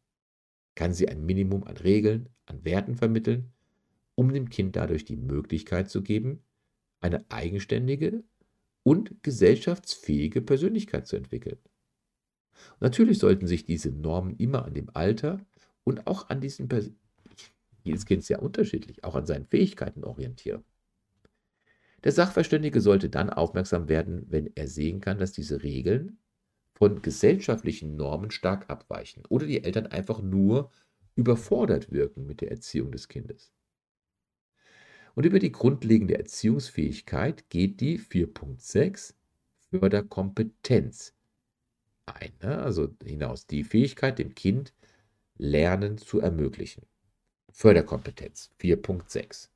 Kann 0.75 0.93
sie 0.93 1.09
ein 1.09 1.25
Minimum 1.25 1.63
an 1.63 1.77
Regeln, 1.77 2.29
an 2.45 2.63
Werten 2.63 2.95
vermitteln, 2.95 3.51
um 4.15 4.31
dem 4.31 4.49
Kind 4.49 4.75
dadurch 4.75 5.05
die 5.05 5.15
Möglichkeit 5.15 5.89
zu 5.89 6.03
geben, 6.03 6.43
eine 7.01 7.25
eigenständige 7.29 8.23
und 8.83 9.23
gesellschaftsfähige 9.23 10.41
Persönlichkeit 10.41 11.07
zu 11.07 11.15
entwickeln. 11.15 11.57
Natürlich 12.79 13.19
sollten 13.19 13.47
sich 13.47 13.65
diese 13.65 13.91
Normen 13.91 14.35
immer 14.37 14.65
an 14.65 14.73
dem 14.73 14.89
Alter 14.93 15.39
und 15.83 16.05
auch 16.05 16.29
an 16.29 16.41
diesen 16.41 16.69
jedes 17.83 18.05
Kind 18.05 18.21
ist 18.21 18.31
unterschiedlich, 18.39 19.03
auch 19.03 19.15
an 19.15 19.25
seinen 19.25 19.45
Fähigkeiten 19.45 20.03
orientieren. 20.03 20.63
Der 22.03 22.11
Sachverständige 22.11 22.81
sollte 22.81 23.09
dann 23.09 23.29
aufmerksam 23.29 23.87
werden, 23.87 24.25
wenn 24.29 24.51
er 24.55 24.67
sehen 24.67 25.01
kann, 25.01 25.19
dass 25.19 25.31
diese 25.31 25.63
Regeln 25.63 26.17
von 26.83 27.01
gesellschaftlichen 27.01 27.95
Normen 27.95 28.29
stark 28.29 28.69
abweichen 28.69 29.23
oder 29.29 29.45
die 29.45 29.63
Eltern 29.63 29.87
einfach 29.87 30.21
nur 30.21 30.69
überfordert 31.15 31.93
wirken 31.93 32.25
mit 32.25 32.41
der 32.41 32.51
Erziehung 32.51 32.91
des 32.91 33.07
Kindes. 33.07 33.53
Und 35.15 35.25
über 35.25 35.39
die 35.39 35.53
grundlegende 35.53 36.17
Erziehungsfähigkeit 36.17 37.49
geht 37.49 37.79
die 37.79 37.97
4.6 37.97 39.13
Förderkompetenz 39.69 41.13
ein. 42.05 42.33
Ne? 42.41 42.61
Also 42.61 42.93
hinaus 43.01 43.47
die 43.47 43.63
Fähigkeit, 43.63 44.19
dem 44.19 44.35
Kind 44.35 44.73
Lernen 45.37 45.97
zu 45.97 46.19
ermöglichen. 46.19 46.85
Förderkompetenz 47.49 48.51
4.6. 48.59 49.47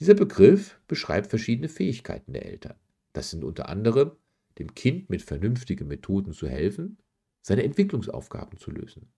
Dieser 0.00 0.14
Begriff 0.14 0.80
beschreibt 0.88 1.26
verschiedene 1.26 1.68
Fähigkeiten 1.68 2.32
der 2.32 2.46
Eltern. 2.46 2.76
Das 3.12 3.28
sind 3.28 3.44
unter 3.44 3.68
anderem, 3.68 4.12
dem 4.58 4.74
Kind 4.74 5.10
mit 5.10 5.22
vernünftigen 5.22 5.88
Methoden 5.88 6.32
zu 6.32 6.48
helfen, 6.48 6.98
seine 7.42 7.64
Entwicklungsaufgaben 7.64 8.58
zu 8.58 8.70
lösen, 8.70 9.12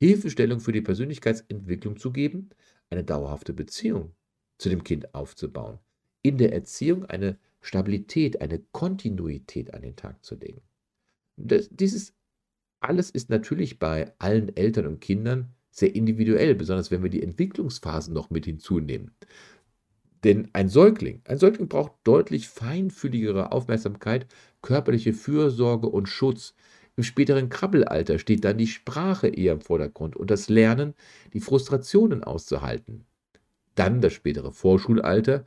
Hilfestellung 0.00 0.60
für 0.60 0.72
die 0.72 0.80
Persönlichkeitsentwicklung 0.80 1.96
zu 1.96 2.12
geben, 2.12 2.50
eine 2.90 3.04
dauerhafte 3.04 3.52
Beziehung 3.52 4.14
zu 4.58 4.68
dem 4.68 4.84
Kind 4.84 5.14
aufzubauen. 5.14 5.78
In 6.22 6.38
der 6.38 6.52
Erziehung 6.52 7.04
eine 7.06 7.38
Stabilität, 7.60 8.40
eine 8.40 8.60
Kontinuität 8.72 9.74
an 9.74 9.82
den 9.82 9.96
Tag 9.96 10.24
zu 10.24 10.36
legen. 10.36 10.62
Das, 11.36 11.68
dieses 11.70 12.14
alles 12.80 13.10
ist 13.10 13.30
natürlich 13.30 13.78
bei 13.78 14.12
allen 14.18 14.56
Eltern 14.56 14.86
und 14.86 15.00
Kindern 15.00 15.54
sehr 15.70 15.94
individuell, 15.94 16.54
besonders 16.54 16.90
wenn 16.90 17.02
wir 17.02 17.10
die 17.10 17.22
Entwicklungsphasen 17.22 18.14
noch 18.14 18.30
mit 18.30 18.46
hinzunehmen. 18.46 19.12
Denn 20.24 20.48
ein 20.52 20.68
Säugling, 20.68 21.22
ein 21.24 21.38
Säugling 21.38 21.68
braucht 21.68 21.92
deutlich 22.04 22.48
feinfühligere 22.48 23.52
Aufmerksamkeit, 23.52 24.26
körperliche 24.62 25.12
Fürsorge 25.12 25.88
und 25.88 26.08
Schutz. 26.08 26.54
Im 26.96 27.04
späteren 27.04 27.48
Krabbelalter 27.48 28.18
steht 28.18 28.44
dann 28.44 28.58
die 28.58 28.66
Sprache 28.66 29.28
eher 29.28 29.52
im 29.52 29.60
Vordergrund 29.60 30.16
und 30.16 30.30
das 30.30 30.48
Lernen, 30.48 30.94
die 31.32 31.40
Frustrationen 31.40 32.24
auszuhalten. 32.24 33.04
Dann 33.76 34.00
das 34.00 34.12
spätere 34.12 34.50
Vorschulalter, 34.50 35.44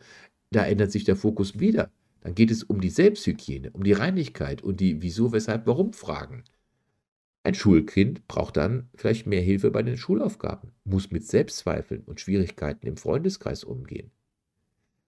da 0.52 0.66
ändert 0.66 0.92
sich 0.92 1.04
der 1.04 1.18
Fokus 1.18 1.60
wieder. 1.60 1.92
Dann 2.22 2.36
geht 2.36 2.52
es 2.52 2.64
um 2.64 2.80
die 2.80 2.90
Selbsthygiene, 2.90 3.72
um 3.72 3.84
die 3.84 3.94
Reinigkeit 3.94 4.62
und 4.62 4.80
die 4.80 5.02
Wieso, 5.02 5.34
Weshalb, 5.34 5.68
Warum 5.68 5.92
Fragen. 5.92 6.46
Ein 7.44 7.56
Schulkind 7.56 8.28
braucht 8.28 8.56
dann 8.58 8.90
vielleicht 8.96 9.26
mehr 9.26 9.42
Hilfe 9.42 9.72
bei 9.72 9.82
den 9.82 9.98
Schulaufgaben, 9.98 10.72
muss 10.86 11.12
mit 11.12 11.26
Selbstzweifeln 11.26 12.04
und 12.04 12.22
Schwierigkeiten 12.22 12.86
im 12.86 12.98
Freundeskreis 12.98 13.64
umgehen. 13.64 14.12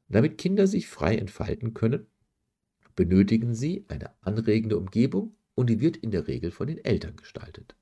Damit 0.08 0.38
Kinder 0.38 0.68
sich 0.68 0.88
frei 0.88 1.16
entfalten 1.16 1.74
können, 1.74 2.08
benötigen 2.96 3.56
sie 3.56 3.86
eine 3.88 4.12
anregende 4.22 4.78
Umgebung 4.78 5.36
und 5.56 5.70
die 5.70 5.80
wird 5.82 5.98
in 5.98 6.12
der 6.12 6.28
Regel 6.28 6.52
von 6.52 6.68
den 6.68 6.84
Eltern 6.84 7.16
gestaltet. 7.16 7.76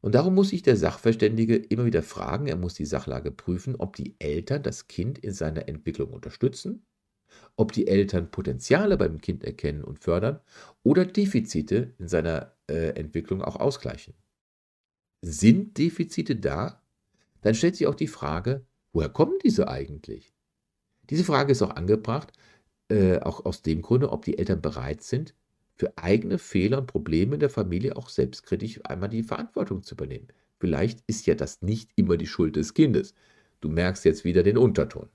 Und 0.00 0.16
darum 0.16 0.34
muss 0.34 0.48
sich 0.48 0.62
der 0.62 0.76
Sachverständige 0.76 1.54
immer 1.54 1.84
wieder 1.84 2.02
fragen, 2.02 2.48
er 2.48 2.56
muss 2.56 2.74
die 2.74 2.84
Sachlage 2.84 3.30
prüfen, 3.30 3.76
ob 3.76 3.94
die 3.94 4.16
Eltern 4.18 4.62
das 4.64 4.88
Kind 4.88 5.18
in 5.18 5.32
seiner 5.32 5.68
Entwicklung 5.68 6.10
unterstützen, 6.12 6.84
ob 7.56 7.70
die 7.70 7.86
Eltern 7.86 8.30
Potenziale 8.30 8.96
beim 8.96 9.20
Kind 9.20 9.44
erkennen 9.44 9.84
und 9.84 10.00
fördern 10.00 10.40
oder 10.82 11.06
Defizite 11.06 11.94
in 11.98 12.08
seiner 12.08 12.56
äh, 12.68 12.98
Entwicklung 12.98 13.42
auch 13.42 13.56
ausgleichen. 13.56 14.14
Sind 15.22 15.78
Defizite 15.78 16.34
da? 16.34 16.82
Dann 17.42 17.54
stellt 17.54 17.76
sich 17.76 17.86
auch 17.86 17.94
die 17.94 18.08
Frage, 18.08 18.66
woher 18.92 19.08
kommen 19.08 19.38
diese 19.44 19.68
eigentlich? 19.68 20.31
Diese 21.10 21.24
Frage 21.24 21.52
ist 21.52 21.62
auch 21.62 21.70
angebracht, 21.70 22.32
äh, 22.88 23.18
auch 23.18 23.44
aus 23.44 23.62
dem 23.62 23.82
Grunde, 23.82 24.10
ob 24.10 24.24
die 24.24 24.38
Eltern 24.38 24.60
bereit 24.62 25.02
sind, 25.02 25.34
für 25.74 25.96
eigene 25.96 26.38
Fehler 26.38 26.78
und 26.78 26.86
Probleme 26.86 27.34
in 27.34 27.40
der 27.40 27.50
Familie 27.50 27.96
auch 27.96 28.08
selbstkritisch 28.08 28.80
einmal 28.84 29.08
die 29.08 29.22
Verantwortung 29.22 29.82
zu 29.82 29.94
übernehmen. 29.94 30.28
Vielleicht 30.58 31.02
ist 31.06 31.26
ja 31.26 31.34
das 31.34 31.62
nicht 31.62 31.90
immer 31.96 32.16
die 32.16 32.26
Schuld 32.26 32.56
des 32.56 32.74
Kindes. 32.74 33.14
Du 33.60 33.68
merkst 33.68 34.04
jetzt 34.04 34.24
wieder 34.24 34.42
den 34.42 34.58
Unterton. 34.58 35.08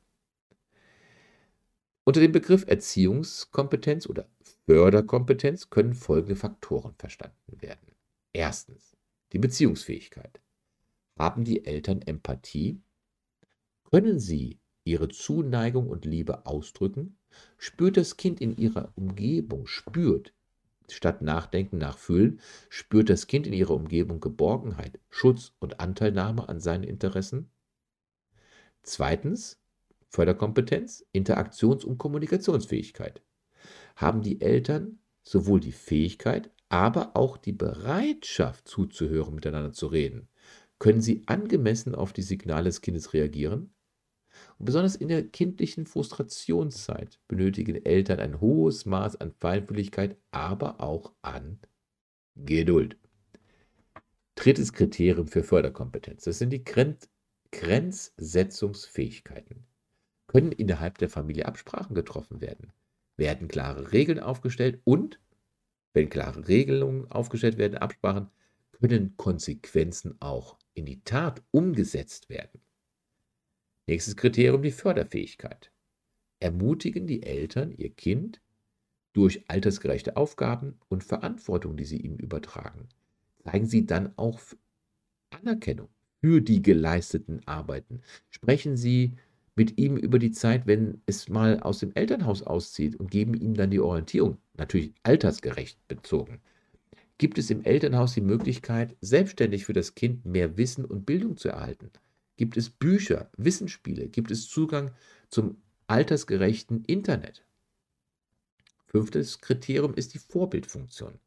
Unter 2.04 2.22
dem 2.22 2.32
Begriff 2.32 2.66
Erziehungskompetenz 2.68 4.08
oder 4.08 4.30
Förderkompetenz 4.66 5.70
können 5.70 5.94
folgende 5.94 6.36
Faktoren 6.36 6.96
verstanden 6.98 7.62
werden. 7.62 7.92
Erstens 8.34 8.98
die 9.34 9.40
Beziehungsfähigkeit. 9.40 10.40
Haben 11.18 11.44
die 11.44 11.66
Eltern 11.66 12.02
Empathie? 12.02 12.82
Können 13.92 14.20
sie 14.20 14.60
ihre 14.90 15.10
Zuneigung 15.10 15.88
und 15.88 16.06
Liebe 16.06 16.46
ausdrücken? 16.46 17.18
Spürt 17.58 17.98
das 17.98 18.18
Kind 18.18 18.42
in 18.42 18.58
ihrer 18.58 18.92
Umgebung, 18.96 19.68
spürt, 19.68 20.34
Statt 20.90 21.22
Nachdenken 21.22 21.78
nachfühlen, 21.78 22.40
spürt 22.70 23.10
das 23.10 23.28
Kind 23.28 23.46
in 23.46 23.54
ihrer 23.54 23.74
Umgebung 23.74 24.22
Geborgenheit, 24.22 25.00
Schutz 25.10 25.54
und 25.60 25.82
Anteilnahme 25.82 26.48
an 26.48 26.62
seinen 26.62 26.84
Interessen. 26.84 27.52
Zweitens, 28.84 29.60
Förderkompetenz, 30.08 31.06
Interaktions- 31.12 31.84
und 31.84 31.98
Kommunikationsfähigkeit. 31.98 33.22
Haben 33.98 34.22
die 34.22 34.40
Eltern 34.40 35.00
sowohl 35.24 35.60
die 35.60 35.74
Fähigkeit, 35.74 36.52
aber 36.70 37.18
auch 37.18 37.36
die 37.36 37.52
Bereitschaft 37.52 38.68
zuzuhören, 38.68 39.36
miteinander 39.36 39.74
zu 39.74 39.88
reden. 39.88 40.30
Können 40.80 41.02
Sie 41.02 41.24
angemessen 41.26 41.96
auf 41.96 42.14
die 42.14 42.22
Signale 42.22 42.66
des 42.66 42.82
Kindes 42.82 43.14
reagieren? 43.14 43.74
Und 44.58 44.66
besonders 44.66 44.96
in 44.96 45.08
der 45.08 45.28
kindlichen 45.28 45.86
Frustrationszeit 45.86 47.20
benötigen 47.28 47.86
Eltern 47.86 48.20
ein 48.20 48.42
hohes 48.42 48.86
Maß 48.86 49.22
an 49.22 49.34
Feinfühligkeit, 49.40 50.18
aber 50.32 50.82
auch 50.82 51.14
an 51.22 51.60
Geduld. 52.36 52.98
Drittes 54.36 54.74
Kriterium 54.74 55.28
für 55.28 55.44
Förderkompetenz. 55.44 56.24
Das 56.24 56.38
sind 56.38 56.52
die 56.52 56.64
Grenz 56.64 57.10
Grenzsetzungsfähigkeiten. 57.52 59.66
Können 60.28 60.52
innerhalb 60.52 60.98
der 60.98 61.10
Familie 61.10 61.46
Absprachen 61.46 61.96
getroffen 61.96 62.42
werden? 62.42 62.74
Werden 63.16 63.48
klare 63.48 63.94
Regeln 63.94 64.20
aufgestellt 64.20 64.82
und, 64.84 65.20
wenn 65.94 66.10
klare 66.10 66.48
Regelungen 66.48 67.10
aufgestellt 67.10 67.58
werden, 67.58 67.78
Absprachen, 67.78 68.30
können 68.74 69.16
Konsequenzen 69.18 70.18
auch 70.20 70.58
in 70.74 70.86
die 70.86 71.02
Tat 71.04 71.42
umgesetzt 71.52 72.30
werden? 72.30 72.62
Nächstes 73.88 74.18
Kriterium 74.18 74.62
die 74.62 74.72
Förderfähigkeit. 74.72 75.72
Ermutigen 76.42 77.08
die 77.08 77.24
Eltern 77.24 77.72
ihr 77.72 77.90
Kind 77.90 78.42
durch 79.14 79.50
altersgerechte 79.50 80.18
Aufgaben 80.18 80.78
und 80.90 81.06
Verantwortung, 81.06 81.78
die 81.78 81.86
sie 81.86 82.02
ihm 82.02 82.18
übertragen. 82.18 82.90
Zeigen 83.44 83.66
sie 83.66 83.86
dann 83.86 84.12
auch 84.18 84.42
Anerkennung 85.30 85.88
für 86.20 86.42
die 86.42 86.62
geleisteten 86.62 87.48
Arbeiten. 87.48 88.02
Sprechen 88.30 88.76
sie 88.76 89.14
mit 89.56 89.80
ihm 89.80 89.96
über 89.96 90.20
die 90.20 90.32
Zeit, 90.32 90.68
wenn 90.68 91.02
es 91.06 91.30
mal 91.30 91.62
aus 91.62 91.80
dem 91.80 91.94
Elternhaus 91.96 92.44
auszieht 92.44 92.98
und 92.98 93.10
geben 93.10 93.36
ihm 93.36 93.54
dann 93.54 93.72
die 93.72 93.80
Orientierung, 93.80 94.38
natürlich 94.58 94.94
altersgerecht 95.04 95.80
bezogen. 95.88 96.42
Gibt 97.18 97.38
es 97.38 97.50
im 97.50 97.64
Elternhaus 97.64 98.14
die 98.14 98.22
Möglichkeit, 98.22 98.98
selbstständig 99.00 99.66
für 99.66 99.74
das 99.74 99.96
Kind 99.96 100.26
mehr 100.26 100.58
Wissen 100.58 100.84
und 100.84 101.06
Bildung 101.06 101.38
zu 101.38 101.48
erhalten? 101.48 101.90
Gibt 102.38 102.56
es 102.56 102.70
Bücher, 102.70 103.30
Wissensspiele? 103.38 104.08
Gibt 104.10 104.32
es 104.32 104.48
Zugang 104.48 104.92
zum 105.30 105.58
altersgerechten 105.88 106.86
Internet? 106.86 107.44
Fünftes 108.86 109.42
Kriterium 109.42 109.96
ist 109.96 110.14
die 110.14 110.20
Vorbildfunktion. 110.20 111.20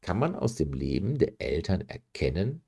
Kann 0.00 0.18
man 0.18 0.34
aus 0.34 0.56
dem 0.56 0.72
Leben 0.72 1.18
der 1.18 1.40
Eltern 1.40 1.82
erkennen, 1.82 2.62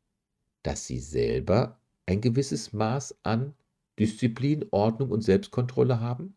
dass 0.63 0.87
sie 0.87 1.01
selber 1.01 1.81
ein 2.07 2.21
gewisses 2.21 2.73
Maß 2.73 3.17
an 3.25 3.55
Disziplin, 3.99 4.67
Ordnung 4.71 5.11
und 5.11 5.23
Selbstkontrolle 5.23 6.01
haben? 6.01 6.37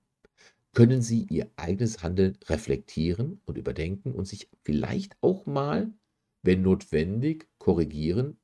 Können 0.73 1.01
sie 1.01 1.27
ihr 1.29 1.51
eigenes 1.57 2.01
Handeln 2.01 2.37
reflektieren 2.45 3.41
und 3.45 3.57
überdenken 3.57 4.13
und 4.13 4.25
sich 4.25 4.49
vielleicht 4.63 5.17
auch 5.21 5.45
mal, 5.45 5.91
wenn 6.43 6.61
notwendig, 6.61 7.47
korrigieren, 7.57 8.39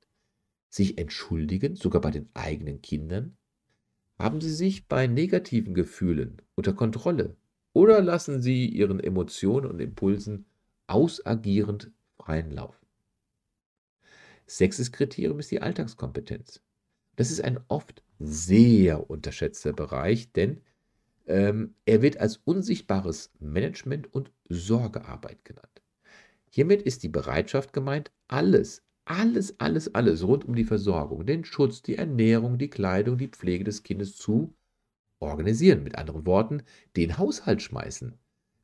sich 0.74 0.98
entschuldigen, 0.98 1.76
sogar 1.76 2.02
bei 2.02 2.10
den 2.10 2.30
eigenen 2.34 2.82
Kindern? 2.82 3.38
Haben 4.18 4.42
Sie 4.42 4.54
sich 4.54 4.88
bei 4.88 5.06
negativen 5.06 5.76
Gefühlen 5.76 6.42
unter 6.56 6.74
Kontrolle 6.74 7.36
oder 7.74 8.02
lassen 8.02 8.42
Sie 8.42 8.68
Ihren 8.68 9.00
Emotionen 9.00 9.70
und 9.70 9.80
Impulsen 9.80 10.46
ausagierend 10.88 11.92
freien 12.18 12.52
Lauf? 12.52 12.80
Sechstes 14.48 14.92
Kriterium 14.92 15.40
ist 15.40 15.52
die 15.52 15.62
Alltagskompetenz. 15.62 16.62
Das 17.16 17.30
ist 17.30 17.42
ein 17.42 17.60
oft 17.68 18.04
sehr 18.20 19.10
unterschätzter 19.10 19.74
Bereich, 19.74 20.32
denn 20.32 20.62
ähm, 21.28 21.76
er 21.86 22.02
wird 22.02 22.18
als 22.18 22.38
unsichtbares 22.38 23.32
Management 23.40 24.12
und 24.12 24.32
Sorgearbeit 24.50 25.46
genannt. 25.46 25.84
Hiermit 26.50 26.82
ist 26.82 27.04
die 27.04 27.10
Bereitschaft 27.10 27.74
gemeint, 27.74 28.12
alles, 28.28 28.84
alles, 29.06 29.60
alles, 29.60 29.94
alles 29.94 30.26
rund 30.26 30.46
um 30.46 30.56
die 30.56 30.64
Versorgung, 30.64 31.26
den 31.26 31.46
Schutz, 31.46 31.82
die 31.82 31.98
Ernährung, 31.98 32.58
die 32.58 32.70
Kleidung, 32.70 33.18
die 33.18 33.28
Pflege 33.28 33.64
des 33.64 33.84
Kindes 33.84 34.16
zu 34.16 34.56
organisieren. 35.20 35.84
Mit 35.84 35.96
anderen 35.96 36.26
Worten, 36.26 36.64
den 36.96 37.18
Haushalt 37.18 37.62
schmeißen. 37.62 38.18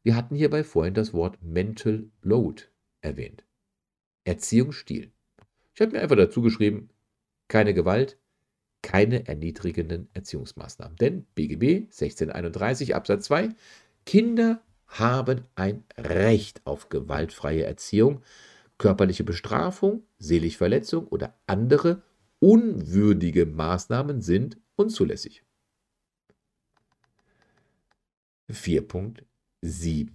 Wir 0.03 0.15
hatten 0.15 0.35
hierbei 0.35 0.63
vorhin 0.63 0.93
das 0.93 1.13
Wort 1.13 1.41
Mental 1.41 2.09
Load 2.21 2.63
erwähnt. 3.01 3.43
Erziehungsstil. 4.23 5.11
Ich 5.73 5.81
habe 5.81 5.91
mir 5.91 6.01
einfach 6.01 6.15
dazu 6.15 6.41
geschrieben, 6.41 6.89
keine 7.47 7.73
Gewalt, 7.73 8.17
keine 8.81 9.27
erniedrigenden 9.27 10.09
Erziehungsmaßnahmen. 10.13 10.95
Denn 10.97 11.25
BGB 11.35 11.85
1631 11.85 12.95
Absatz 12.95 13.25
2, 13.25 13.49
Kinder 14.05 14.61
haben 14.87 15.45
ein 15.55 15.83
Recht 15.97 16.65
auf 16.65 16.89
gewaltfreie 16.89 17.63
Erziehung 17.63 18.21
Körperliche 18.79 19.23
Bestrafung, 19.23 20.03
seelische 20.17 21.07
oder 21.11 21.37
andere 21.45 22.01
unwürdige 22.39 23.45
Maßnahmen 23.45 24.21
sind 24.21 24.57
unzulässig. 24.75 25.43
4.7 28.49 30.09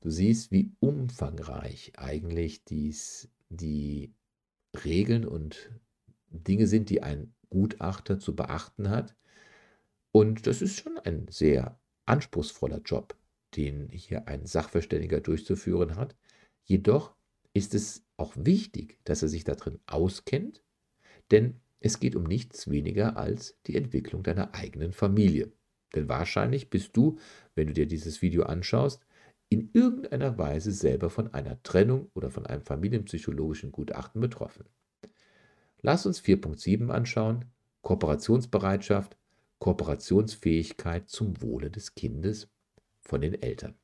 Du 0.00 0.10
siehst, 0.10 0.50
wie 0.50 0.72
umfangreich 0.80 1.92
eigentlich 1.96 2.64
dies, 2.64 3.30
die 3.48 4.12
Regeln 4.84 5.24
und 5.24 5.70
Dinge 6.26 6.66
sind, 6.66 6.90
die 6.90 7.04
ein 7.04 7.32
Gutachter 7.48 8.18
zu 8.18 8.34
beachten 8.34 8.90
hat. 8.90 9.14
Und 10.10 10.48
das 10.48 10.60
ist 10.60 10.80
schon 10.80 10.98
ein 10.98 11.28
sehr 11.28 11.78
anspruchsvoller 12.06 12.80
Job, 12.80 13.16
den 13.54 13.90
hier 13.90 14.26
ein 14.26 14.44
Sachverständiger 14.44 15.20
durchzuführen 15.20 15.94
hat. 15.94 16.16
Jedoch 16.64 17.14
ist 17.54 17.74
es 17.74 18.04
auch 18.16 18.32
wichtig, 18.36 18.98
dass 19.04 19.22
er 19.22 19.28
sich 19.28 19.44
darin 19.44 19.78
auskennt, 19.86 20.62
denn 21.30 21.60
es 21.80 21.98
geht 21.98 22.16
um 22.16 22.24
nichts 22.24 22.70
weniger 22.70 23.16
als 23.16 23.58
die 23.66 23.76
Entwicklung 23.76 24.22
deiner 24.22 24.54
eigenen 24.54 24.92
Familie. 24.92 25.52
Denn 25.94 26.08
wahrscheinlich 26.08 26.70
bist 26.70 26.96
du, 26.96 27.18
wenn 27.54 27.66
du 27.66 27.72
dir 27.72 27.86
dieses 27.86 28.22
Video 28.22 28.44
anschaust, 28.44 29.04
in 29.48 29.68
irgendeiner 29.74 30.38
Weise 30.38 30.72
selber 30.72 31.10
von 31.10 31.34
einer 31.34 31.62
Trennung 31.62 32.10
oder 32.14 32.30
von 32.30 32.46
einem 32.46 32.62
familienpsychologischen 32.62 33.70
Gutachten 33.70 34.20
betroffen. 34.20 34.64
Lass 35.82 36.06
uns 36.06 36.22
4.7 36.22 36.88
anschauen. 36.88 37.44
Kooperationsbereitschaft, 37.82 39.16
Kooperationsfähigkeit 39.58 41.10
zum 41.10 41.42
Wohle 41.42 41.70
des 41.70 41.94
Kindes 41.94 42.48
von 43.00 43.20
den 43.20 43.42
Eltern. 43.42 43.74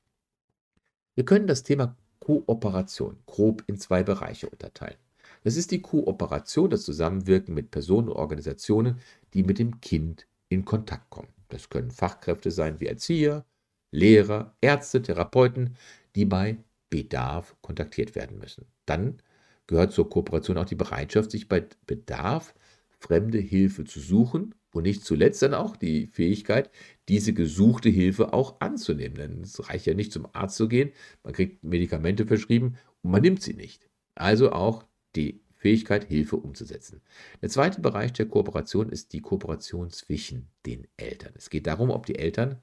Wir 1.16 1.24
können 1.24 1.48
das 1.48 1.64
Thema 1.64 1.96
Kooperation 2.20 3.18
grob 3.26 3.62
in 3.66 3.78
zwei 3.78 4.02
Bereiche 4.02 4.48
unterteilen. 4.48 4.98
Das 5.44 5.56
ist 5.56 5.70
die 5.70 5.82
Kooperation, 5.82 6.70
das 6.70 6.82
Zusammenwirken 6.82 7.54
mit 7.54 7.70
Personen 7.70 8.08
und 8.08 8.16
Organisationen, 8.16 9.00
die 9.34 9.42
mit 9.42 9.58
dem 9.58 9.80
Kind 9.80 10.26
in 10.48 10.64
Kontakt 10.64 11.10
kommen. 11.10 11.28
Das 11.48 11.68
können 11.70 11.90
Fachkräfte 11.90 12.50
sein 12.50 12.80
wie 12.80 12.86
Erzieher, 12.86 13.44
Lehrer, 13.90 14.54
Ärzte, 14.60 15.00
Therapeuten, 15.00 15.76
die 16.14 16.24
bei 16.24 16.58
Bedarf 16.90 17.56
kontaktiert 17.62 18.14
werden 18.14 18.38
müssen. 18.38 18.66
Dann 18.86 19.22
gehört 19.66 19.92
zur 19.92 20.10
Kooperation 20.10 20.58
auch 20.58 20.64
die 20.64 20.74
Bereitschaft, 20.74 21.30
sich 21.30 21.48
bei 21.48 21.66
Bedarf 21.86 22.54
fremde 22.98 23.38
Hilfe 23.38 23.84
zu 23.84 24.00
suchen 24.00 24.54
und 24.72 24.84
nicht 24.84 25.04
zuletzt 25.04 25.42
dann 25.42 25.54
auch 25.54 25.76
die 25.76 26.06
Fähigkeit, 26.06 26.70
diese 27.08 27.32
gesuchte 27.32 27.88
Hilfe 27.88 28.32
auch 28.32 28.60
anzunehmen. 28.60 29.16
Denn 29.16 29.40
es 29.42 29.68
reicht 29.68 29.86
ja 29.86 29.94
nicht 29.94 30.12
zum 30.12 30.28
Arzt 30.32 30.56
zu 30.56 30.68
gehen, 30.68 30.92
man 31.22 31.32
kriegt 31.32 31.64
Medikamente 31.64 32.26
verschrieben 32.26 32.76
und 33.02 33.10
man 33.10 33.22
nimmt 33.22 33.42
sie 33.42 33.54
nicht. 33.54 33.88
Also 34.14 34.52
auch 34.52 34.84
die 35.16 35.40
Fähigkeit, 35.58 36.04
Hilfe 36.04 36.36
umzusetzen. 36.36 37.02
Der 37.42 37.48
zweite 37.48 37.80
Bereich 37.80 38.12
der 38.12 38.26
Kooperation 38.26 38.90
ist 38.90 39.12
die 39.12 39.20
Kooperation 39.20 39.90
zwischen 39.90 40.48
den 40.64 40.86
Eltern. 40.96 41.32
Es 41.36 41.50
geht 41.50 41.66
darum, 41.66 41.90
ob 41.90 42.06
die 42.06 42.16
Eltern, 42.16 42.62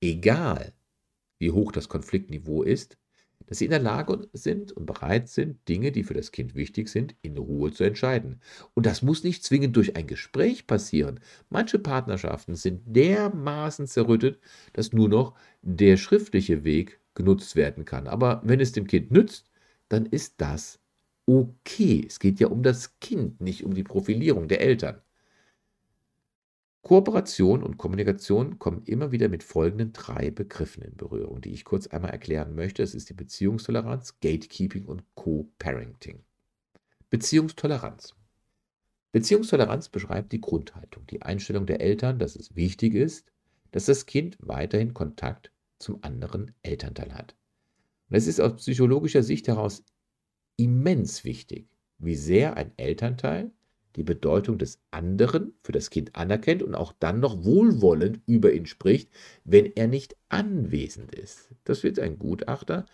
egal 0.00 0.72
wie 1.38 1.50
hoch 1.50 1.70
das 1.72 1.88
Konfliktniveau 1.88 2.62
ist, 2.62 2.96
dass 3.46 3.58
sie 3.58 3.66
in 3.66 3.70
der 3.70 3.80
Lage 3.80 4.28
sind 4.32 4.72
und 4.72 4.86
bereit 4.86 5.28
sind, 5.28 5.68
Dinge, 5.68 5.92
die 5.92 6.04
für 6.04 6.14
das 6.14 6.32
Kind 6.32 6.54
wichtig 6.54 6.88
sind, 6.88 7.14
in 7.22 7.36
Ruhe 7.36 7.72
zu 7.72 7.84
entscheiden. 7.84 8.40
Und 8.74 8.86
das 8.86 9.02
muss 9.02 9.24
nicht 9.24 9.44
zwingend 9.44 9.76
durch 9.76 9.96
ein 9.96 10.06
Gespräch 10.06 10.66
passieren. 10.66 11.20
Manche 11.50 11.78
Partnerschaften 11.78 12.54
sind 12.54 12.82
dermaßen 12.86 13.86
zerrüttet, 13.86 14.40
dass 14.72 14.92
nur 14.92 15.08
noch 15.08 15.34
der 15.62 15.96
schriftliche 15.96 16.64
Weg 16.64 17.00
genutzt 17.14 17.56
werden 17.56 17.84
kann. 17.84 18.06
Aber 18.08 18.42
wenn 18.44 18.60
es 18.60 18.72
dem 18.72 18.86
Kind 18.86 19.10
nützt, 19.10 19.50
dann 19.88 20.06
ist 20.06 20.34
das 20.38 20.80
okay. 21.26 22.04
Es 22.06 22.18
geht 22.18 22.40
ja 22.40 22.48
um 22.48 22.62
das 22.62 22.98
Kind, 23.00 23.40
nicht 23.40 23.64
um 23.64 23.74
die 23.74 23.84
Profilierung 23.84 24.48
der 24.48 24.60
Eltern. 24.60 25.00
Kooperation 26.84 27.62
und 27.62 27.78
Kommunikation 27.78 28.58
kommen 28.58 28.82
immer 28.84 29.10
wieder 29.10 29.30
mit 29.30 29.42
folgenden 29.42 29.94
drei 29.94 30.30
Begriffen 30.30 30.82
in 30.82 30.96
Berührung, 30.96 31.40
die 31.40 31.54
ich 31.54 31.64
kurz 31.64 31.86
einmal 31.86 32.10
erklären 32.10 32.54
möchte. 32.54 32.82
Es 32.82 32.94
ist 32.94 33.08
die 33.08 33.14
Beziehungstoleranz, 33.14 34.20
Gatekeeping 34.20 34.84
und 34.84 35.02
Co-Parenting. 35.14 36.22
Beziehungstoleranz. 37.08 38.14
Beziehungstoleranz 39.12 39.88
beschreibt 39.88 40.32
die 40.32 40.42
Grundhaltung, 40.42 41.06
die 41.06 41.22
Einstellung 41.22 41.64
der 41.64 41.80
Eltern, 41.80 42.18
dass 42.18 42.36
es 42.36 42.54
wichtig 42.54 42.94
ist, 42.94 43.32
dass 43.70 43.86
das 43.86 44.04
Kind 44.04 44.36
weiterhin 44.40 44.92
Kontakt 44.92 45.52
zum 45.78 46.04
anderen 46.04 46.52
Elternteil 46.62 47.14
hat. 47.14 47.34
Und 48.10 48.16
es 48.16 48.26
ist 48.26 48.42
aus 48.42 48.56
psychologischer 48.56 49.22
Sicht 49.22 49.48
heraus 49.48 49.84
immens 50.56 51.24
wichtig, 51.24 51.66
wie 51.96 52.14
sehr 52.14 52.58
ein 52.58 52.72
Elternteil 52.76 53.52
die 53.96 54.02
Bedeutung 54.02 54.58
des 54.58 54.80
anderen 54.90 55.54
für 55.62 55.72
das 55.72 55.90
Kind 55.90 56.16
anerkennt 56.16 56.62
und 56.62 56.74
auch 56.74 56.92
dann 56.98 57.20
noch 57.20 57.44
wohlwollend 57.44 58.20
über 58.26 58.52
ihn 58.52 58.66
spricht, 58.66 59.10
wenn 59.44 59.66
er 59.66 59.86
nicht 59.86 60.16
anwesend 60.28 61.14
ist. 61.14 61.50
Das 61.64 61.82
wird 61.82 61.98
ein 61.98 62.18
Gutachter 62.18 62.86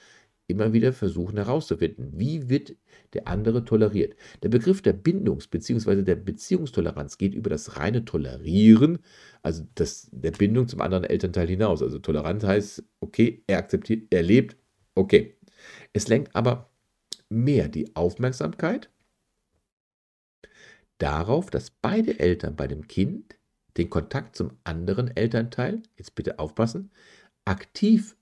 immer 0.50 0.72
wieder 0.72 0.92
versuchen 0.92 1.36
herauszufinden. 1.36 2.12
Wie 2.14 2.50
wird 2.50 2.76
der 3.14 3.28
andere 3.28 3.64
toleriert? 3.64 4.16
Der 4.42 4.48
Begriff 4.48 4.82
der 4.82 4.92
Bindungs- 4.92 5.48
bzw. 5.48 6.02
der 6.02 6.16
Beziehungstoleranz 6.16 7.18
geht 7.18 7.34
über 7.34 7.48
das 7.48 7.78
reine 7.78 8.04
Tolerieren, 8.04 8.98
also 9.42 9.64
das, 9.76 10.08
der 10.12 10.32
Bindung 10.32 10.68
zum 10.68 10.80
anderen 10.80 11.04
Elternteil 11.04 11.48
hinaus. 11.48 11.82
Also 11.82 11.98
Toleranz 12.00 12.44
heißt, 12.44 12.84
okay, 13.00 13.44
er 13.46 13.58
akzeptiert, 13.58 14.08
er 14.10 14.22
lebt, 14.22 14.56
okay. 14.94 15.36
Es 15.92 16.08
lenkt 16.08 16.34
aber 16.34 16.70
mehr 17.28 17.68
die 17.68 17.94
Aufmerksamkeit 17.94 18.90
darauf, 21.02 21.50
dass 21.50 21.70
beide 21.70 22.18
Eltern 22.18 22.56
bei 22.56 22.66
dem 22.66 22.86
Kind 22.88 23.36
den 23.76 23.90
Kontakt 23.90 24.36
zum 24.36 24.52
anderen 24.64 25.14
Elternteil, 25.16 25.82
jetzt 25.96 26.14
bitte 26.14 26.38
aufpassen, 26.38 26.90
aktiv 27.44 28.16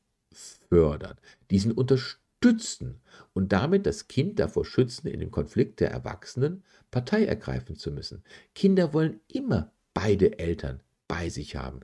fördern, 0.69 1.17
diesen 1.51 1.73
unterstützen 1.73 3.01
und 3.35 3.53
damit 3.53 3.87
das 3.87 4.09
Kind 4.09 4.39
davor 4.39 4.65
schützen, 4.65 5.09
in 5.09 5.21
dem 5.21 5.31
Konflikt 5.31 5.81
der 5.81 5.91
Erwachsenen 5.91 6.63
Partei 6.91 7.25
ergreifen 7.25 7.77
zu 7.77 7.91
müssen. 7.91 8.23
Kinder 8.55 8.93
wollen 8.93 9.21
immer 9.29 9.73
beide 9.95 10.39
Eltern 10.39 10.81
bei 11.09 11.29
sich 11.29 11.57
haben. 11.57 11.81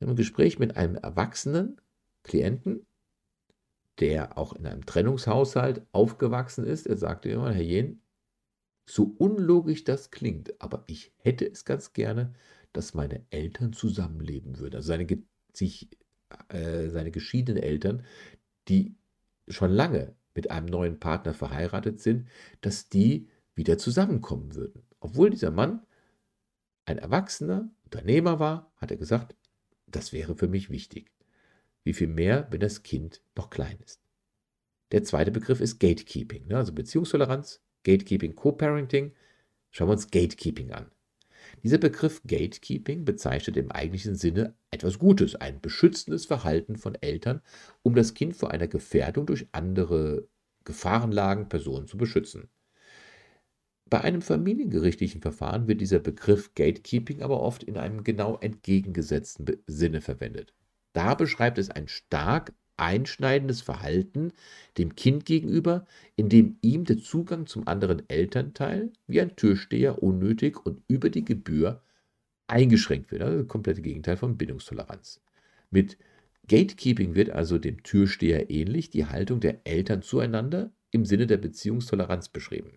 Ein 0.00 0.16
Gespräch 0.16 0.58
mit 0.58 0.76
einem 0.76 0.96
erwachsenen 0.96 1.80
Klienten, 2.22 2.86
der 3.98 4.38
auch 4.38 4.54
in 4.54 4.66
einem 4.66 4.86
Trennungshaushalt 4.86 5.82
aufgewachsen 5.92 6.64
ist. 6.64 6.86
Er 6.86 6.96
sagte 6.96 7.28
immer, 7.28 7.52
Herr 7.52 7.62
Jen, 7.62 8.00
so 8.90 9.14
unlogisch 9.18 9.84
das 9.84 10.10
klingt, 10.10 10.60
aber 10.60 10.84
ich 10.86 11.12
hätte 11.18 11.50
es 11.50 11.64
ganz 11.64 11.92
gerne, 11.92 12.32
dass 12.72 12.94
meine 12.94 13.24
Eltern 13.30 13.72
zusammenleben 13.72 14.58
würden. 14.58 14.76
Also 14.76 14.88
seine, 14.88 15.06
sich, 15.52 15.88
äh, 16.48 16.88
seine 16.88 17.10
geschiedenen 17.10 17.62
Eltern, 17.62 18.04
die 18.68 18.96
schon 19.48 19.70
lange 19.70 20.14
mit 20.34 20.50
einem 20.50 20.66
neuen 20.66 20.98
Partner 20.98 21.34
verheiratet 21.34 22.00
sind, 22.00 22.28
dass 22.60 22.88
die 22.88 23.28
wieder 23.54 23.78
zusammenkommen 23.78 24.54
würden. 24.54 24.82
Obwohl 25.00 25.30
dieser 25.30 25.50
Mann 25.50 25.86
ein 26.84 26.98
erwachsener 26.98 27.70
Unternehmer 27.84 28.38
war, 28.38 28.72
hat 28.76 28.90
er 28.90 28.96
gesagt, 28.96 29.36
das 29.86 30.12
wäre 30.12 30.36
für 30.36 30.48
mich 30.48 30.70
wichtig. 30.70 31.10
Wie 31.82 31.94
viel 31.94 32.08
mehr, 32.08 32.46
wenn 32.50 32.60
das 32.60 32.82
Kind 32.82 33.22
noch 33.36 33.50
klein 33.50 33.78
ist. 33.84 34.00
Der 34.92 35.04
zweite 35.04 35.30
Begriff 35.30 35.60
ist 35.60 35.78
Gatekeeping, 35.78 36.46
ne? 36.48 36.56
also 36.56 36.72
Beziehungstoleranz, 36.72 37.60
Gatekeeping, 37.84 38.34
Co-Parenting. 38.34 39.12
Schauen 39.70 39.88
wir 39.88 39.92
uns 39.92 40.10
Gatekeeping 40.10 40.72
an. 40.72 40.90
Dieser 41.62 41.78
Begriff 41.78 42.22
Gatekeeping 42.26 43.04
bezeichnet 43.04 43.56
im 43.56 43.70
eigentlichen 43.70 44.14
Sinne 44.14 44.54
etwas 44.70 44.98
Gutes, 44.98 45.34
ein 45.34 45.60
beschützendes 45.60 46.26
Verhalten 46.26 46.76
von 46.76 46.94
Eltern, 46.94 47.40
um 47.82 47.94
das 47.94 48.14
Kind 48.14 48.36
vor 48.36 48.50
einer 48.50 48.68
Gefährdung 48.68 49.26
durch 49.26 49.48
andere 49.52 50.28
Gefahrenlagen, 50.64 51.48
Personen 51.48 51.86
zu 51.86 51.96
beschützen. 51.96 52.48
Bei 53.88 54.02
einem 54.02 54.22
familiengerichtlichen 54.22 55.20
Verfahren 55.20 55.66
wird 55.66 55.80
dieser 55.80 55.98
Begriff 55.98 56.54
Gatekeeping 56.54 57.22
aber 57.22 57.40
oft 57.40 57.64
in 57.64 57.76
einem 57.76 58.04
genau 58.04 58.38
entgegengesetzten 58.38 59.56
Sinne 59.66 60.00
verwendet. 60.00 60.54
Da 60.92 61.14
beschreibt 61.14 61.58
es 61.58 61.70
ein 61.70 61.88
stark 61.88 62.52
einschneidendes 62.80 63.60
Verhalten 63.60 64.32
dem 64.78 64.96
Kind 64.96 65.26
gegenüber, 65.26 65.86
in 66.16 66.28
dem 66.28 66.56
ihm 66.62 66.84
der 66.84 66.98
Zugang 66.98 67.46
zum 67.46 67.68
anderen 67.68 68.08
Elternteil 68.08 68.92
wie 69.06 69.20
ein 69.20 69.36
Türsteher 69.36 70.02
unnötig 70.02 70.64
und 70.64 70.82
über 70.88 71.10
die 71.10 71.24
Gebühr 71.24 71.82
eingeschränkt 72.46 73.12
wird. 73.12 73.22
Also 73.22 73.38
das 73.38 73.48
komplette 73.48 73.82
Gegenteil 73.82 74.16
von 74.16 74.36
Bindungstoleranz. 74.36 75.20
Mit 75.70 75.98
Gatekeeping 76.48 77.14
wird 77.14 77.30
also 77.30 77.58
dem 77.58 77.82
Türsteher 77.82 78.50
ähnlich 78.50 78.90
die 78.90 79.06
Haltung 79.06 79.40
der 79.40 79.60
Eltern 79.64 80.02
zueinander 80.02 80.72
im 80.90 81.04
Sinne 81.04 81.26
der 81.26 81.36
Beziehungstoleranz 81.36 82.30
beschrieben. 82.30 82.72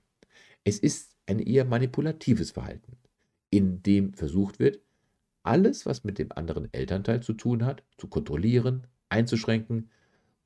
Es 0.64 0.80
ist 0.80 1.16
ein 1.26 1.40
eher 1.40 1.66
manipulatives 1.66 2.52
Verhalten, 2.52 2.98
in 3.50 3.82
dem 3.82 4.14
versucht 4.14 4.60
wird, 4.60 4.80
alles, 5.44 5.86
was 5.86 6.04
mit 6.04 6.20
dem 6.20 6.32
anderen 6.32 6.72
Elternteil 6.74 7.22
zu 7.22 7.34
tun 7.34 7.66
hat, 7.66 7.84
zu 7.98 8.08
kontrollieren, 8.08 8.88
einzuschränken 9.14 9.90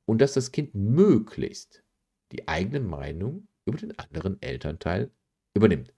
und 0.04 0.20
dass 0.20 0.34
das 0.34 0.52
Kind 0.52 0.74
möglichst 0.74 1.82
die 2.32 2.46
eigene 2.46 2.80
Meinung 2.80 3.48
über 3.64 3.78
den 3.78 3.98
anderen 3.98 4.40
Elternteil 4.40 5.10
übernimmt. 5.54 5.92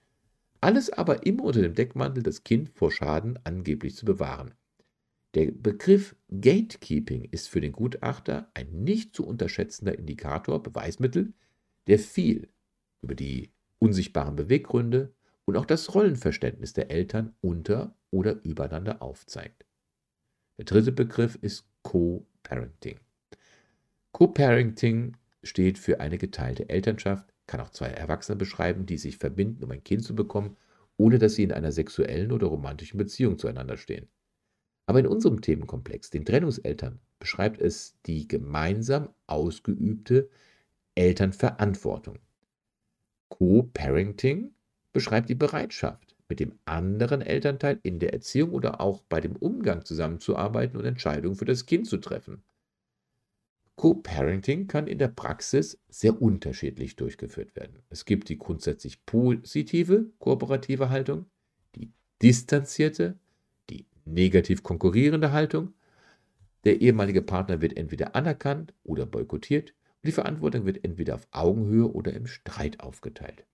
Alles 0.60 0.90
aber 0.90 1.26
immer 1.26 1.44
unter 1.44 1.62
dem 1.62 1.74
Deckmantel, 1.74 2.22
das 2.22 2.44
Kind 2.44 2.70
vor 2.70 2.90
Schaden 2.90 3.38
angeblich 3.44 3.96
zu 3.96 4.04
bewahren. 4.04 4.54
Der 5.34 5.52
Begriff 5.52 6.16
Gatekeeping 6.28 7.24
ist 7.30 7.48
für 7.48 7.60
den 7.60 7.72
Gutachter 7.72 8.50
ein 8.54 8.82
nicht 8.82 9.14
zu 9.14 9.26
unterschätzender 9.26 9.96
Indikator, 9.96 10.62
Beweismittel, 10.62 11.32
der 11.86 11.98
viel 11.98 12.48
über 13.00 13.14
die 13.14 13.52
unsichtbaren 13.78 14.36
Beweggründe 14.36 15.14
und 15.44 15.56
auch 15.56 15.66
das 15.66 15.94
Rollenverständnis 15.94 16.72
der 16.72 16.90
Eltern 16.90 17.34
unter 17.40 17.94
oder 18.10 18.42
übereinander 18.44 19.02
aufzeigt. 19.02 19.64
Der 20.58 20.64
dritte 20.64 20.92
Begriff 20.92 21.38
ist 21.40 21.64
Co-Parenting. 22.50 22.98
Co-Parenting 24.10 25.16
steht 25.44 25.78
für 25.78 26.00
eine 26.00 26.18
geteilte 26.18 26.68
Elternschaft, 26.68 27.32
kann 27.46 27.60
auch 27.60 27.70
zwei 27.70 27.86
Erwachsene 27.86 28.36
beschreiben, 28.36 28.86
die 28.86 28.98
sich 28.98 29.18
verbinden, 29.18 29.62
um 29.62 29.70
ein 29.70 29.84
Kind 29.84 30.02
zu 30.02 30.16
bekommen, 30.16 30.56
ohne 30.96 31.18
dass 31.18 31.34
sie 31.34 31.44
in 31.44 31.52
einer 31.52 31.70
sexuellen 31.70 32.32
oder 32.32 32.48
romantischen 32.48 32.98
Beziehung 32.98 33.38
zueinander 33.38 33.76
stehen. 33.76 34.08
Aber 34.86 34.98
in 34.98 35.06
unserem 35.06 35.40
Themenkomplex, 35.40 36.10
den 36.10 36.24
Trennungseltern, 36.24 36.98
beschreibt 37.20 37.60
es 37.60 37.96
die 38.06 38.26
gemeinsam 38.26 39.10
ausgeübte 39.28 40.28
Elternverantwortung. 40.96 42.18
Co-Parenting 43.28 44.50
beschreibt 44.92 45.28
die 45.28 45.36
Bereitschaft, 45.36 46.16
mit 46.30 46.40
dem 46.40 46.58
anderen 46.64 47.20
Elternteil 47.20 47.80
in 47.82 47.98
der 47.98 48.14
Erziehung 48.14 48.52
oder 48.52 48.80
auch 48.80 49.02
bei 49.02 49.20
dem 49.20 49.36
Umgang 49.36 49.84
zusammenzuarbeiten 49.84 50.78
und 50.78 50.86
Entscheidungen 50.86 51.34
für 51.34 51.44
das 51.44 51.66
Kind 51.66 51.88
zu 51.88 51.98
treffen. 51.98 52.42
Co-Parenting 53.74 54.68
kann 54.68 54.86
in 54.86 54.98
der 54.98 55.08
Praxis 55.08 55.78
sehr 55.88 56.22
unterschiedlich 56.22 56.96
durchgeführt 56.96 57.56
werden. 57.56 57.82
Es 57.88 58.04
gibt 58.04 58.28
die 58.28 58.38
grundsätzlich 58.38 59.04
positive 59.06 60.10
kooperative 60.18 60.90
Haltung, 60.90 61.26
die 61.74 61.90
distanzierte, 62.22 63.18
die 63.68 63.86
negativ 64.04 64.62
konkurrierende 64.62 65.32
Haltung. 65.32 65.74
Der 66.64 66.80
ehemalige 66.80 67.22
Partner 67.22 67.60
wird 67.60 67.76
entweder 67.76 68.14
anerkannt 68.14 68.74
oder 68.84 69.06
boykottiert 69.06 69.70
und 69.70 70.06
die 70.06 70.12
Verantwortung 70.12 70.66
wird 70.66 70.84
entweder 70.84 71.14
auf 71.14 71.26
Augenhöhe 71.30 71.90
oder 71.90 72.12
im 72.12 72.26
Streit 72.26 72.80
aufgeteilt. 72.80 73.46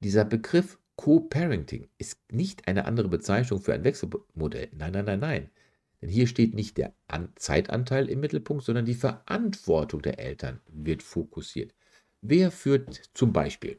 Dieser 0.00 0.24
Begriff 0.24 0.78
Co-Parenting 0.98 1.86
ist 1.98 2.18
nicht 2.32 2.66
eine 2.66 2.84
andere 2.84 3.06
Bezeichnung 3.08 3.60
für 3.60 3.72
ein 3.72 3.84
Wechselmodell. 3.84 4.68
Nein, 4.72 4.92
nein, 4.92 5.04
nein, 5.04 5.20
nein. 5.20 5.50
Denn 6.02 6.08
hier 6.08 6.26
steht 6.26 6.54
nicht 6.54 6.76
der 6.76 6.92
An 7.06 7.32
Zeitanteil 7.36 8.08
im 8.08 8.18
Mittelpunkt, 8.18 8.64
sondern 8.64 8.84
die 8.84 8.94
Verantwortung 8.94 10.02
der 10.02 10.18
Eltern 10.18 10.60
wird 10.66 11.04
fokussiert. 11.04 11.72
Wer 12.20 12.50
führt 12.50 13.10
zum 13.14 13.32
Beispiel 13.32 13.78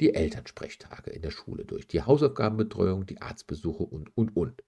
die 0.00 0.14
Elternsprechtage 0.14 1.10
in 1.10 1.20
der 1.20 1.32
Schule 1.32 1.66
durch, 1.66 1.86
die 1.86 2.00
Hausaufgabenbetreuung, 2.00 3.04
die 3.04 3.20
Arztbesuche 3.20 3.82
und, 3.82 4.16
und, 4.16 4.34
und. 4.34 4.64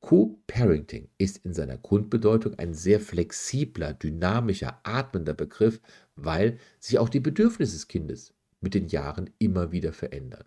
Co-Parenting 0.00 1.10
ist 1.18 1.44
in 1.44 1.52
seiner 1.52 1.76
Grundbedeutung 1.76 2.58
ein 2.58 2.72
sehr 2.72 3.00
flexibler, 3.00 3.92
dynamischer, 3.92 4.80
atmender 4.82 5.34
Begriff, 5.34 5.82
weil 6.16 6.58
sich 6.80 6.98
auch 6.98 7.10
die 7.10 7.20
Bedürfnisse 7.20 7.74
des 7.74 7.86
Kindes 7.86 8.32
mit 8.62 8.72
den 8.72 8.88
Jahren 8.88 9.28
immer 9.38 9.70
wieder 9.70 9.92
verändern. 9.92 10.44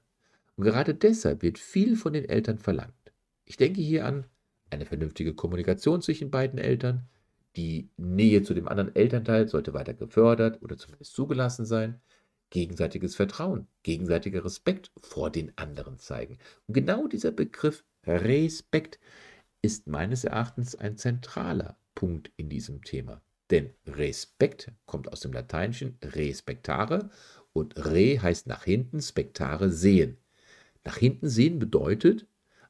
Und 0.58 0.66
gerade 0.66 0.94
deshalb 0.94 1.44
wird 1.44 1.60
viel 1.60 1.96
von 1.96 2.14
den 2.14 2.28
Eltern 2.28 2.58
verlangt. 2.58 2.94
Ich 3.46 3.58
denke 3.58 3.80
hier 3.80 4.06
an 4.06 4.26
eine 4.70 4.86
vernünftige 4.86 5.34
Kommunikation 5.34 6.02
zwischen 6.02 6.30
beiden 6.30 6.60
Eltern, 6.60 7.08
die 7.56 7.90
Nähe 7.98 8.44
zu 8.44 8.54
dem 8.54 8.68
anderen 8.68 8.96
Elternteil 8.96 9.48
sollte 9.48 9.74
weiter 9.74 9.94
gefördert 9.94 10.62
oder 10.62 10.78
zumindest 10.78 11.14
zugelassen 11.14 11.66
sein, 11.66 12.00
gegenseitiges 12.52 13.16
Vertrauen, 13.16 13.68
gegenseitiger 13.82 14.46
Respekt 14.46 14.92
vor 15.02 15.32
den 15.32 15.58
anderen 15.58 15.98
zeigen. 15.98 16.38
Und 16.68 16.76
genau 16.76 17.08
dieser 17.08 17.32
Begriff 17.32 17.84
Respekt 18.06 19.00
ist 19.62 19.88
meines 19.88 20.24
Erachtens 20.24 20.76
ein 20.76 20.98
zentraler 20.98 21.78
Punkt 21.96 22.32
in 22.38 22.48
diesem 22.48 22.84
Thema. 22.84 23.22
Denn 23.50 23.72
Respekt 23.88 24.72
kommt 24.86 25.12
aus 25.12 25.22
dem 25.22 25.34
Lateinischen 25.34 25.98
respektare 26.04 27.10
und 27.54 27.76
re 27.86 28.22
heißt 28.22 28.46
nach 28.48 28.66
hinten, 28.66 29.02
spektare 29.02 29.72
sehen. 29.72 30.18
Nach 30.88 30.96
hinten 30.96 31.28
sehen 31.28 31.60
bedeutet 31.60 32.28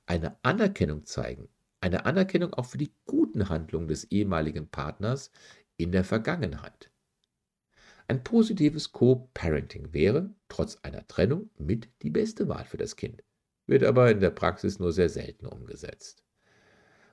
eine 0.07 0.43
Anerkennung 0.43 1.05
zeigen. 1.05 1.49
Eine 1.81 2.07
Anerkennung 2.07 2.51
auch 2.51 2.65
für 2.65 2.79
die 2.79 2.91
guten 3.05 3.47
Handlungen 3.47 3.87
des 3.87 4.05
ehemaligen 4.05 4.67
Partners 4.69 5.29
in 5.75 5.91
der 5.91 6.03
Vergangenheit. 6.03 6.89
Ein 8.07 8.23
positives 8.23 8.91
Co-Parenting 8.91 9.93
wäre, 9.93 10.33
trotz 10.49 10.77
einer 10.77 11.07
Trennung, 11.07 11.51
mit 11.59 11.89
die 12.01 12.09
beste 12.09 12.47
Wahl 12.47 12.65
für 12.65 12.77
das 12.77 12.95
Kind, 12.95 13.23
wird 13.67 13.83
aber 13.83 14.09
in 14.09 14.19
der 14.19 14.31
Praxis 14.31 14.79
nur 14.79 14.91
sehr 14.93 15.09
selten 15.09 15.45
umgesetzt. 15.45 16.23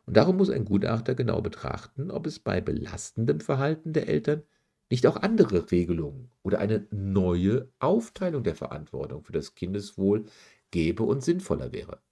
Und 0.07 0.17
darum 0.17 0.39
muss 0.39 0.49
ein 0.49 0.65
Gutachter 0.65 1.15
genau 1.15 1.43
betrachten, 1.43 2.11
ob 2.11 2.27
es 2.27 2.39
bei 2.39 2.63
belastendem 2.63 3.41
Verhalten 3.41 3.93
der 3.93 4.09
Eltern 4.09 4.43
nicht 4.91 5.07
auch 5.07 5.17
andere 5.17 5.71
Regelungen 5.71 6.31
oder 6.43 6.61
eine 6.61 6.87
neue 6.91 7.69
Aufteilung 7.79 8.43
der 8.43 8.55
Verantwortung 8.55 9.23
für 9.23 9.33
das 9.33 9.55
Kindeswohl 9.55 10.25
gäbe 10.75 11.05
und 11.05 11.23
sinnvoller 11.23 11.73
wäre. 11.73 12.03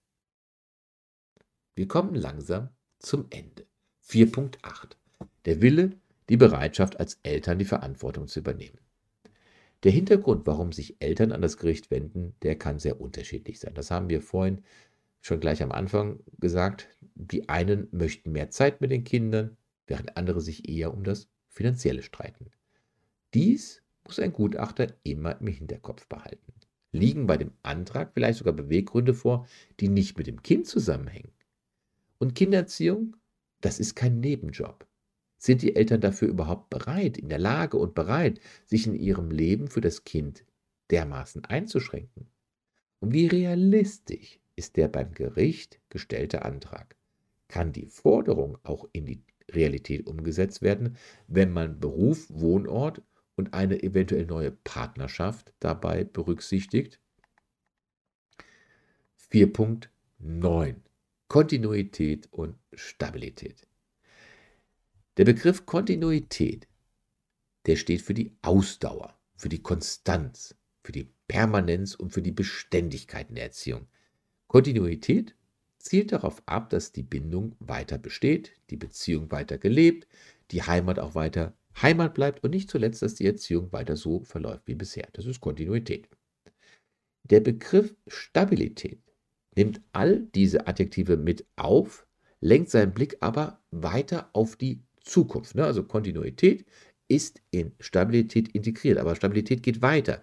Wir 1.75 1.89
kommen 1.89 2.15
langsam 2.15 2.69
zum 3.01 3.27
Ende. 3.31 3.67
4.8. 4.07 4.97
Der 5.47 5.61
Wille, 5.61 5.99
die 6.29 6.37
Bereitschaft 6.37 7.01
als 7.01 7.19
Eltern 7.25 7.59
die 7.59 7.65
Verantwortung 7.65 8.29
zu 8.29 8.39
übernehmen. 8.39 8.79
Der 9.83 9.91
Hintergrund, 9.91 10.47
warum 10.47 10.71
sich 10.71 11.03
Eltern 11.03 11.33
an 11.33 11.43
das 11.43 11.57
Gericht 11.57 11.91
wenden, 11.91 12.37
der 12.43 12.57
kann 12.57 12.79
sehr 12.79 13.01
unterschiedlich 13.01 13.59
sein. 13.59 13.75
Das 13.75 13.91
haben 13.91 14.09
wir 14.09 14.23
vorhin 14.23 14.63
schon 15.21 15.41
gleich 15.41 15.61
am 15.61 15.73
Anfang 15.73 16.21
gesagt. 16.39 16.89
Die 17.17 17.49
einen 17.49 17.89
möchten 17.91 18.31
mehr 18.31 18.51
Zeit 18.51 18.81
mit 18.81 18.93
den 18.93 19.03
Kindern, 19.03 19.57
während 19.89 20.17
andere 20.17 20.41
sich 20.41 20.69
eher 20.69 20.95
um 20.95 21.03
das 21.03 21.29
Finanzielle 21.49 22.05
streiten. 22.05 22.53
Dies 23.35 23.83
muss 24.05 24.21
ein 24.21 24.33
Gutachter 24.33 24.87
immer 25.03 25.41
im 25.41 25.49
Hinterkopf 25.49 26.07
behalten. 26.07 26.53
Liegen 26.93 27.27
bei 27.27 27.39
dem 27.39 27.53
Antrag 27.63 28.13
vielleicht 28.13 28.39
sogar 28.39 28.53
Beweggründe 28.53 29.15
vor, 29.15 29.47
die 29.81 29.89
nicht 29.89 30.19
mit 30.19 30.27
dem 30.27 30.43
Kind 30.43 30.67
zusammenhängen? 30.67 31.33
Und 32.19 32.35
Kindererziehung, 32.35 33.17
das 33.63 33.81
ist 33.81 33.95
kein 33.95 34.21
Nebenjob. 34.21 34.87
Sind 35.39 35.63
die 35.63 35.75
Eltern 35.75 36.01
dafür 36.01 36.29
überhaupt 36.29 36.71
bereit, 36.71 37.19
in 37.19 37.29
der 37.29 37.39
Lage 37.39 37.77
und 37.77 37.95
bereit, 37.95 38.41
sich 38.67 38.87
in 38.87 38.95
ihrem 38.95 39.31
Leben 39.31 39.69
für 39.69 39.81
das 39.81 40.05
Kind 40.05 40.45
dermaßen 40.91 41.45
einzuschränken? 41.47 42.29
Und 43.01 43.13
wie 43.13 43.27
realistisch 43.27 44.39
ist 44.55 44.77
der 44.77 44.87
beim 44.87 45.13
Gericht 45.15 45.81
gestellte 45.89 46.45
Antrag? 46.45 46.97
Kann 47.49 47.73
die 47.73 47.87
Forderung 47.87 48.59
auch 48.63 48.89
in 48.93 49.07
die 49.07 49.25
Realität 49.51 50.07
umgesetzt 50.07 50.63
werden, 50.63 50.97
wenn 51.27 51.51
man 51.51 51.81
Beruf, 51.81 52.27
Wohnort 52.31 53.03
und 53.37 53.55
eine 53.55 53.83
eventuell 53.83 54.27
neue 54.27 54.51
Partnerschaft 54.51 55.53
dabei 55.61 56.05
berücksichtigt. 56.05 57.01
4.9 59.31 60.77
Kontinuität 61.29 62.29
und 62.31 62.59
Stabilität. 62.75 63.67
Der 65.17 65.25
Begriff 65.25 65.65
Kontinuität, 65.65 66.69
der 67.67 67.77
steht 67.77 68.03
für 68.03 68.15
die 68.15 68.37
Ausdauer, 68.43 69.19
für 69.37 69.49
die 69.49 69.63
Konstanz, 69.63 70.55
für 70.83 70.93
die 70.93 71.09
Permanenz 71.29 71.95
und 71.95 72.11
für 72.11 72.23
die 72.23 72.33
Beständigkeit 72.33 73.31
in 73.31 73.37
der 73.37 73.45
Erziehung. 73.45 73.87
Kontinuität 74.47 75.35
zielt 75.79 76.13
darauf 76.13 76.43
ab, 76.47 76.69
dass 76.71 76.93
die 76.93 77.03
Bindung 77.03 77.57
weiter 77.59 77.97
besteht, 77.97 78.53
die 78.69 78.77
Beziehung 78.77 79.31
weiter 79.31 79.57
gelebt, 79.59 80.07
die 80.51 80.63
Heimat 80.63 80.99
auch 80.99 81.15
weiter 81.15 81.57
Heimat 81.81 82.15
bleibt 82.15 82.45
und 82.45 82.51
nicht 82.51 82.71
zuletzt, 82.71 83.03
dass 83.03 83.15
die 83.15 83.27
Erziehung 83.27 83.73
weiter 83.73 83.97
so 83.97 84.21
verläuft 84.21 84.67
wie 84.67 84.75
bisher. 84.75 85.09
Das 85.13 85.27
ist 85.27 85.41
Kontinuität. 85.41 86.09
Der 87.25 87.41
Begriff 87.41 87.95
Stabilität 88.09 89.01
nimmt 89.57 89.81
all 89.93 90.21
diese 90.35 90.67
Adjektive 90.67 91.17
mit 91.17 91.47
auf, 91.57 92.07
lenkt 92.41 92.71
seinen 92.71 92.93
Blick 92.93 93.17
aber 93.21 93.61
weiter 93.71 94.31
auf 94.33 94.57
die 94.57 94.83
Zukunft. 95.01 95.55
Ne? 95.55 95.65
Also 95.65 95.85
Kontinuität 95.85 96.67
ist 97.09 97.41
in 97.51 97.73
Stabilität 97.81 98.49
integriert, 98.49 98.99
aber 98.99 99.15
Stabilität 99.15 99.63
geht 99.63 99.83
weiter. 99.83 100.23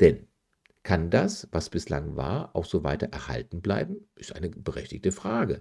Denn 0.00 0.26
kann 0.82 1.10
das, 1.10 1.48
was 1.52 1.70
bislang 1.70 2.16
war, 2.16 2.56
auch 2.56 2.64
so 2.64 2.84
weiter 2.84 3.08
erhalten 3.08 3.60
bleiben? 3.60 4.08
Ist 4.16 4.34
eine 4.34 4.50
berechtigte 4.50 5.12
Frage. 5.12 5.60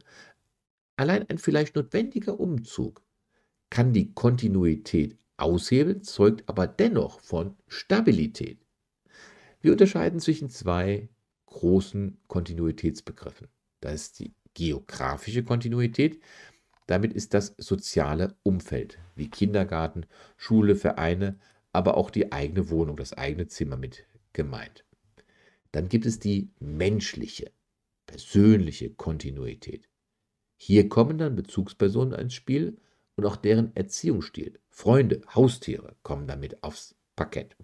Allein 0.96 1.30
ein 1.30 1.38
vielleicht 1.38 1.76
notwendiger 1.76 2.40
Umzug 2.40 3.02
kann 3.70 3.94
die 3.94 4.14
Kontinuität 4.14 5.18
aushebeln, 5.38 6.04
zeugt 6.04 6.44
aber 6.48 6.68
dennoch 6.68 7.20
von 7.22 7.56
Stabilität. 7.68 8.60
Wir 9.62 9.72
unterscheiden 9.72 10.20
zwischen 10.20 10.50
zwei 10.50 11.10
großen 11.46 12.18
Kontinuitätsbegriffen. 12.28 13.48
Das 13.82 13.94
ist 13.94 14.20
die 14.20 14.34
geografische 14.54 15.44
Kontinuität. 15.44 16.22
Damit 16.88 17.14
ist 17.14 17.34
das 17.34 17.56
soziale 17.58 18.36
Umfeld 18.44 19.00
wie 19.16 19.30
Kindergarten, 19.30 20.06
Schule, 20.38 20.76
Vereine, 20.76 21.40
aber 21.72 21.98
auch 21.98 22.10
die 22.10 22.32
eigene 22.32 22.70
Wohnung, 22.70 22.98
das 22.98 23.14
eigene 23.14 23.48
Zimmer 23.48 23.78
mit 23.78 24.06
gemeint. 24.34 24.86
Dann 25.72 25.88
gibt 25.88 26.06
es 26.06 26.20
die 26.20 26.52
menschliche, 26.60 27.52
persönliche 28.08 28.90
Kontinuität. 28.90 29.88
Hier 30.56 30.90
kommen 30.90 31.18
dann 31.18 31.36
Bezugspersonen 31.36 32.20
ins 32.20 32.34
Spiel, 32.34 32.78
und 33.20 33.26
auch 33.26 33.36
deren 33.36 33.76
Erziehungsstil, 33.76 34.60
Freunde, 34.70 35.22
Haustiere 35.36 35.98
kommen 36.04 36.26
damit 36.26 36.64
aufs 36.64 36.96
Parkett. 37.18 37.58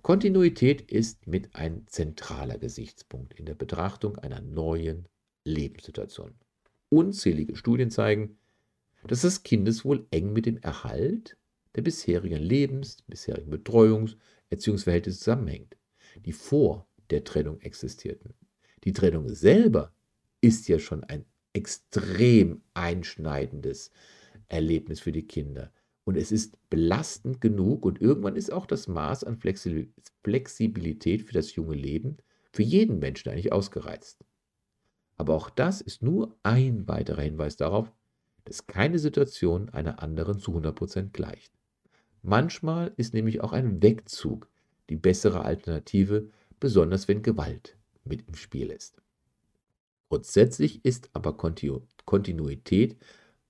Kontinuität 0.00 0.90
ist 0.90 1.26
mit 1.26 1.54
ein 1.54 1.86
zentraler 1.86 2.56
Gesichtspunkt 2.56 3.34
in 3.34 3.44
der 3.44 3.54
Betrachtung 3.54 4.16
einer 4.16 4.40
neuen 4.40 5.06
Lebenssituation. 5.44 6.34
Unzählige 6.88 7.56
Studien 7.56 7.90
zeigen, 7.90 8.38
dass 9.06 9.20
das 9.20 9.42
Kindeswohl 9.42 10.06
eng 10.10 10.32
mit 10.32 10.46
dem 10.46 10.56
Erhalt 10.56 11.36
der 11.74 11.82
bisherigen 11.82 12.40
Lebens-, 12.40 13.02
bisherigen 13.06 13.50
Betreuungs-, 13.50 14.16
Erziehungsverhältnisse 14.48 15.18
zusammenhängt, 15.18 15.76
die 16.24 16.32
vor 16.32 16.88
der 17.10 17.22
Trennung 17.22 17.60
existierten. 17.60 18.32
Die 18.84 18.94
Trennung 18.94 19.28
selber 19.28 19.92
ist 20.40 20.68
ja 20.68 20.78
schon 20.78 21.04
ein 21.04 21.26
extrem 21.52 22.62
einschneidendes 22.72 23.90
Erlebnis 24.48 25.00
für 25.00 25.12
die 25.12 25.26
Kinder. 25.26 25.72
Und 26.04 26.16
es 26.16 26.32
ist 26.32 26.56
belastend 26.70 27.40
genug 27.40 27.84
und 27.84 28.00
irgendwann 28.00 28.36
ist 28.36 28.52
auch 28.52 28.66
das 28.66 28.88
Maß 28.88 29.24
an 29.24 29.36
Flexibilität 29.36 31.22
für 31.22 31.34
das 31.34 31.54
junge 31.54 31.74
Leben 31.74 32.16
für 32.52 32.62
jeden 32.62 32.98
Menschen 32.98 33.30
eigentlich 33.30 33.52
ausgereizt. 33.52 34.24
Aber 35.16 35.34
auch 35.34 35.50
das 35.50 35.80
ist 35.80 36.02
nur 36.02 36.36
ein 36.42 36.88
weiterer 36.88 37.22
Hinweis 37.22 37.56
darauf, 37.56 37.92
dass 38.44 38.66
keine 38.66 38.98
Situation 38.98 39.68
einer 39.68 40.02
anderen 40.02 40.38
zu 40.38 40.52
100% 40.52 41.10
gleicht. 41.10 41.52
Manchmal 42.22 42.92
ist 42.96 43.14
nämlich 43.14 43.42
auch 43.42 43.52
ein 43.52 43.82
Wegzug 43.82 44.48
die 44.88 44.96
bessere 44.96 45.44
Alternative, 45.44 46.30
besonders 46.58 47.06
wenn 47.08 47.22
Gewalt 47.22 47.76
mit 48.04 48.26
im 48.26 48.34
Spiel 48.34 48.70
ist. 48.70 49.02
Grundsätzlich 50.08 50.82
ist 50.84 51.10
aber 51.12 51.36
Kontinuität 51.36 52.96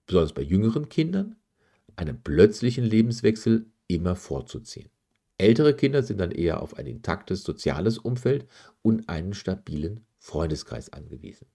besonders 0.08 0.32
bei 0.32 0.42
jüngeren 0.42 0.88
Kindern, 0.88 1.36
einen 1.94 2.20
plötzlichen 2.20 2.84
Lebenswechsel 2.84 3.66
immer 3.86 4.16
vorzuziehen. 4.16 4.90
Ältere 5.36 5.74
Kinder 5.74 6.02
sind 6.02 6.18
dann 6.18 6.32
eher 6.32 6.60
auf 6.62 6.76
ein 6.76 6.86
intaktes 6.86 7.44
soziales 7.44 7.98
Umfeld 7.98 8.48
und 8.82 9.08
einen 9.08 9.34
stabilen 9.34 10.04
Freundeskreis 10.18 10.92
angewiesen. 10.92 11.46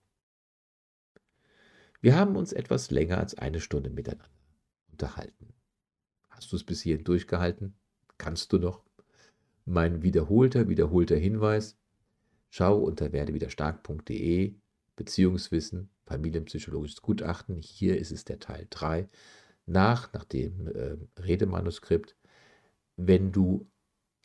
Wir 2.00 2.16
haben 2.16 2.38
uns 2.38 2.54
etwas 2.54 2.92
länger 2.92 3.18
als 3.18 3.36
eine 3.38 3.60
Stunde 3.60 3.90
miteinander 3.90 4.30
unterhalten. 4.92 5.54
Hast 6.30 6.52
du 6.52 6.56
es 6.56 6.64
bis 6.64 6.82
hierhin 6.82 7.04
durchgehalten? 7.04 7.76
Kannst 8.18 8.54
du 8.54 8.58
noch? 8.58 8.84
Mein 9.66 10.04
wiederholter, 10.04 10.70
wiederholter 10.70 11.16
Hinweis. 11.16 11.78
Schau 12.50 12.78
unter 12.78 13.12
werdewiderstark.de 13.12 14.54
Beziehungswissen 14.96 15.90
familienpsychologisches 16.06 17.02
Gutachten. 17.02 17.62
Hier 17.62 17.98
ist 17.98 18.12
es 18.12 18.26
der 18.26 18.40
Teil 18.40 18.68
3 18.70 19.10
nach, 19.66 20.12
nach 20.14 20.26
dem 20.26 20.68
äh, 20.68 20.98
Redemanuskript. 21.22 22.16
Wenn 22.96 23.32
du 23.32 23.68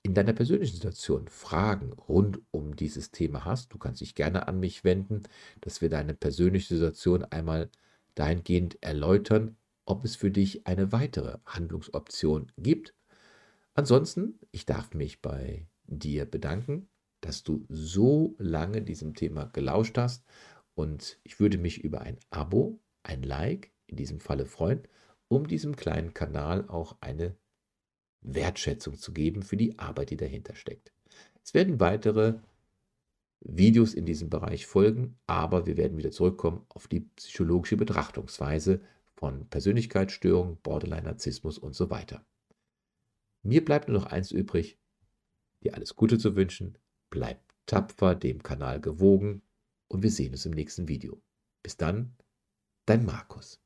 in 0.02 0.14
deiner 0.14 0.32
persönlichen 0.32 0.76
Situation 0.76 1.28
Fragen 1.28 1.92
rund 1.92 2.40
um 2.50 2.76
dieses 2.76 3.10
Thema 3.10 3.44
hast, 3.44 3.72
du 3.72 3.78
kannst 3.78 4.00
dich 4.00 4.14
gerne 4.14 4.48
an 4.48 4.60
mich 4.60 4.84
wenden, 4.84 5.22
dass 5.60 5.80
wir 5.80 5.88
deine 5.88 6.14
persönliche 6.14 6.74
Situation 6.74 7.24
einmal 7.24 7.70
dahingehend 8.14 8.82
erläutern, 8.82 9.56
ob 9.84 10.04
es 10.04 10.16
für 10.16 10.30
dich 10.30 10.66
eine 10.66 10.92
weitere 10.92 11.38
Handlungsoption 11.46 12.52
gibt. 12.58 12.94
Ansonsten, 13.74 14.38
ich 14.50 14.66
darf 14.66 14.94
mich 14.94 15.22
bei 15.22 15.66
dir 15.86 16.26
bedanken, 16.26 16.88
dass 17.20 17.42
du 17.42 17.64
so 17.68 18.34
lange 18.38 18.82
diesem 18.82 19.14
Thema 19.14 19.46
gelauscht 19.46 19.98
hast 19.98 20.24
und 20.78 21.18
ich 21.24 21.40
würde 21.40 21.58
mich 21.58 21.82
über 21.82 22.02
ein 22.02 22.20
Abo, 22.30 22.78
ein 23.02 23.24
Like, 23.24 23.72
in 23.88 23.96
diesem 23.96 24.20
Falle 24.20 24.46
freuen, 24.46 24.86
um 25.26 25.48
diesem 25.48 25.74
kleinen 25.74 26.14
Kanal 26.14 26.68
auch 26.68 26.96
eine 27.00 27.34
Wertschätzung 28.20 28.96
zu 28.96 29.12
geben 29.12 29.42
für 29.42 29.56
die 29.56 29.76
Arbeit, 29.80 30.10
die 30.10 30.16
dahinter 30.16 30.54
steckt. 30.54 30.92
Es 31.42 31.52
werden 31.52 31.80
weitere 31.80 32.38
Videos 33.40 33.92
in 33.92 34.06
diesem 34.06 34.30
Bereich 34.30 34.68
folgen, 34.68 35.18
aber 35.26 35.66
wir 35.66 35.76
werden 35.76 35.98
wieder 35.98 36.12
zurückkommen 36.12 36.64
auf 36.68 36.86
die 36.86 37.00
psychologische 37.00 37.76
Betrachtungsweise 37.76 38.80
von 39.16 39.48
Persönlichkeitsstörungen, 39.48 40.58
Borderline-Narzissmus 40.62 41.58
und 41.58 41.74
so 41.74 41.90
weiter. 41.90 42.24
Mir 43.42 43.64
bleibt 43.64 43.88
nur 43.88 43.98
noch 43.98 44.06
eins 44.06 44.30
übrig, 44.30 44.78
dir 45.64 45.74
alles 45.74 45.96
Gute 45.96 46.18
zu 46.18 46.36
wünschen, 46.36 46.78
bleib 47.10 47.40
tapfer, 47.66 48.14
dem 48.14 48.44
Kanal 48.44 48.80
gewogen, 48.80 49.42
und 49.88 50.02
wir 50.02 50.10
sehen 50.10 50.32
uns 50.32 50.46
im 50.46 50.52
nächsten 50.52 50.88
Video. 50.88 51.20
Bis 51.62 51.76
dann, 51.76 52.16
dein 52.86 53.04
Markus. 53.04 53.60